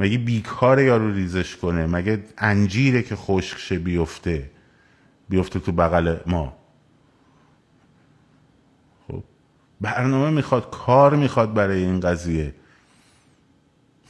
مگه 0.04 0.18
بیکاره 0.18 0.84
یارو 0.84 1.14
ریزش 1.14 1.56
کنه؟ 1.56 1.88
مگه 1.88 2.24
انجیره 2.38 3.02
که 3.02 3.16
خشک 3.16 3.58
شه 3.58 3.80
بیفته؟ 3.80 4.50
بیفته 5.30 5.60
تو 5.60 5.72
بغل 5.72 6.18
ما. 6.26 6.54
خب 9.08 9.24
برنامه 9.82 10.30
می‌خواد 10.30 10.70
کار 10.70 11.16
می‌خواد 11.16 11.54
برای 11.54 11.84
این 11.84 12.00
قضیه. 12.00 12.54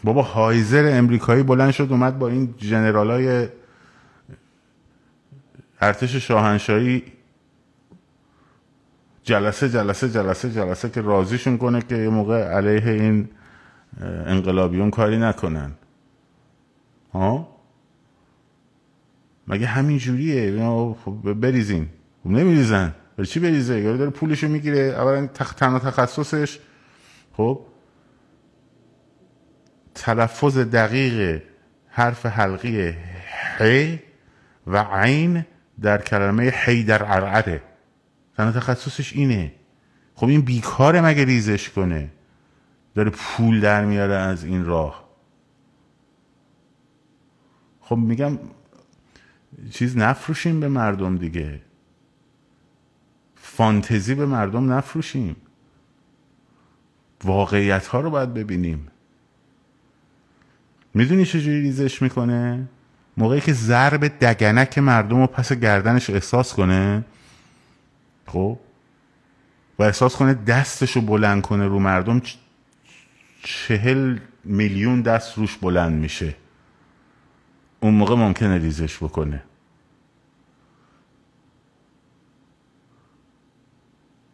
بابا 0.04 0.22
هایزر 0.22 0.98
امریکایی 0.98 1.44
بلند 1.44 1.72
شد 1.72 1.88
اومد 1.92 2.20
با 2.20 2.28
این 2.28 2.56
جنرالای 2.58 3.48
ارتش 5.82 6.16
شاهنشاهی 6.16 7.04
جلسه 9.24 9.70
جلسه 9.70 10.10
جلسه 10.10 10.52
جلسه 10.52 10.90
که 10.90 11.02
راضیشون 11.02 11.58
کنه 11.58 11.82
که 11.82 11.96
یه 11.98 12.10
موقع 12.10 12.44
علیه 12.44 12.92
این 12.92 13.30
انقلابیون 14.02 14.92
کاری 14.92 15.18
نکنن. 15.18 15.72
ها؟ 17.14 17.54
مگه 19.48 19.68
همین 19.68 19.98
جوریه؟ 19.98 20.60
خب 21.06 21.34
بریزین. 21.34 21.90
خب 22.24 22.30
نمیریزن. 22.30 22.96
برای 23.18 23.28
چی 23.28 23.40
بریزه؟ 23.40 23.80
یارو 23.80 23.98
داره 23.98 24.10
پولشو 24.10 24.48
می‌گیره. 24.48 24.80
اولا 24.80 25.28
تخ... 25.28 25.54
تنها 25.54 25.80
تخصصش 25.80 26.60
خب 27.34 27.60
تلفظ 29.96 30.58
دقیق 30.58 31.42
حرف 31.88 32.26
حلقی 32.26 32.96
ح 33.58 33.98
و 34.68 34.78
عین 34.78 35.46
در 35.82 36.02
کلمه 36.02 36.44
حی 36.50 36.84
در 36.84 37.04
عرعره 37.04 37.62
تنها 38.38 38.52
تخصصش 38.52 39.14
اینه. 39.14 39.52
خب 40.16 40.28
این 40.28 40.42
بیکاره 40.42 41.02
مگه 41.02 41.26
ریزش 41.26 41.70
کنه؟ 41.70 42.10
داره 42.96 43.10
پول 43.10 43.62
در 43.62 43.86
میاره 43.86 44.14
از 44.14 44.44
این 44.44 44.66
راه. 44.66 45.03
خب 47.84 47.96
میگم 47.98 48.40
چیز 49.72 49.98
نفروشیم 49.98 50.60
به 50.60 50.68
مردم 50.68 51.18
دیگه. 51.18 51.62
فانتزی 53.36 54.16
به 54.16 54.26
مردم 54.26 54.74
نفروشیم. 54.74 55.36
واقعیت 57.24 57.88
ها 57.88 58.02
رو 58.02 58.10
باید 58.10 58.34
ببینیم. 58.34 58.88
می‌دونی 60.94 61.26
چجوری 61.26 61.62
ریزش 61.62 62.02
می‌کنه؟ 62.02 62.68
موقعی 63.18 63.42
که 63.42 63.54
ضرب 63.54 64.08
دگنک 64.08 64.78
مردم 64.78 65.20
رو 65.22 65.28
پس 65.28 65.54
گردنش 65.54 66.10
احساس 66.10 66.54
کنه 66.54 67.06
خب؟ 68.28 68.60
و 69.80 69.84
احساس 69.84 70.16
کنه 70.16 70.34
دستش 70.34 70.92
رو 70.92 71.02
بلند 71.02 71.42
کنه 71.42 71.68
رو 71.68 71.80
مردم 71.80 72.22
چهل 73.44 74.20
میلیون 74.44 75.02
دست 75.02 75.38
روش 75.38 75.58
بلند 75.58 76.02
میشه. 76.02 76.36
اون 77.84 77.94
موقع 77.94 78.16
ممکنه 78.16 78.58
ریزش 78.58 78.98
بکنه. 78.98 79.44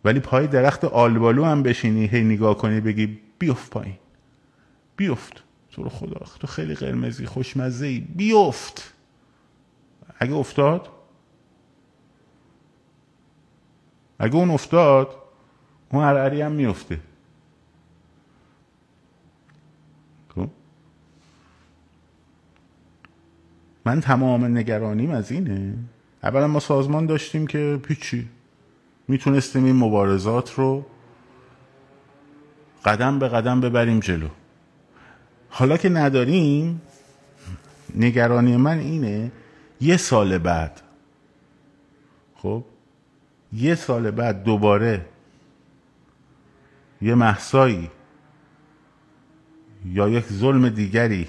ولی 0.06 0.20
پای 0.20 0.47
درخت 0.47 0.86
آلبالو 0.86 1.45
هم 1.45 1.64
بشینی 1.64 2.06
هی 2.06 2.24
نگاه 2.24 2.58
کنی 2.58 2.82
بگی 2.82 3.20
بیفت 3.39 3.70
پایین. 3.70 3.97
بیفت. 4.95 5.43
تو 5.72 5.84
رو 5.84 5.89
خدا 5.89 6.26
تو 6.39 6.47
خیلی 6.47 6.76
قرمزی 6.76 7.26
خوشمزه 7.26 7.86
ای 7.86 8.00
بیفت. 8.00 8.93
اگه 10.20 10.34
افتاد؟ 10.34 10.89
اگه 14.20 14.36
اون 14.36 14.50
افتاد 14.50 15.16
اون 15.91 16.04
هر 16.04 16.41
هم 16.41 16.52
میفته. 16.52 17.00
من 23.90 24.02
تمام 24.02 24.58
نگرانیم 24.58 25.12
از 25.12 25.32
اینه. 25.32 25.74
اولا 26.24 26.48
ما 26.48 26.60
سازمان 26.60 27.06
داشتیم 27.06 27.48
که 27.48 27.80
پیچی 27.84 28.30
می‌تونستیم 29.08 29.66
این 29.66 29.76
مبارزات 29.76 30.54
رو 30.54 30.86
قدم 32.86 33.20
به 33.20 33.28
قدم 33.28 33.62
ببریم 33.62 34.00
جلو. 34.00 34.28
حالا 35.50 35.78
که 35.78 35.90
نداریم 35.90 36.82
نگرانی 37.96 38.58
من 38.58 38.80
اینه 38.80 39.32
یه 39.82 39.98
سال 39.98 40.38
بعد 40.38 40.82
خب 42.36 42.64
یه 43.54 43.76
سال 43.76 44.12
بعد 44.12 44.44
دوباره 44.44 45.06
یه 47.02 47.16
محسایی 47.16 47.90
یا 49.86 50.10
یک 50.10 50.26
ظلم 50.26 50.70
دیگری 50.70 51.28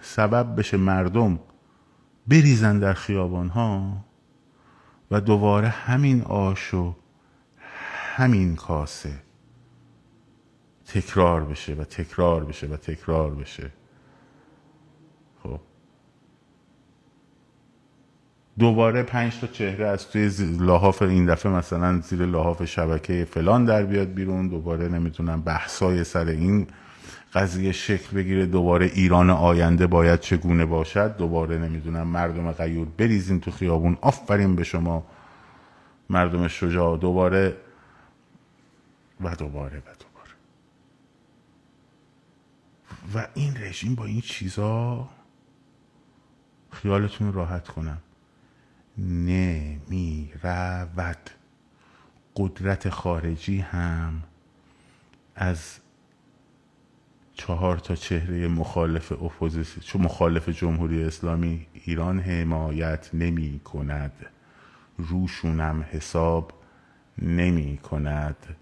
سبب 0.00 0.58
بشه 0.58 0.76
مردم 0.76 1.40
بریزن 2.30 2.78
در 2.78 2.92
خیابان 2.92 3.48
ها 3.48 4.04
و 5.10 5.20
دوباره 5.20 5.68
همین 5.68 6.22
آش 6.22 6.74
و 6.74 6.94
همین 8.16 8.56
کاسه 8.56 9.12
تکرار 10.86 11.44
بشه 11.44 11.74
و 11.74 11.84
تکرار 11.84 12.44
بشه 12.44 12.66
و 12.66 12.76
تکرار 12.76 13.34
بشه. 13.34 13.70
خب. 15.42 15.60
دوباره 18.58 19.02
پنج 19.02 19.40
تا 19.40 19.46
چهره 19.46 19.86
از 19.86 20.08
توی 20.08 20.30
لحاف 20.60 21.02
این 21.02 21.26
دفعه 21.26 21.52
مثلا 21.52 22.00
زیر 22.00 22.26
لحاف 22.26 22.64
شبکه 22.64 23.24
فلان 23.30 23.64
در 23.64 23.82
بیاد 23.82 24.14
بیرون 24.14 24.48
دوباره 24.48 24.88
نمی‌تونم 24.88 25.42
بحثای 25.42 26.04
سر 26.04 26.26
این 26.26 26.66
قضیه 27.32 27.72
شکل 27.72 28.16
بگیره 28.16 28.46
دوباره 28.46 28.86
ایران 28.86 29.30
آینده 29.30 29.86
باید 29.86 30.20
چگونه 30.20 30.64
باشد؟ 30.64 31.16
دوباره 31.16 31.58
نمی‌دونم 31.58 32.06
مردم 32.06 32.52
غیور 32.52 32.88
بریزین 32.96 33.40
تو 33.40 33.50
خیابون 33.50 33.98
آفرین 34.00 34.56
به 34.56 34.64
شما 34.64 35.06
مردم 36.10 36.48
شجاع. 36.48 36.98
دوباره 36.98 37.56
و 39.20 39.34
دوباره 39.34 39.78
و 39.78 39.80
دوباره. 39.80 40.30
و 43.14 43.28
این 43.34 43.56
رژیم 43.56 43.94
با 43.94 44.04
این 44.04 44.20
چیزا 44.20 45.08
خیالتون 46.70 47.32
راحت 47.32 47.68
کنم. 47.68 47.98
نمی 48.98 50.32
رود 50.42 51.30
قدرت 52.36 52.88
خارجی 52.88 53.60
هم 53.60 54.22
از 55.36 55.78
چهار 57.40 57.78
تا 57.78 57.94
چهره 57.94 58.48
مخالف 58.48 59.12
اپوزیسیون 59.12 59.86
چون 59.86 60.02
مخالف 60.02 60.48
جمهوری 60.48 61.04
اسلامی 61.04 61.66
ایران 61.72 62.20
حمایت 62.20 63.10
نمی 63.14 63.60
کند. 63.64 64.12
روشونم 64.98 65.86
حساب 65.90 66.52
نمی 67.18 67.76
کند. 67.78 68.56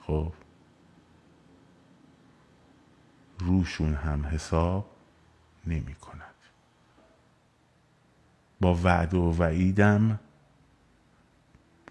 خب؟ 0.00 0.32
روشون 3.38 3.94
هم 3.94 4.26
حساب 4.26 4.90
نمی 5.66 5.94
کند. 5.94 6.34
با 8.60 8.74
وعد 8.74 9.14
و 9.14 9.34
وعیدم 9.38 10.20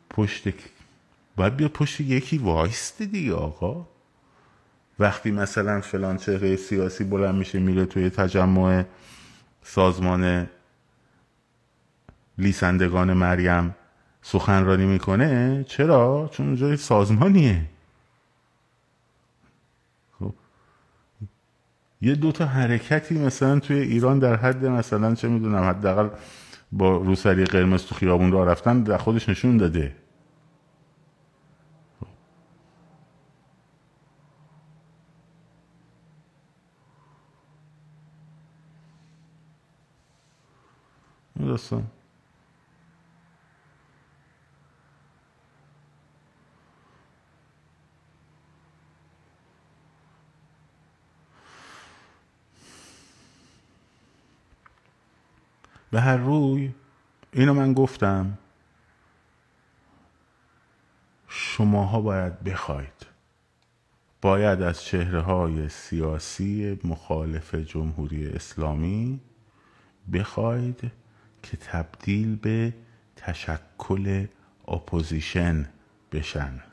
پشت 0.09 0.47
باید 1.35 1.55
بیا 1.55 1.69
پشت 1.69 2.01
یکی 2.01 2.37
وایست 2.37 3.01
دیگه 3.01 3.33
آقا. 3.33 3.96
وقتی 4.99 5.31
مثلا 5.31 5.81
فلان 5.81 6.17
چهره 6.17 6.55
سیاسی 6.55 7.03
بلند 7.03 7.35
میشه 7.35 7.59
میره 7.59 7.85
توی 7.85 8.09
تجمع 8.09 8.83
سازمان 9.63 10.47
لیسندگان 12.37 13.13
مریم 13.13 13.75
سخنرانی 14.21 14.85
می‌کنه 14.85 15.63
چرا؟ 15.67 16.29
چون 16.33 16.45
اونجا 16.45 16.75
سازمانیه. 16.75 17.65
خب. 20.19 20.33
یه 22.01 22.15
دوتا 22.15 22.45
حرکتی 22.45 23.19
مثلا 23.19 23.59
توی 23.59 23.79
ایران 23.79 24.19
در 24.19 24.35
حد 24.35 24.65
مثلا 24.65 25.15
چه 25.15 25.27
می‌دونم 25.27 25.63
حداقل 25.63 26.09
با 26.71 26.97
روسری 26.97 27.45
قرمز 27.45 27.85
تو 27.85 27.95
خیابون 27.95 28.31
را 28.31 28.43
رفتن 28.43 28.83
در 28.83 28.97
خودش 28.97 29.29
نشون 29.29 29.57
داده. 29.57 29.95
داستان 41.45 41.87
به 55.91 56.01
هر 56.01 56.17
روی 56.17 56.73
اینو 57.33 57.53
من 57.53 57.73
گفتم. 57.73 58.37
شماها 61.27 62.01
باید 62.01 62.43
بخواید. 62.43 63.05
باید 64.21 64.61
از 64.61 64.81
چهره 64.81 65.21
های 65.21 65.69
سیاسی 65.69 66.79
مخالف 66.83 67.55
جمهوری 67.55 68.27
اسلامی 68.27 69.19
بخواید. 70.13 70.91
که 71.51 71.57
تبدیل 71.57 72.35
به 72.35 72.73
تشکل 73.15 74.27
opposition 74.67 75.69
بشن 76.11 76.63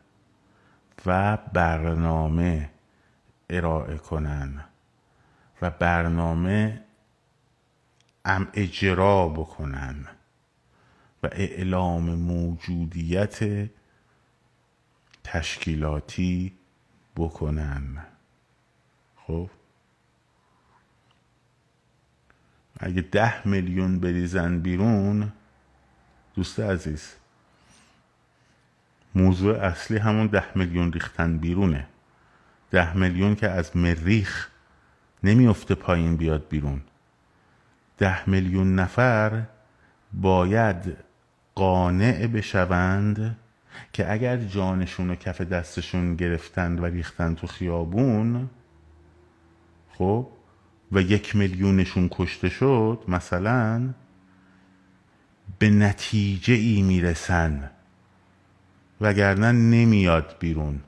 و 1.07 1.37
برنامه 1.37 2.71
ارائه 3.51 3.99
کنن 3.99 4.65
و 5.63 5.71
برنامه 5.71 6.85
ام 8.25 8.49
اجرا 8.55 9.29
بکنن 9.29 10.07
و 11.23 11.29
اعلام 11.33 12.15
موجودیت 12.15 13.71
تشکیلاتی 15.25 16.53
بکنن. 17.17 18.07
خب؟ 19.17 19.51
اگه 22.85 23.01
ده 23.03 23.49
میلیون 23.49 24.01
بریزن 24.01 24.59
بیرون 24.59 25.33
دوست 26.35 26.61
عزیز 26.61 27.15
موضوع 29.15 29.59
اصلی 29.59 29.99
همون 29.99 30.27
ده 30.27 30.59
میلیون 30.59 30.93
ریختن 30.93 31.39
بیرونه. 31.39 31.87
ده 32.71 32.97
میلیون 32.97 33.35
که 33.35 33.49
از 33.49 33.77
مریخ 33.77 34.49
نمیفته 35.23 35.75
پایین 35.75 36.17
بیاد 36.17 36.49
بیرون. 36.49 36.81
ده 37.99 38.31
میلیون 38.31 38.75
نفر 38.75 39.43
باید 40.13 40.97
قانع 41.55 42.27
بشوند 42.27 43.37
که 43.93 44.13
اگر 44.13 44.37
جانشون 44.37 45.11
و 45.11 45.15
کف 45.15 45.41
دستشون 45.41 46.17
گرفتند 46.17 46.81
و 46.81 46.85
ریختن 46.85 47.35
تو 47.35 47.47
خیابون 47.47 48.51
خب 49.93 50.29
و 50.95 51.01
یک 51.01 51.37
میلیونشون 51.37 52.09
کشته 52.13 52.49
شد 52.49 53.05
مثلا 53.09 53.95
به 55.59 55.71
نتیجه 55.71 56.55
ای 56.55 56.83
می‌رسن. 56.83 57.71
وگرنه 59.01 59.53
نمیاد 59.53 60.37
بیرون. 60.41 60.81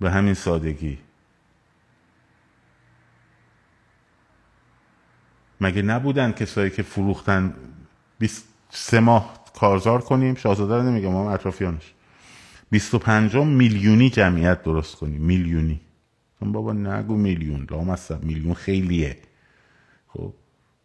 به 0.00 0.10
همین 0.10 0.34
سادگی. 0.34 0.98
مگه 5.60 5.82
نبودن 5.82 6.32
کسایی 6.32 6.70
که 6.70 6.82
فروختن؟ 6.82 7.54
سه 8.70 9.00
ماه 9.00 9.44
کارزار 9.54 10.00
کنیم؟ 10.00 10.34
شاهزاده 10.34 10.76
رو 10.76 10.82
نمیگم 10.82 11.08
ما 11.08 11.32
اطرافیانش. 11.32 11.92
25 12.70 13.36
میلیونی 13.36 14.10
جمعیت 14.10 14.62
درست 14.62 14.96
کنیم. 14.96 15.22
میلیونی. 15.22 15.80
بابا 16.44 16.72
نگو 16.72 17.16
میلیون 17.16 17.66
لامصب 17.70 18.24
میلیون 18.24 18.54
خیلیه. 18.54 19.16
خب 20.08 20.32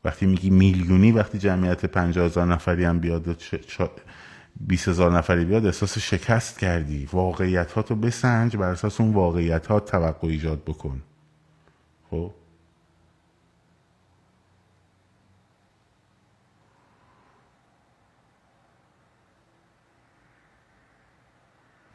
وقتی 0.04 0.26
میگی 0.26 0.50
میلیونی 0.50 1.12
وقتی 1.12 1.38
جمعیت 1.38 1.86
پنجاه 1.86 2.26
هزار 2.26 2.46
نفری 2.48 2.84
هم 2.84 3.00
بیاد 3.00 3.38
بیس 4.60 4.88
هزار 4.88 5.18
نفری 5.18 5.46
بیاد 5.46 5.66
احساس 5.66 5.98
شکست 5.98 6.60
کردی. 6.60 7.10
واقعیت 7.14 7.72
ها 7.72 7.82
تو 7.82 7.96
بسنج 7.96 8.58
بر 8.58 8.70
اساس 8.70 9.02
اون 9.02 9.14
واقعیت 9.14 9.68
ها 9.68 9.80
توقع 9.80 10.28
ایجاد 10.28 10.64
بکن. 10.64 11.02
خب؟ 12.10 12.32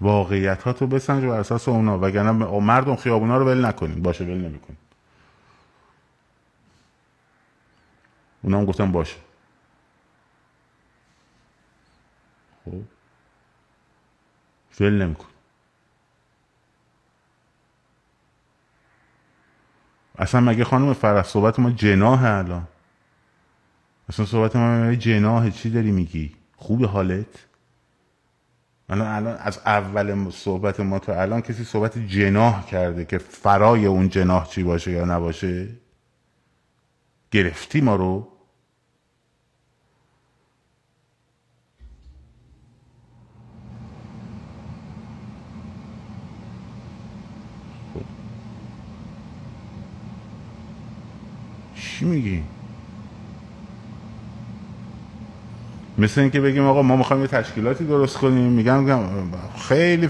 واقعیت 0.03 0.63
ها 0.63 0.73
تو 0.73 0.87
بسنج 0.87 1.25
بر 1.25 1.41
اساس 1.41 1.69
اونا. 1.69 1.99
وگرنه 1.99 2.33
مردم 2.61 2.97
خیابونا 2.97 3.39
رو 3.39 3.47
ول 3.47 3.67
نکنیم. 3.67 4.03
باشه 4.03 4.25
ول 4.25 4.39
نمی‌کنیم. 4.39 4.79
اونا 8.43 8.59
هم 8.59 8.65
گفتن 8.65 8.93
باشه. 8.93 9.17
خب. 12.65 12.83
ول 14.81 15.03
نمیکن 15.03 15.27
اصلا 20.19 20.41
مگه 20.41 20.65
خانم 20.65 20.93
فرح 20.93 21.23
صحبت 21.23 21.59
ما 21.59 21.71
جناه 21.71 22.25
الان؟ 22.25 22.69
اصلا 24.09 24.27
صحبت 24.27 24.57
ما 24.57 24.95
جناه 24.95 25.51
چی 25.51 25.71
داری 25.71 25.91
میگی؟ 25.91 26.37
خوب 26.57 26.85
حالت؟ 26.85 27.47
الان 28.93 29.07
الان 29.07 29.37
از 29.41 29.59
اول 29.67 30.31
صحبت 30.31 30.81
ما 30.81 30.99
تا 30.99 31.21
الان 31.23 31.41
کسی 31.41 31.65
صحبت 31.65 31.99
جناح 31.99 32.67
کرده 32.67 33.05
که 33.05 33.19
فرای 33.19 33.87
اون 33.87 34.09
جناح 34.09 34.49
چی 34.49 34.63
باشه 34.63 34.91
یا 34.91 35.05
نباشه 35.05 35.69
گرفتی 37.31 37.81
ما 37.81 37.97
رو 37.97 38.29
خب. 47.95 48.05
چی 51.75 52.05
میگی؟ 52.05 52.43
مثل 55.99 56.21
اینکه 56.21 56.41
بگیم 56.41 56.67
آقا 56.67 56.83
ما 56.83 56.97
می‌خوایم 56.97 57.23
یه 57.23 57.29
تشکیلاتی 57.29 57.85
درست 57.85 58.17
کنیم. 58.17 58.53
میگم 58.53 59.07
خیلی 59.69 60.09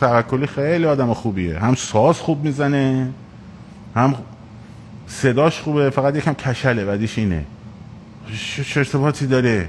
توکلی 0.00 0.46
خیلی 0.46 0.84
آدم 0.84 1.14
خوبیه. 1.14 1.58
هم 1.58 1.74
ساز 1.74 2.18
خوب 2.20 2.44
می‌زنه 2.44 3.10
هم 3.94 4.14
صداش 5.06 5.60
خوبه 5.60 5.90
فقط 5.90 6.16
یکم 6.16 6.32
کشله 6.32 6.84
بعدیش 6.84 7.18
اینه. 7.18 7.44
چه 8.64 8.80
ارتباطی 8.80 9.26
داره؟ 9.26 9.68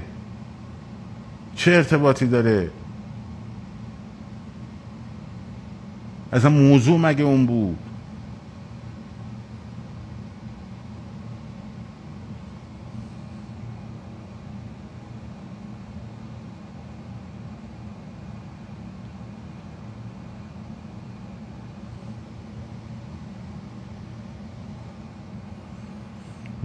چه 1.56 1.70
ارتباطی 1.70 2.26
داره؟ 2.26 2.70
اصلا 6.32 6.50
موضوع 6.50 6.98
مگه 6.98 7.24
اون 7.24 7.46
بود؟ 7.46 7.78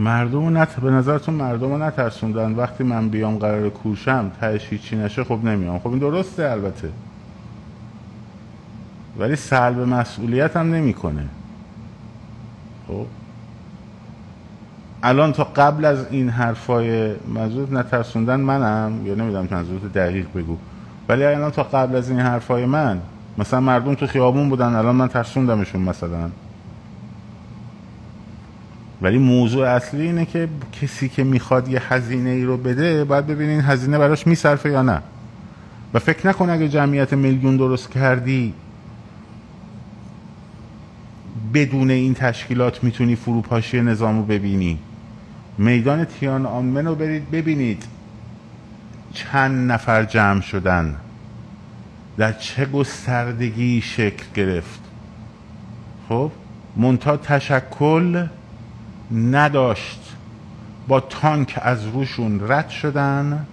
مردم 0.04 0.58
نت... 0.58 0.80
به 0.80 0.92
نظرتون 0.92 1.36
مردم 1.36 1.72
رو 1.72 1.78
نترسوندن؟ 1.78 2.52
وقتی 2.52 2.84
من 2.84 3.10
بیام 3.10 3.38
قرار 3.38 3.70
کوشم 3.70 4.32
تهش 4.42 4.68
هیچی 4.70 4.96
نشه 4.96 5.24
خب 5.24 5.40
نمیام. 5.44 5.80
خب 5.80 5.88
این 5.88 6.00
درسته 6.00 6.50
البته. 6.50 6.90
ولی 9.20 9.36
سلب 9.36 9.80
مسئولیت 9.80 10.58
هم 10.58 10.74
نمی‌کنه. 10.74 11.26
خب؟ 12.88 13.06
الان 15.04 15.34
تا 15.34 15.44
قبل 15.44 15.86
از 15.86 16.06
این 16.12 16.30
حرفای 16.30 17.14
منظور 17.28 17.72
نترسوندن 17.72 18.40
منم؟ 18.40 19.08
یا 19.08 19.16
نمی‌دونم 19.16 19.48
منظورت 19.52 19.94
دقیق 19.94 20.28
بگو. 20.36 20.58
ولی 21.10 21.24
الان 21.24 21.52
تا 21.52 21.64
قبل 21.64 21.96
از 21.96 22.10
این 22.10 22.20
حرفای 22.20 22.66
من 22.66 23.00
مثلا 23.38 23.60
مردم 23.60 23.96
تو 23.96 24.08
خیابون 24.08 24.50
بودن 24.50 24.76
الان 24.76 24.96
من 24.96 25.08
ترسوندمشون 25.08 25.82
مثلا. 25.82 26.30
ولی 29.04 29.18
موضوع 29.18 29.68
اصلی 29.68 30.02
اینه 30.02 30.26
که 30.26 30.50
کسی 30.82 31.10
که 31.10 31.24
می‌خواد 31.24 31.68
یه 31.68 31.94
هزینه 31.94 32.30
ای 32.30 32.44
رو 32.44 32.58
بده 32.58 33.04
باید 33.04 33.28
ببینین 33.28 33.62
هزینه 33.62 33.98
براش 33.98 34.28
میصرفه 34.28 34.70
یا 34.70 34.82
نه. 34.82 35.02
و 35.94 36.00
فکر 36.00 36.28
نکن 36.28 36.50
اگه 36.50 36.70
جمعیت 36.70 37.14
میلیون 37.14 37.58
درست 37.58 37.92
کردی 37.92 38.54
بدون 41.54 41.92
این 41.92 42.14
تشکیلات 42.14 42.84
می‌تونی 42.84 43.16
فروپاشی 43.16 43.82
نظام 43.82 44.18
رو 44.18 44.24
ببینی. 44.24 44.80
میدان 45.58 46.06
تیان 46.06 46.46
آنمن 46.46 46.86
رو 46.88 46.96
برید 46.96 47.32
ببینید 47.32 47.84
چند 49.14 49.72
نفر 49.72 50.04
جمع 50.04 50.42
شدن. 50.42 50.96
در 52.18 52.34
چه 52.34 52.66
گستردگی 52.66 53.82
شکل 53.82 54.24
گرفت. 54.36 54.80
خب؟ 56.10 56.32
منتها 56.76 57.18
تشکل 57.18 58.26
نداشت. 59.14 60.00
با 60.88 61.00
تانک 61.00 61.60
از 61.62 61.88
روشون 61.88 62.52
رد 62.52 62.70
شدن. 62.70 63.46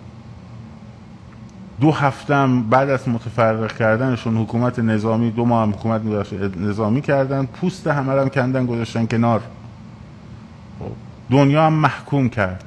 دو 1.81 1.93
هفتم 1.93 2.63
بعد 2.63 2.91
از 2.91 3.09
متفرق 3.09 3.77
کردنشون 3.77 4.37
حکومت 4.37 4.79
نظامی 4.79 5.31
دو 5.31 5.45
ماه 5.45 5.63
هم 5.63 5.71
حکومت 5.71 6.03
نظامی 6.57 7.01
کردن. 7.01 7.47
پوست 7.47 7.87
همه 7.87 8.13
هم 8.13 8.29
کندن 8.29 8.67
گذاشتن 8.67 9.07
کنار. 9.07 9.41
خب، 10.79 10.93
دنیا 11.31 11.67
هم 11.67 11.73
محکوم 11.73 12.29
کرد. 12.29 12.65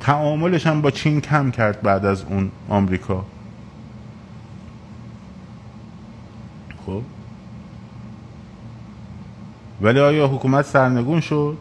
تعاملش 0.00 0.66
هم 0.66 0.80
با 0.80 0.90
چین 0.90 1.20
کم 1.20 1.50
کرد 1.50 1.82
بعد 1.82 2.06
از 2.06 2.22
اون 2.22 2.50
آمریکا. 2.68 3.24
خب 6.86 7.02
ولی 9.82 10.00
آیا 10.00 10.26
حکومت 10.26 10.64
سرنگون 10.64 11.20
شد؟ 11.20 11.56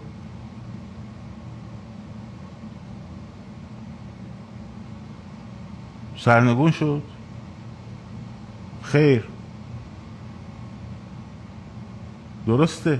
سرنگون 6.17 6.71
شد؟ 6.71 7.01
خیر. 8.81 9.23
درسته. 12.47 12.99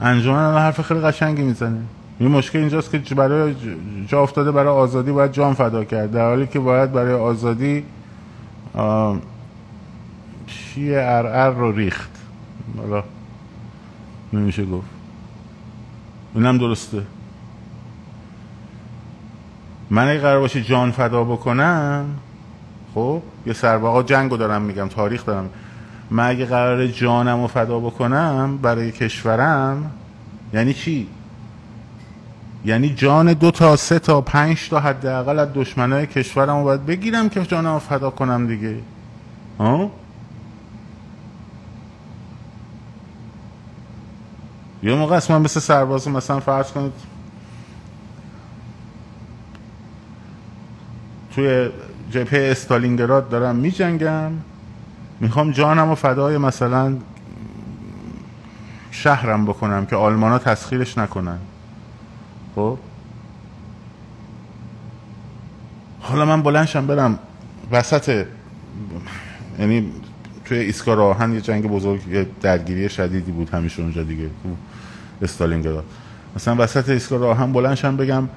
انجمن 0.00 0.54
حرف 0.54 0.80
خیلی 0.80 1.00
قشنگی 1.00 1.42
می‌زنه. 1.42 1.82
این 2.18 2.30
مشکل 2.30 2.58
اینجاست 2.58 3.04
که 3.04 3.14
برای 3.14 3.54
جا 4.06 4.22
افتاده 4.22 4.52
برای 4.52 4.68
آزادی 4.68 5.12
باید 5.12 5.32
جان 5.32 5.54
فدا 5.54 5.84
کرد. 5.84 6.12
در 6.12 6.28
حالی 6.28 6.46
که 6.46 6.58
باید 6.58 6.92
برای 6.92 7.14
آزادی 7.14 7.84
چیه 10.46 11.00
ار 11.02 11.54
رو 11.54 11.72
ریخت؟ 11.72 12.10
حالا 12.76 13.04
نمیشه 14.32 14.64
گفت. 14.64 14.88
اینم 16.34 16.58
درسته. 16.58 17.02
من 19.90 20.08
اگه 20.08 20.20
قرار 20.20 20.40
باشه 20.40 20.62
جان 20.62 20.90
فدا 20.90 21.24
بکنم 21.24 22.06
خب 22.94 23.22
یه 23.46 23.52
سرباقا 23.52 24.02
جنگو 24.02 24.36
دارم 24.36 24.62
میگم 24.62 24.88
تاریخ 24.88 25.26
دارم. 25.26 25.50
من 26.10 26.28
اگه 26.28 26.46
قرار 26.46 26.86
جانم 26.86 27.40
رو 27.40 27.46
فدا 27.46 27.80
بکنم 27.80 28.58
برای 28.62 28.92
کشورم 28.92 29.90
یعنی 30.54 30.74
چی؟ 30.74 31.06
یعنی 32.64 32.88
جان 32.88 33.32
دو 33.32 33.50
تا 33.50 33.76
سه 33.76 33.98
تا 33.98 34.20
پنج 34.20 34.68
تا 34.68 34.80
حداقل 34.80 35.38
از 35.38 35.48
دشمنای 35.54 36.06
کشورم 36.06 36.56
رو 36.56 36.64
باید 36.64 36.86
بگیرم 36.86 37.28
که 37.28 37.42
جانم 37.42 37.78
فدا 37.78 38.10
کنم 38.10 38.46
دیگه. 38.46 38.76
ها؟ 39.58 39.90
یه 44.82 44.94
موقع 44.94 45.20
من 45.28 45.42
مثل 45.42 45.60
سرباز 45.60 46.08
مثلا 46.08 46.40
فرض 46.40 46.72
کنید 46.72 46.92
توی 51.34 51.68
جبهه 52.10 52.50
استالینگراد 52.50 53.28
دارم 53.28 53.56
می 53.56 53.70
جنگم 53.70 54.32
می‌خوام 55.20 55.50
جانم 55.50 55.90
و 55.90 55.94
فدای 55.94 56.38
مثلا 56.38 56.96
شهرم 58.90 59.46
بکنم 59.46 59.86
که 59.86 59.96
آلمان 59.96 60.32
ها 60.32 60.38
تسخیرش 60.38 60.98
نکنن. 60.98 61.38
خب؟ 62.56 62.78
حالا 66.00 66.24
من 66.24 66.42
بلنشم 66.42 66.86
برم 66.86 67.18
وسط 67.70 68.26
یعنی 69.58 69.92
توی 70.44 70.58
ایسکا 70.58 70.94
راهن 70.94 71.32
یه 71.32 71.40
جنگ 71.40 71.66
بزرگ 71.66 72.08
یه 72.08 72.26
درگیری 72.40 72.88
شدیدی 72.88 73.32
بود 73.32 73.50
همیشه 73.50 73.82
اونجا 73.82 74.02
دیگه 74.02 74.30
استالینگراد. 75.22 75.84
مثلا 76.36 76.56
وسط 76.58 76.88
ایسکا 76.88 77.16
راهن 77.16 77.52
بلنشم 77.52 77.96
بگم 77.96 78.28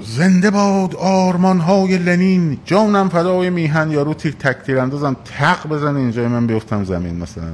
زنده 0.00 0.50
باد 0.50 0.94
آرمان 0.96 1.60
های 1.60 1.98
لنین 1.98 2.58
جانم 2.64 3.08
فدای 3.08 3.50
میهن 3.50 3.90
یارو 3.90 4.14
تیر 4.14 4.32
تک 4.32 4.56
تیر 4.66 4.78
اندازم 4.78 5.16
تق 5.24 5.68
بزن 5.68 5.96
اینجای 5.96 6.26
من 6.26 6.46
بیفتم 6.46 6.84
زمین 6.84 7.16
مثلا. 7.16 7.52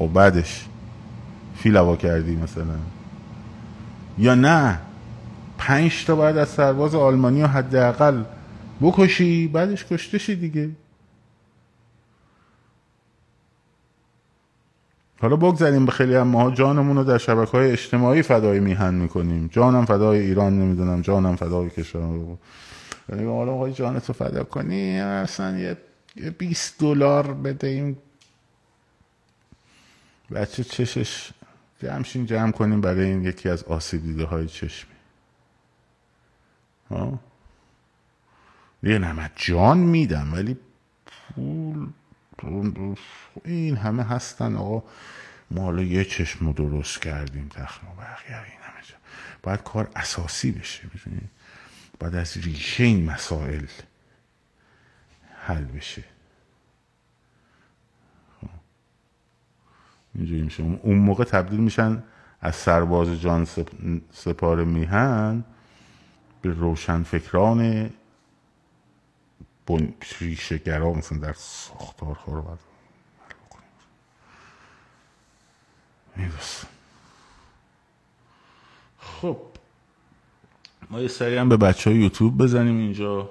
و 0.00 0.06
بعدش. 0.06 0.66
فیلوا 1.58 1.96
کردی 1.96 2.36
مثلا. 2.36 2.76
یا 4.18 4.34
نه 4.34 4.78
پنج 5.58 6.04
تا 6.06 6.16
باید 6.16 6.36
از 6.36 6.48
سرباز 6.48 6.94
آلمانی 6.94 7.42
و 7.42 7.46
حداقل 7.46 8.22
بکشی 8.80 9.48
بعدش 9.48 9.84
کشته 9.84 10.34
دیگه. 10.34 10.70
حالا 15.20 15.36
بگذاریم 15.36 15.86
به 15.86 15.92
خیلی 15.92 16.14
هم 16.14 16.26
ما 16.26 16.50
جانمون 16.50 16.96
رو 16.96 17.04
در 17.04 17.18
شبکه 17.18 17.50
های 17.50 17.70
اجتماعی 17.70 18.22
فدای 18.22 18.60
میهن 18.60 18.94
می‌کنیم. 18.94 19.48
جانم 19.52 19.84
فدای 19.84 20.18
ایران 20.18 20.58
نمی‌دونم 20.58 21.00
جانم 21.02 21.36
فدای 21.36 21.70
کشور. 21.70 22.36
یعنی 23.08 23.24
حالا 23.24 23.52
آقای 23.52 23.72
جانتو 23.72 24.12
فدا 24.12 24.44
کنی 24.44 25.00
اصلا 25.00 25.58
یه 25.58 25.76
20 26.38 26.78
دلار 26.78 27.32
بدهیم 27.32 27.98
بچه 30.34 30.64
چشش. 30.64 31.30
جمشین 31.78 32.26
جمع 32.26 32.52
کنیم 32.52 32.80
برای 32.80 33.04
این 33.04 33.24
یکی 33.24 33.48
از 33.48 33.64
آسیب 33.64 34.02
دیده 34.02 34.24
های 34.24 34.46
چشمی. 34.46 34.94
ها؟ 36.90 37.20
دیگه 38.82 38.98
نه 38.98 39.30
جان 39.36 39.78
میدم 39.78 40.34
ولی 40.34 40.56
پول 42.38 42.94
این 43.44 43.76
همه 43.76 44.02
هستن. 44.02 44.56
آقا 44.56 44.82
ما 45.50 45.62
حالا 45.62 45.82
یه 45.82 46.04
چشم 46.04 46.52
درست 46.52 47.02
کردیم 47.02 47.48
تخم 47.48 47.86
و 47.86 47.90
بقیه 47.90 48.36
این 48.36 48.60
همه 48.62 48.82
جا. 48.88 48.94
باید 49.42 49.62
کار 49.62 49.90
اساسی 49.96 50.52
بشه 50.52 50.82
بزنید 50.94 51.30
باید 51.98 52.14
از 52.14 52.36
ریشه 52.36 52.84
این 52.84 53.04
مسائل 53.04 53.66
حل 55.46 55.64
بشه. 55.64 56.04
اینجوری 60.18 60.42
میشه. 60.42 60.62
اون 60.82 60.98
موقع 60.98 61.24
تبدیل 61.24 61.60
میشن 61.60 62.02
از 62.40 62.56
سرباز 62.56 63.20
جان 63.20 63.46
سپار 64.12 64.64
میهن 64.64 65.44
به 66.42 66.50
روشن 66.50 67.02
فکران 67.02 67.90
ریشه 70.20 70.58
گرا 70.58 70.92
مثلا 70.92 71.18
در 71.18 71.32
ساختار 71.32 72.18
رو 72.26 72.42
باید 72.42 72.58
خب 78.98 79.36
ما 80.90 81.00
یه 81.00 81.08
سری 81.08 81.36
هم 81.36 81.48
به 81.48 81.56
بچه 81.56 81.90
های 81.90 81.98
یوتیوب 81.98 82.38
بزنیم 82.38 82.76
اینجا. 82.76 83.30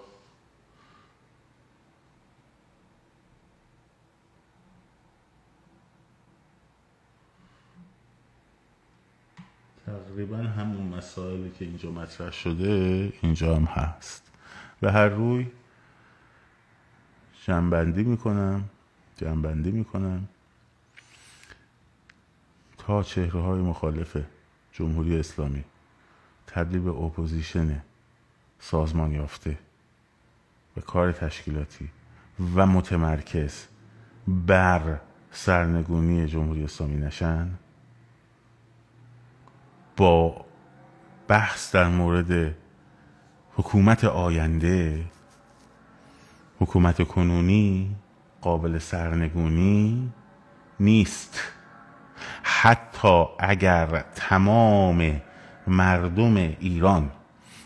تقریبا 9.88 10.38
همون 10.38 10.88
مسائلی 10.88 11.52
که 11.60 11.66
اینجا 11.66 11.92
مطرح 11.92 12.32
شده 12.32 13.14
اینجا 13.22 13.56
هم 13.56 13.64
هست. 13.64 14.32
به 14.82 14.92
هر 14.92 15.08
روی 15.08 15.48
جنبندی 17.46 18.04
می‌کنم 18.04 18.64
جنبندی 19.18 19.72
می‌کنم 19.72 20.28
تا 22.78 23.04
چهره 23.04 23.42
های 23.42 23.62
مخالف 23.62 24.18
جمهوری 24.72 25.20
اسلامی 25.20 25.64
تبدیل 26.48 26.82
به 26.82 26.92
opposition 26.92 27.82
سازمان 28.60 29.12
یافته 29.12 29.58
و 30.78 30.82
کار 30.82 31.12
تشکیلاتی 31.12 31.90
و 32.56 32.66
متمرکز 32.66 33.66
بر 34.28 35.00
سرنگونی 35.32 36.28
جمهوری 36.28 36.64
اسلامی 36.64 36.98
نشن. 36.98 37.50
با 39.98 40.46
بحث 41.28 41.76
در 41.76 41.88
مورد 41.88 42.56
حکومت 43.54 44.04
آینده 44.04 45.06
حکومت 46.60 47.08
کنونی 47.08 47.96
قابل 48.42 48.78
سرنگونی 48.78 50.14
نیست. 50.80 51.42
حتی 52.44 53.26
اگر 53.40 54.06
تمام 54.16 55.22
مردم 55.68 56.36
ایران 56.36 57.12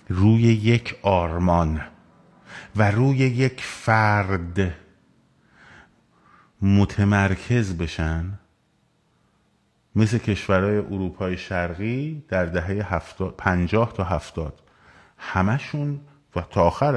روی 0.09 0.41
یک 0.41 0.99
آرمان 1.01 1.81
و 2.75 2.91
روی 2.91 3.17
یک 3.17 3.61
فرد 3.61 4.75
متمرکز 6.61 7.77
بشن 7.77 8.39
مثل 9.95 10.17
کشورهای 10.17 10.77
اروپای 10.77 11.37
شرقی 11.37 12.23
در 12.29 12.45
دهه 12.45 12.99
پنجاه 13.37 13.93
تا 13.93 14.03
هفتاد. 14.03 14.61
همشون 15.17 15.99
و 16.35 16.41
تا 16.41 16.63
آخر 16.63 16.91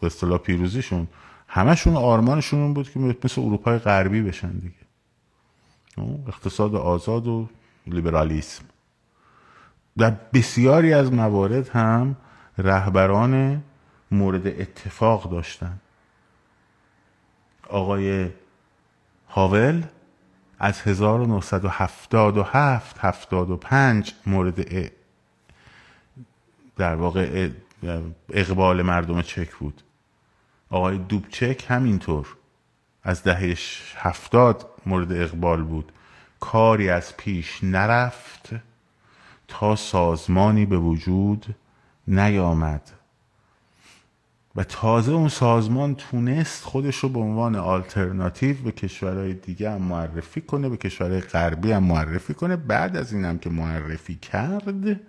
به 0.00 0.06
اصطلاح 0.06 0.38
پیروزیشون 0.38 1.08
همشون 1.48 1.96
آرمانشون 1.96 2.74
بود 2.74 2.90
که 2.90 3.00
مثل 3.00 3.40
اروپای 3.40 3.78
غربی 3.78 4.22
بشن 4.22 4.52
دیگه. 4.52 4.74
اقتصاد 6.28 6.74
آزاد 6.74 7.26
و 7.26 7.48
لیبرالیسم. 7.86 8.64
در 9.98 10.16
بسیاری 10.32 10.92
از 10.92 11.12
موارد 11.12 11.68
هم 11.68 12.16
رهبران 12.58 13.62
مورد 14.10 14.46
اتفاق 14.46 15.30
داشتن. 15.30 15.78
آقای 17.68 18.30
هاول 19.28 19.82
از 20.62 20.80
1977 20.80 22.98
75 23.00 24.14
مورد 24.26 24.90
در 26.76 26.94
واقع 26.94 27.48
اقبال 28.32 28.82
مردم 28.82 29.22
چک 29.22 29.54
بود. 29.54 29.82
آقای 30.70 30.98
دوبچک 30.98 31.64
همینطور 31.68 32.36
از 33.02 33.22
دهه 33.22 33.56
هفتاد 33.96 34.66
مورد 34.86 35.12
اقبال 35.12 35.62
بود. 35.62 35.92
کاری 36.40 36.90
از 36.90 37.16
پیش 37.16 37.64
نرفت 37.64 38.50
تا 39.48 39.76
سازمانی 39.76 40.66
به 40.66 40.76
وجود 40.76 41.54
نیامد. 42.08 42.90
و 44.56 44.64
تازه 44.64 45.12
اون 45.12 45.28
سازمان 45.28 45.94
تونست 45.94 46.64
خودش 46.64 46.96
رو 46.96 47.08
به 47.08 47.18
عنوان 47.18 47.56
آلترناتیو 47.56 48.56
به 48.62 48.72
کشورهای 48.72 49.34
دیگه 49.34 49.70
هم 49.70 49.82
معرفی 49.82 50.40
کنه 50.40 50.68
به 50.68 50.76
کشورهای 50.76 51.20
غربی 51.20 51.72
هم 51.72 51.82
معرفی 51.82 52.34
کنه. 52.34 52.56
بعد 52.56 52.96
از 52.96 53.12
این 53.12 53.24
هم 53.24 53.38
که 53.38 53.50
معرفی 53.50 54.14
کرد 54.14 55.00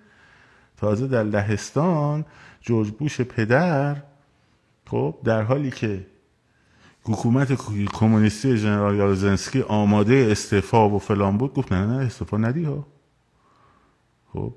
تازه 0.78 1.08
در 1.08 1.24
لهستان 1.24 2.26
جورج 2.62 2.90
بوش 2.92 3.22
پدر 3.22 4.04
خب 4.88 5.16
در 5.24 5.42
حالی 5.42 5.72
که 5.72 6.06
حکومت 7.04 7.54
کمونیستی 7.86 8.58
جنرال 8.58 8.96
یالزنسکی 8.96 9.62
آماده 9.62 10.28
استعفا 10.32 10.90
و 10.90 11.00
فلان 11.00 11.38
بود 11.38 11.54
گفت 11.54 11.74
نه 11.74 11.86
نه 11.86 12.06
استعفا 12.06 12.38
ندی 12.38 12.64
ها. 12.64 12.88
خب 14.34 14.54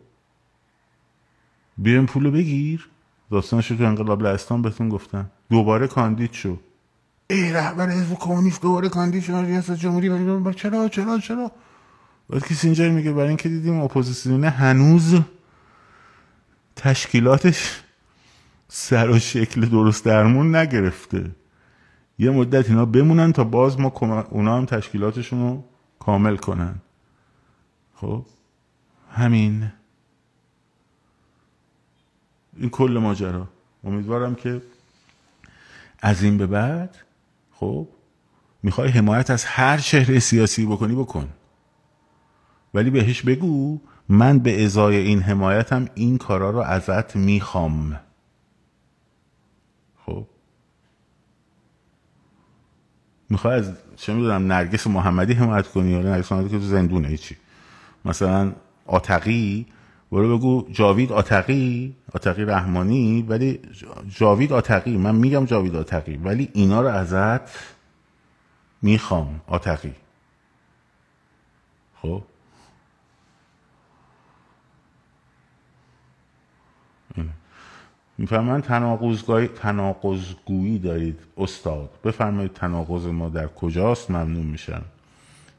بیایم 1.79 2.07
پولو 2.07 2.31
بگیر. 2.31 2.89
داستانش 3.35 3.69
تو 3.69 3.85
انقلاب 3.85 4.23
لهستان 4.23 4.63
بهتون 4.63 4.89
گفتن. 4.89 5.31
دوباره 5.51 5.87
کاندید 5.87 6.33
شو. 6.33 6.57
ای 7.31 7.53
رهبر 7.53 7.91
حزب 7.91 8.15
کمونیست 8.15 8.63
دوباره 8.63 8.89
کاندید 8.89 9.23
شو. 9.23 9.43
ریاست 9.43 9.73
جمهوری 9.73 10.09
چرا؟ 10.55 10.89
چرا؟ 10.89 11.19
چرا؟ 11.19 11.51
بعد 12.31 12.43
اینجا 12.63 12.91
میگه 12.91 13.13
برای 13.13 13.29
اینکه 13.29 13.49
دیدیم 13.49 13.81
اپوزیسیونه 13.81 14.51
هنوز 14.51 15.21
تشکیلاتش 16.77 17.81
سر 18.69 19.11
و 19.11 19.19
شکل 19.19 19.67
درست 19.67 20.05
درمون 20.05 20.57
نگرفته. 20.57 21.31
یه 22.19 22.31
مدت 22.31 22.69
اینا 22.71 22.85
بمونن 22.85 23.33
تا 23.33 23.45
باز 23.45 23.81
ما 23.81 23.93
اونا 24.31 24.57
هم 24.57 24.65
تشکیلاتشون 24.67 25.41
رو 25.41 25.65
کامل 25.99 26.37
کنن. 26.37 26.75
خب؟ 27.95 28.27
همین. 29.11 29.73
این 32.57 32.71
کل 32.71 32.99
ماجرا. 33.03 33.49
امیدوارم 33.85 34.35
که 34.35 34.63
از 36.03 36.23
این 36.23 36.39
به 36.39 36.47
بعد 36.47 36.97
خب 37.53 37.89
می‌خوای 38.63 38.89
حمایت 38.89 39.31
از 39.31 39.45
هر 39.45 39.79
شهر 39.79 40.19
سیاسی 40.19 40.67
بکنی 40.67 40.95
بکن. 40.95 41.29
ولی 42.75 42.91
بهش 42.91 43.23
بگو 43.23 43.81
من 44.09 44.39
به 44.39 44.65
ازای 44.65 44.97
این 44.97 45.21
حمایتم 45.21 45.89
این 45.95 46.19
کارا 46.19 46.51
رو 46.51 46.59
ازت 46.59 47.17
می‌خوام. 47.17 48.01
خب؟ 50.07 50.27
می‌خوای 53.31 53.55
از 53.59 53.73
چه 53.97 54.15
می‌دونم 54.15 54.53
نرگس 54.53 54.87
محمدی 54.87 55.33
حمایت 55.33 55.69
کنی؟ 55.69 55.91
یا 55.91 56.01
نرگس 56.01 56.33
محمدی 56.33 56.49
که 56.49 56.59
تو 56.59 56.65
زندونه 56.65 57.17
چی 57.17 57.37
مثلا 58.05 58.53
آتقی 58.87 59.67
برو 60.13 60.39
بگو 60.39 60.69
جاوید 60.73 61.13
آتقی 61.13 61.97
آتقی 62.15 62.45
رحمانی 62.45 63.23
ولی 63.23 63.61
جاوید 64.09 64.53
آتقی 64.53 64.97
من 64.97 65.15
میگم 65.15 65.45
جاوید 65.45 65.77
آتقی 65.77 66.17
ولی 66.17 66.51
اینا 66.53 66.81
رو 66.81 66.89
ازت 66.89 67.75
می‌خوام 68.83 69.41
آتقی. 69.47 69.95
خب؟ 72.03 72.23
می‌فهمن 78.19 78.61
تناقضگویی 78.63 79.49
تناقضگویی 79.49 80.79
دارید 80.79 81.21
استاد. 81.37 81.91
بفرمایید 82.05 82.53
تناقض 82.53 83.07
ما 83.07 83.29
در 83.29 83.47
کجاست 83.47 84.11
ممنون 84.11 84.47
میشم. 84.47 84.85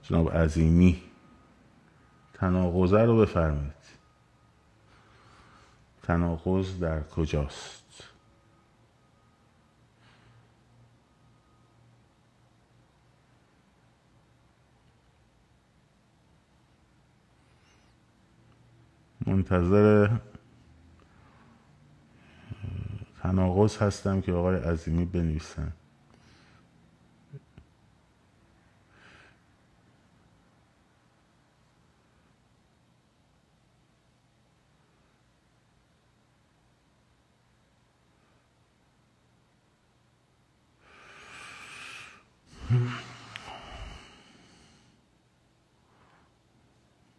جناب 0.03 0.37
عظیمی 0.37 1.01
تناقضه 2.33 3.03
رو 3.03 3.17
بفرمایید. 3.17 3.84
تناقض 6.07 6.79
در 6.79 7.03
کجاست؟ 7.03 8.03
منتظر 19.27 20.09
تناقض 23.21 23.77
هستم 23.77 24.21
که 24.21 24.33
آقای 24.33 24.55
عظیمی 24.55 25.05
بنویسن. 25.05 25.71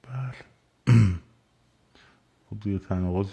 بله. 0.03 0.34
خب 2.51 2.61
دیگه 2.61 2.78
تناقض 2.78 3.28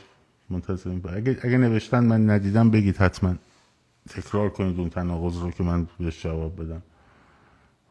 منتظریم. 0.49 1.03
اگه, 1.09 1.39
اگه 1.43 1.57
نوشتن 1.57 2.03
من 2.03 2.29
ندیدم 2.29 2.71
بگید 2.71 2.97
حتما. 2.97 3.35
تکرار 4.09 4.49
کنید 4.49 4.79
اون 4.79 4.89
تناقض 4.89 5.37
رو 5.37 5.51
که 5.51 5.63
من 5.63 5.87
بهش 5.99 6.23
جواب 6.23 6.61
بدم. 6.63 6.83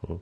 خب. 0.03 0.20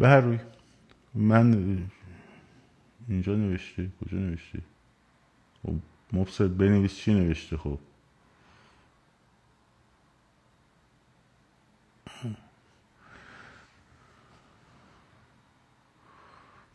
به 0.00 0.08
هر 0.08 0.20
روی. 0.20 0.38
من 1.14 1.78
اینجا 3.08 3.34
نوشتی؟ 3.34 3.92
کجا 4.00 4.18
نوشتی؟ 4.18 4.62
خب 5.62 6.46
بنویس 6.48 6.94
چی 6.94 7.14
نوشته 7.14 7.56
خب؟ 7.56 7.78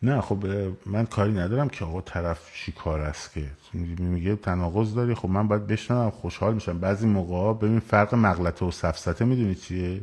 نه 0.02 0.20
خب 0.20 0.46
من 0.86 1.06
کاری 1.06 1.32
ندارم 1.32 1.68
که 1.68 1.84
آقا 1.84 2.00
طرف 2.00 2.54
چی 2.54 2.72
کار 2.72 3.00
است 3.00 3.32
که. 3.32 3.50
میگه 3.98 4.36
تناقض 4.36 4.94
داری 4.94 5.14
خب 5.14 5.28
من 5.28 5.48
باید 5.48 5.66
بشنوم 5.66 6.10
خوشحال 6.10 6.54
میشم. 6.54 6.78
بعضی 6.78 7.06
موقع 7.06 7.66
ببین 7.66 7.80
فرق 7.80 8.14
مغلطه 8.14 8.66
و 8.66 8.70
سفسته 8.70 9.24
می‌دونی 9.24 9.54
چیه؟ 9.54 10.00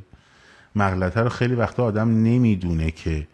مغلطه 0.76 1.22
رو 1.22 1.30
خیلی 1.30 1.56
وقتا 1.56 1.84
آدم 1.84 2.10
نمی‌دونه 2.10 2.92
که 2.92 3.28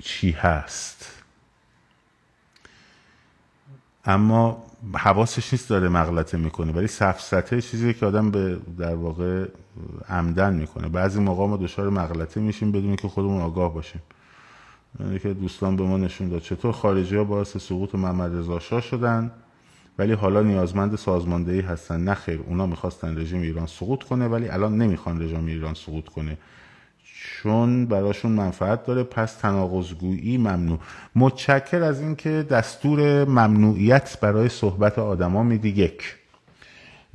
چی 0.00 0.30
هست. 0.30 1.22
اما 4.04 4.66
حواسش 4.94 5.52
نیست 5.52 5.68
داره 5.68 5.88
مغلطه 5.88 6.36
می‌کنه 6.36 6.72
ولی 6.72 6.86
سفسته 6.86 7.62
چیزی 7.62 7.94
که 7.94 8.06
آدم 8.06 8.30
به 8.30 8.58
در 8.78 8.94
واقع 8.94 9.46
عمدن 10.08 10.54
می‌کنه. 10.54 10.88
بعضی 10.88 11.20
موقع 11.20 11.46
ما 11.46 11.56
دچار 11.56 11.88
مغلطه 11.88 12.40
میشیم 12.40 12.72
بدون 12.72 12.96
که 12.96 13.08
خودمون 13.08 13.40
آگاه 13.42 13.74
باشیم. 13.74 14.02
یعنی 15.00 15.18
که 15.18 15.34
دوستان 15.34 15.76
به 15.76 15.82
ما 15.82 15.96
نشون 15.96 16.28
داد. 16.28 16.42
چطور 16.42 16.72
خارجی 16.72 17.16
ها 17.16 17.24
باعث 17.24 17.56
سقوط 17.56 17.94
محمد 17.94 18.34
رضا 18.34 18.80
شدن؟ 18.80 19.30
ولی 19.98 20.12
حالا 20.12 20.42
نیازمند 20.42 20.96
سازماندهی 20.96 21.60
هستن. 21.60 22.00
نه 22.00 22.14
خیر 22.14 22.40
اونا 22.46 22.66
می‌خواستن 22.66 23.18
رژیم 23.18 23.42
ایران 23.42 23.66
سقوط 23.66 24.02
کنه 24.02 24.26
ولی 24.26 24.48
الان 24.48 24.78
نمی‌خوان 24.78 25.22
رژیم 25.22 25.46
ایران 25.46 25.74
سقوط 25.74 26.08
کنه. 26.08 26.38
چون 27.04 27.86
براشون 27.86 28.32
منفعت 28.32 28.86
داره. 28.86 29.02
پس 29.02 29.34
تناقضگویی 29.34 30.38
ممنوع. 30.38 30.78
متشکر 31.14 31.82
از 31.82 32.00
اینکه 32.00 32.46
دستور 32.50 33.24
ممنوعیت 33.24 34.18
برای 34.20 34.48
صحبت 34.48 34.98
آدما 34.98 35.42
میدی. 35.42 35.68
یک. 35.68 36.16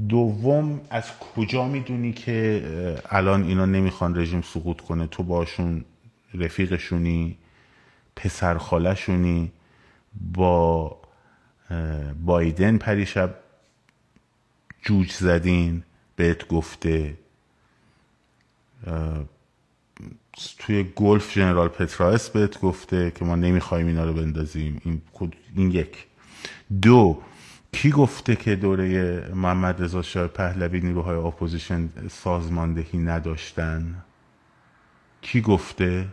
دوم 0.09 0.81
از 0.89 1.03
کجا 1.35 1.67
می‌دونی 1.67 2.13
که 2.13 2.63
الان 3.09 3.43
اینا 3.43 3.65
نمی‌خوان 3.65 4.17
رژیم 4.17 4.41
سقوط 4.41 4.81
کنه؟ 4.81 5.07
تو 5.07 5.23
باشون 5.23 5.85
رفیقشونی؟ 6.33 7.37
پسرخالشونی 8.15 9.51
با 10.33 10.98
بایدن 12.25 12.77
پریشب 12.77 13.35
جوج 14.81 15.11
زدین 15.11 15.83
بهت 16.15 16.47
گفته 16.47 17.17
توی 20.57 20.83
Gulf, 20.95 21.33
General 21.33 21.67
Petraeus 21.67 22.29
بهت 22.29 22.59
گفته 22.61 23.11
که 23.11 23.25
ما 23.25 23.35
نمی‌خوایم 23.35 23.87
اینا 23.87 24.05
رو 24.05 24.13
بندازیم. 24.13 24.81
این, 24.85 25.01
این 25.55 25.71
یک. 25.71 26.07
دو 26.81 27.21
کی 27.71 27.91
گفته 27.91 28.35
که 28.35 28.55
دوره 28.55 29.19
محمد 29.33 29.83
رضا 29.83 30.01
شاه 30.01 30.27
پهلوی 30.27 30.79
نیروهای 30.79 31.15
اپوزیشن 31.17 31.89
سازماندهی 32.09 32.99
نداشتن؟ 32.99 34.03
کی 35.21 35.41
گفته؟ 35.41 36.07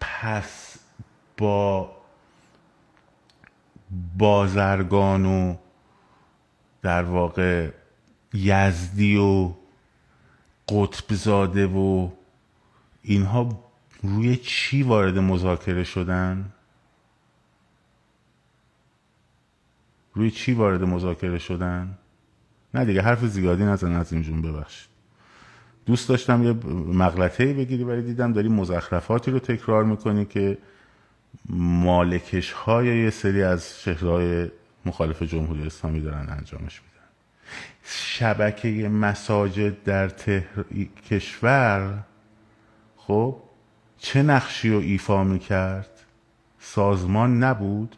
پس 0.00 0.78
با 1.36 1.99
بازرگان 4.18 5.26
و 5.26 5.56
در 6.82 7.02
واقع 7.02 7.70
یزدی 8.34 9.16
و 9.16 9.52
قطب 10.68 11.14
زاده 11.14 11.66
و 11.66 12.10
اینها 13.02 13.64
روی 14.02 14.36
چی 14.36 14.82
وارد 14.82 15.18
مذاکره 15.18 15.84
شدن؟ 15.84 16.52
روی 20.14 20.30
چی 20.30 20.52
وارد 20.52 20.82
مذاکره 20.84 21.38
شدن؟ 21.38 21.98
نه 22.74 22.84
دیگه 22.84 23.02
حرف 23.02 23.24
زیادی 23.24 23.64
نزن 23.64 23.92
از 23.92 24.12
این 24.12 24.22
جون 24.22 24.42
ببخشید. 24.42 24.90
دوست 25.86 26.08
داشتم 26.08 26.42
یه 26.42 26.52
مغلطه 26.94 27.52
بگیری 27.54 27.84
ولی 27.84 28.02
دیدم 28.02 28.32
داری 28.32 28.48
مزخرفاتی 28.48 29.30
رو 29.30 29.38
تکرار 29.38 29.84
می‌کنی 29.84 30.24
که 30.24 30.58
مالکش 31.48 32.52
های 32.52 32.98
یه 33.04 33.10
سری 33.10 33.42
از 33.42 33.80
شهرهای 33.82 34.50
مخالف 34.84 35.22
جمهوری 35.22 35.66
اسلامی 35.66 36.00
دارن 36.00 36.28
انجامش 36.28 36.80
میدن. 36.82 37.06
شبکه 37.84 38.68
مساجد 38.88 39.82
در 39.82 40.08
تهر... 40.08 40.64
کشور 41.10 42.04
خب 42.96 43.36
چه 43.98 44.22
نقشی 44.22 44.70
رو 44.70 44.78
ایفا 44.78 45.24
می‌کرد؟ 45.24 45.90
سازمان 46.60 47.42
نبود. 47.44 47.96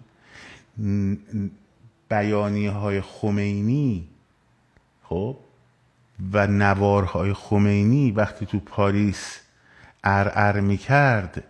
بیانی 2.09 2.67
های 2.67 3.01
خمینی 3.01 4.09
خب 5.03 5.37
و 6.33 6.47
نوارهای 6.47 7.33
خمینی 7.33 8.11
وقتی 8.11 8.47
تو 8.47 8.61
پاریس 8.61 9.41
ارعر 10.05 10.61
می‌کرد 10.61 11.45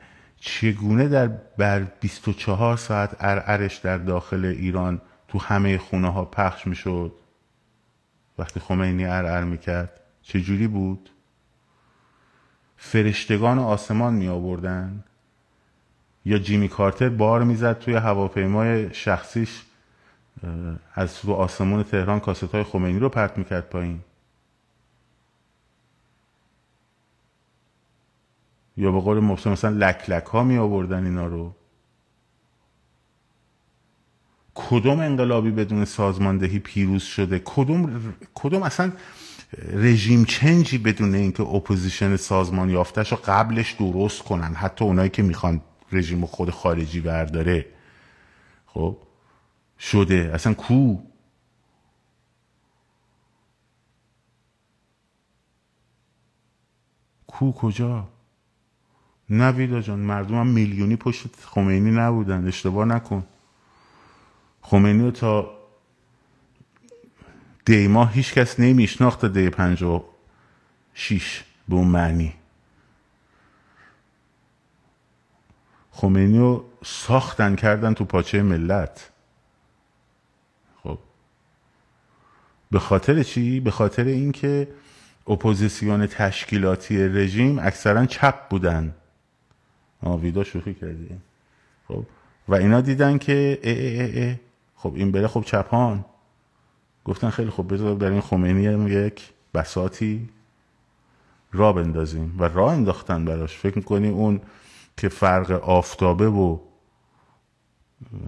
چگونه 0.44 1.08
در 1.08 1.26
بر 1.58 1.80
24 1.80 2.76
ساعت 2.76 3.16
ارعرش 3.20 3.76
در 3.76 3.98
داخل 3.98 4.44
ایران 4.44 5.00
تو 5.28 5.38
همه 5.38 5.78
خونه 5.78 6.12
ها 6.12 6.24
پخش 6.24 6.66
می‌شد؟ 6.66 7.12
وقتی 8.38 8.60
خمینی 8.60 9.04
ارعر 9.04 9.44
می‌کرد 9.44 10.00
چجوری 10.22 10.66
بود؟ 10.66 11.10
فرشتگان 12.76 13.58
آسمان 13.58 14.14
می 14.14 14.28
آوردن 14.28 15.04
یا 16.24 16.38
جیمی 16.38 16.68
کارتر 16.68 17.08
بار 17.08 17.44
می‌زد 17.44 17.78
توی 17.78 17.94
هواپیمای 17.94 18.94
شخصیش 18.94 19.62
از 20.94 21.18
رو 21.22 21.32
آسمون 21.32 21.82
تهران 21.82 22.20
کاست 22.20 22.44
های 22.44 22.62
خمینی 22.62 22.98
رو 22.98 23.08
پرت 23.08 23.38
می‌کرد 23.38 23.70
پایین. 23.70 24.00
یا 28.76 28.92
به 28.92 29.00
قول 29.00 29.18
محسن 29.18 29.50
مثلا 29.50 29.70
لک 29.70 30.10
لک 30.10 30.24
ها 30.24 30.42
می 30.42 30.58
آوردن 30.58 31.04
اینا 31.04 31.26
رو؟ 31.26 31.54
کدوم 34.54 35.00
انقلابی 35.00 35.50
بدون 35.50 35.84
سازماندهی 35.84 36.58
پیروز 36.58 37.02
شده؟ 37.02 37.42
کدوم 37.44 38.14
کدوم 38.34 38.62
اصلا 38.62 38.92
regime 39.58 40.24
change 40.24 40.70
ی 40.70 40.78
بدون 40.78 41.14
اینکه 41.14 41.42
اپوزیشن 41.42 42.16
سازمان 42.16 42.70
یافتش 42.70 43.12
رو 43.12 43.18
قبلش 43.24 43.72
درست 43.72 44.22
کنن؟ 44.22 44.54
حتی 44.54 44.84
اونایی 44.84 45.10
که 45.10 45.22
می‌خوان 45.22 45.60
رژیم 45.92 46.26
خود 46.26 46.50
خارجی 46.50 47.00
برداره. 47.00 47.66
خب؟ 48.66 48.96
شده. 49.78 50.30
اصلا 50.34 50.54
کو؟ 50.54 50.98
کو 57.26 57.52
کجا؟ 57.52 58.08
نه 59.30 59.50
ویدا 59.50 59.80
جان 59.80 59.98
مردم 59.98 60.34
هم 60.34 60.46
میلیونی 60.46 60.96
پشت 60.96 61.26
خمینی 61.44 61.90
نبودن 61.90 62.46
اشتباه 62.48 62.84
نکن. 62.84 63.24
خمینی 64.62 65.10
تا 65.10 65.62
دیما 67.64 68.06
هیچ 68.06 68.32
کس 68.32 68.60
نمیشناخت 68.60 69.24
دی 69.24 69.50
پنج 69.50 69.82
و 69.82 70.04
شیش 70.94 71.44
به 71.68 71.74
اون 71.74 71.88
معنی. 71.88 72.34
خمینی 75.90 76.38
رو 76.38 76.64
ساختن 76.84 77.54
کردن 77.54 77.94
تو 77.94 78.04
پاچه 78.04 78.42
ملت. 78.42 79.10
خب. 80.82 80.98
به 82.70 82.78
خاطر 82.78 83.22
چی؟ 83.22 83.60
به 83.60 83.70
خاطر 83.70 84.04
اینکه 84.04 84.68
اپوزیسیون 85.28 86.06
تشکیلاتی 86.06 87.08
رژیم 87.08 87.58
اکثرا 87.58 88.06
چپ 88.06 88.48
بودن. 88.48 88.94
ویدا 90.02 90.44
شوخی 90.44 90.74
کردی. 90.74 91.08
خب. 91.88 92.04
و 92.48 92.54
اینا 92.54 92.80
دیدن 92.80 93.18
که 93.18 93.58
اه 93.62 93.76
اه 93.76 94.28
اه 94.28 94.36
خب 94.76 94.92
این 94.94 95.12
بره 95.12 95.28
خب 95.28 95.42
چپان. 95.46 96.04
گفتن 97.04 97.30
خیلی 97.30 97.50
خب 97.50 97.74
بذار 97.74 97.94
برای 97.94 98.12
این 98.12 98.20
خمینی 98.20 98.90
یک 98.90 99.30
بساتی 99.54 100.28
را 101.52 101.72
بندازیم. 101.72 102.36
و 102.38 102.44
راه 102.44 102.72
انداختن 102.72 103.24
براش. 103.24 103.56
فکر 103.56 103.76
می‌کنی 103.76 104.08
اون 104.08 104.40
که 104.96 105.08
فرق 105.08 105.50
آفتابه 105.50 106.28
و 106.28 106.58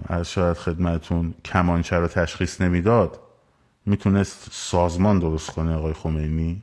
از 0.07 0.31
شاید 0.31 0.57
خدمتون 0.57 1.33
کمانچه 1.45 1.95
رو 1.95 2.07
تشخیص 2.07 2.61
نمی‌داد 2.61 3.19
می‌تونست 3.85 4.47
سازمان 4.51 5.19
درست 5.19 5.51
کنه 5.51 5.75
آقای 5.75 5.93
خمینی؟ 5.93 6.61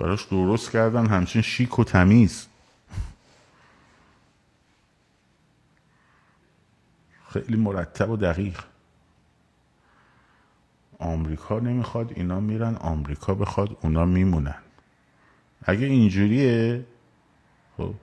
براش 0.00 0.24
درست 0.24 0.70
کردن 0.70 1.06
همچین 1.06 1.42
شیک 1.42 1.78
و 1.78 1.84
تمیز. 1.84 2.46
خیلی 7.28 7.56
مرتب 7.56 8.10
و 8.10 8.16
دقیق. 8.16 8.60
آمریکا 10.98 11.58
نمی‌خواد 11.58 12.12
اینا 12.16 12.40
میرن 12.40 12.74
آمریکا 12.74 13.34
بخواد 13.34 13.78
اونا 13.80 14.04
میمونن. 14.04 14.62
اگه 15.62 15.86
اینجوریه 15.86 16.84
خب. 17.76 17.94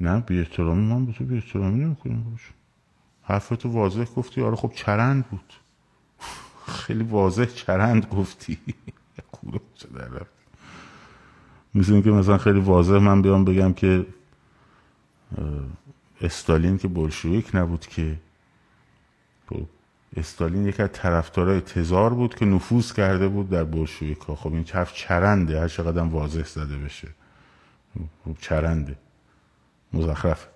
نه 0.00 0.20
بی 0.20 0.38
احترامی 0.38 0.92
من 0.92 1.06
به 1.06 1.12
تو 1.12 1.24
بی 1.24 1.34
احترامی 1.34 1.84
نمی‌کنیم 1.84 2.30
باش 2.30 2.50
حرفتو 3.22 3.68
واضح 3.68 4.04
گفتی 4.04 4.42
آره 4.42 4.56
خب 4.56 4.72
چرند 4.74 5.26
بود. 5.26 5.59
خیلی 6.70 7.04
واضح 7.04 7.44
چرند 7.44 8.06
گفتی. 8.06 8.58
مثل 11.74 12.00
که 12.00 12.10
مثلا 12.10 12.38
خیلی 12.38 12.60
واضح 12.60 12.94
من 12.94 13.22
بیام 13.22 13.44
بگم 13.44 13.72
که 13.72 14.06
استالین 16.20 16.78
که 16.78 16.88
بلشویک 16.88 17.50
نبود 17.54 17.86
که. 17.86 18.16
خب 19.50 19.66
استالین 20.16 20.66
یکی 20.66 20.82
از 20.82 20.88
طرفدارای 20.92 21.60
تزار 21.60 22.14
بود 22.14 22.34
که 22.34 22.44
نفوذ 22.44 22.92
کرده 22.92 23.28
بود 23.28 23.50
در 23.50 23.64
بلشویک 23.64 24.18
ها. 24.18 24.34
خب 24.34 24.52
این 24.52 24.64
حرف 24.72 24.94
چرنده 24.94 25.60
هر 25.60 25.68
چقدر 25.68 26.02
واضح 26.02 26.44
زده 26.44 26.76
بشه. 26.76 27.08
خب 28.24 28.36
چرنده. 28.40 28.96
مزخرف 29.92 30.48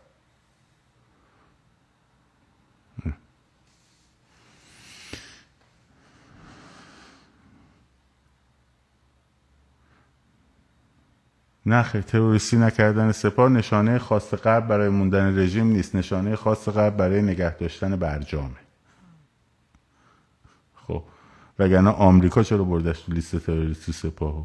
نه 11.66 11.82
خیر 11.82 12.01
تروریستی 12.01 12.57
نکردن 12.57 13.12
سپاه 13.12 13.49
نشانه 13.49 13.99
خاص 13.99 14.35
قبل 14.35 14.66
برای 14.66 14.89
موندن 14.89 15.39
رژیم 15.39 15.66
نیست 15.66 15.95
نشانه 15.95 16.36
خاص 16.36 16.69
قبل 16.69 16.97
برای 16.97 17.23
نگه 17.23 17.57
داشتن 17.57 17.97
برجامه. 17.97 18.57
خب 20.74 21.03
وگرنه 21.59 21.91
آمریکا 21.91 22.43
چرا 22.43 22.65
بردش 22.65 23.01
تو 23.01 23.12
لیست 23.12 23.36
تروریستی 23.36 23.93
سپاهو؟ 23.93 24.45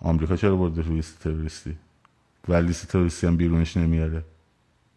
آمریکا 0.00 0.36
چرا 0.36 0.56
برده 0.56 0.82
تو 0.82 0.92
لیست 0.92 1.18
تروریستی؟ 1.18 1.76
و 2.48 2.54
لیست 2.54 2.88
تروریستی 2.88 3.26
هم 3.26 3.36
بیرونش 3.36 3.76
نمیاره. 3.76 4.24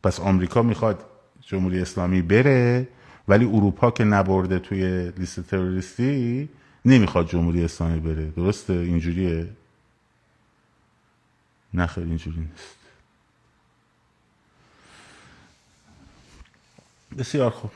پس 0.03 0.19
آمریکا 0.19 0.61
می‌خواد 0.61 1.05
جمهوری 1.41 1.81
اسلامی 1.81 2.21
بره 2.21 2.87
ولی 3.27 3.45
اروپا 3.45 3.91
که 3.91 4.03
نبرده 4.03 4.59
توی 4.59 5.11
لیست 5.11 5.39
تروریستی 5.39 6.49
نمی‌خواد 6.85 7.29
جمهوری 7.29 7.63
اسلامی 7.63 7.99
بره. 7.99 8.31
درسته؟ 8.31 8.73
اینجوریه؟ 8.73 9.49
نه 11.73 11.87
خیلی 11.87 12.07
اینجوری 12.07 12.39
نیست. 12.39 12.75
بسیار 17.17 17.49
خوب. 17.49 17.71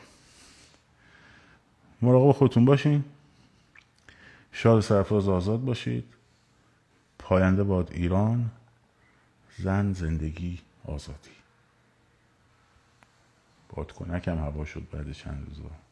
مراقب 2.02 2.32
خودتون 2.32 2.66
باشین. 2.66 3.04
شاد 4.52 4.82
سرفراز 4.82 5.30
آزاد 5.30 5.62
باشید. 5.62 6.14
پاینده 7.20 7.64
باد 7.64 7.92
ایران. 7.92 8.52
زن 9.58 9.94
زندگی 9.94 10.60
آزادی. 10.86 11.30
باد 13.70 13.92
کنکم 13.92 14.38
هوا 14.38 14.66
شد 14.66 14.88
بعد 14.92 15.12
چند 15.12 15.48
روزا. 15.48 15.83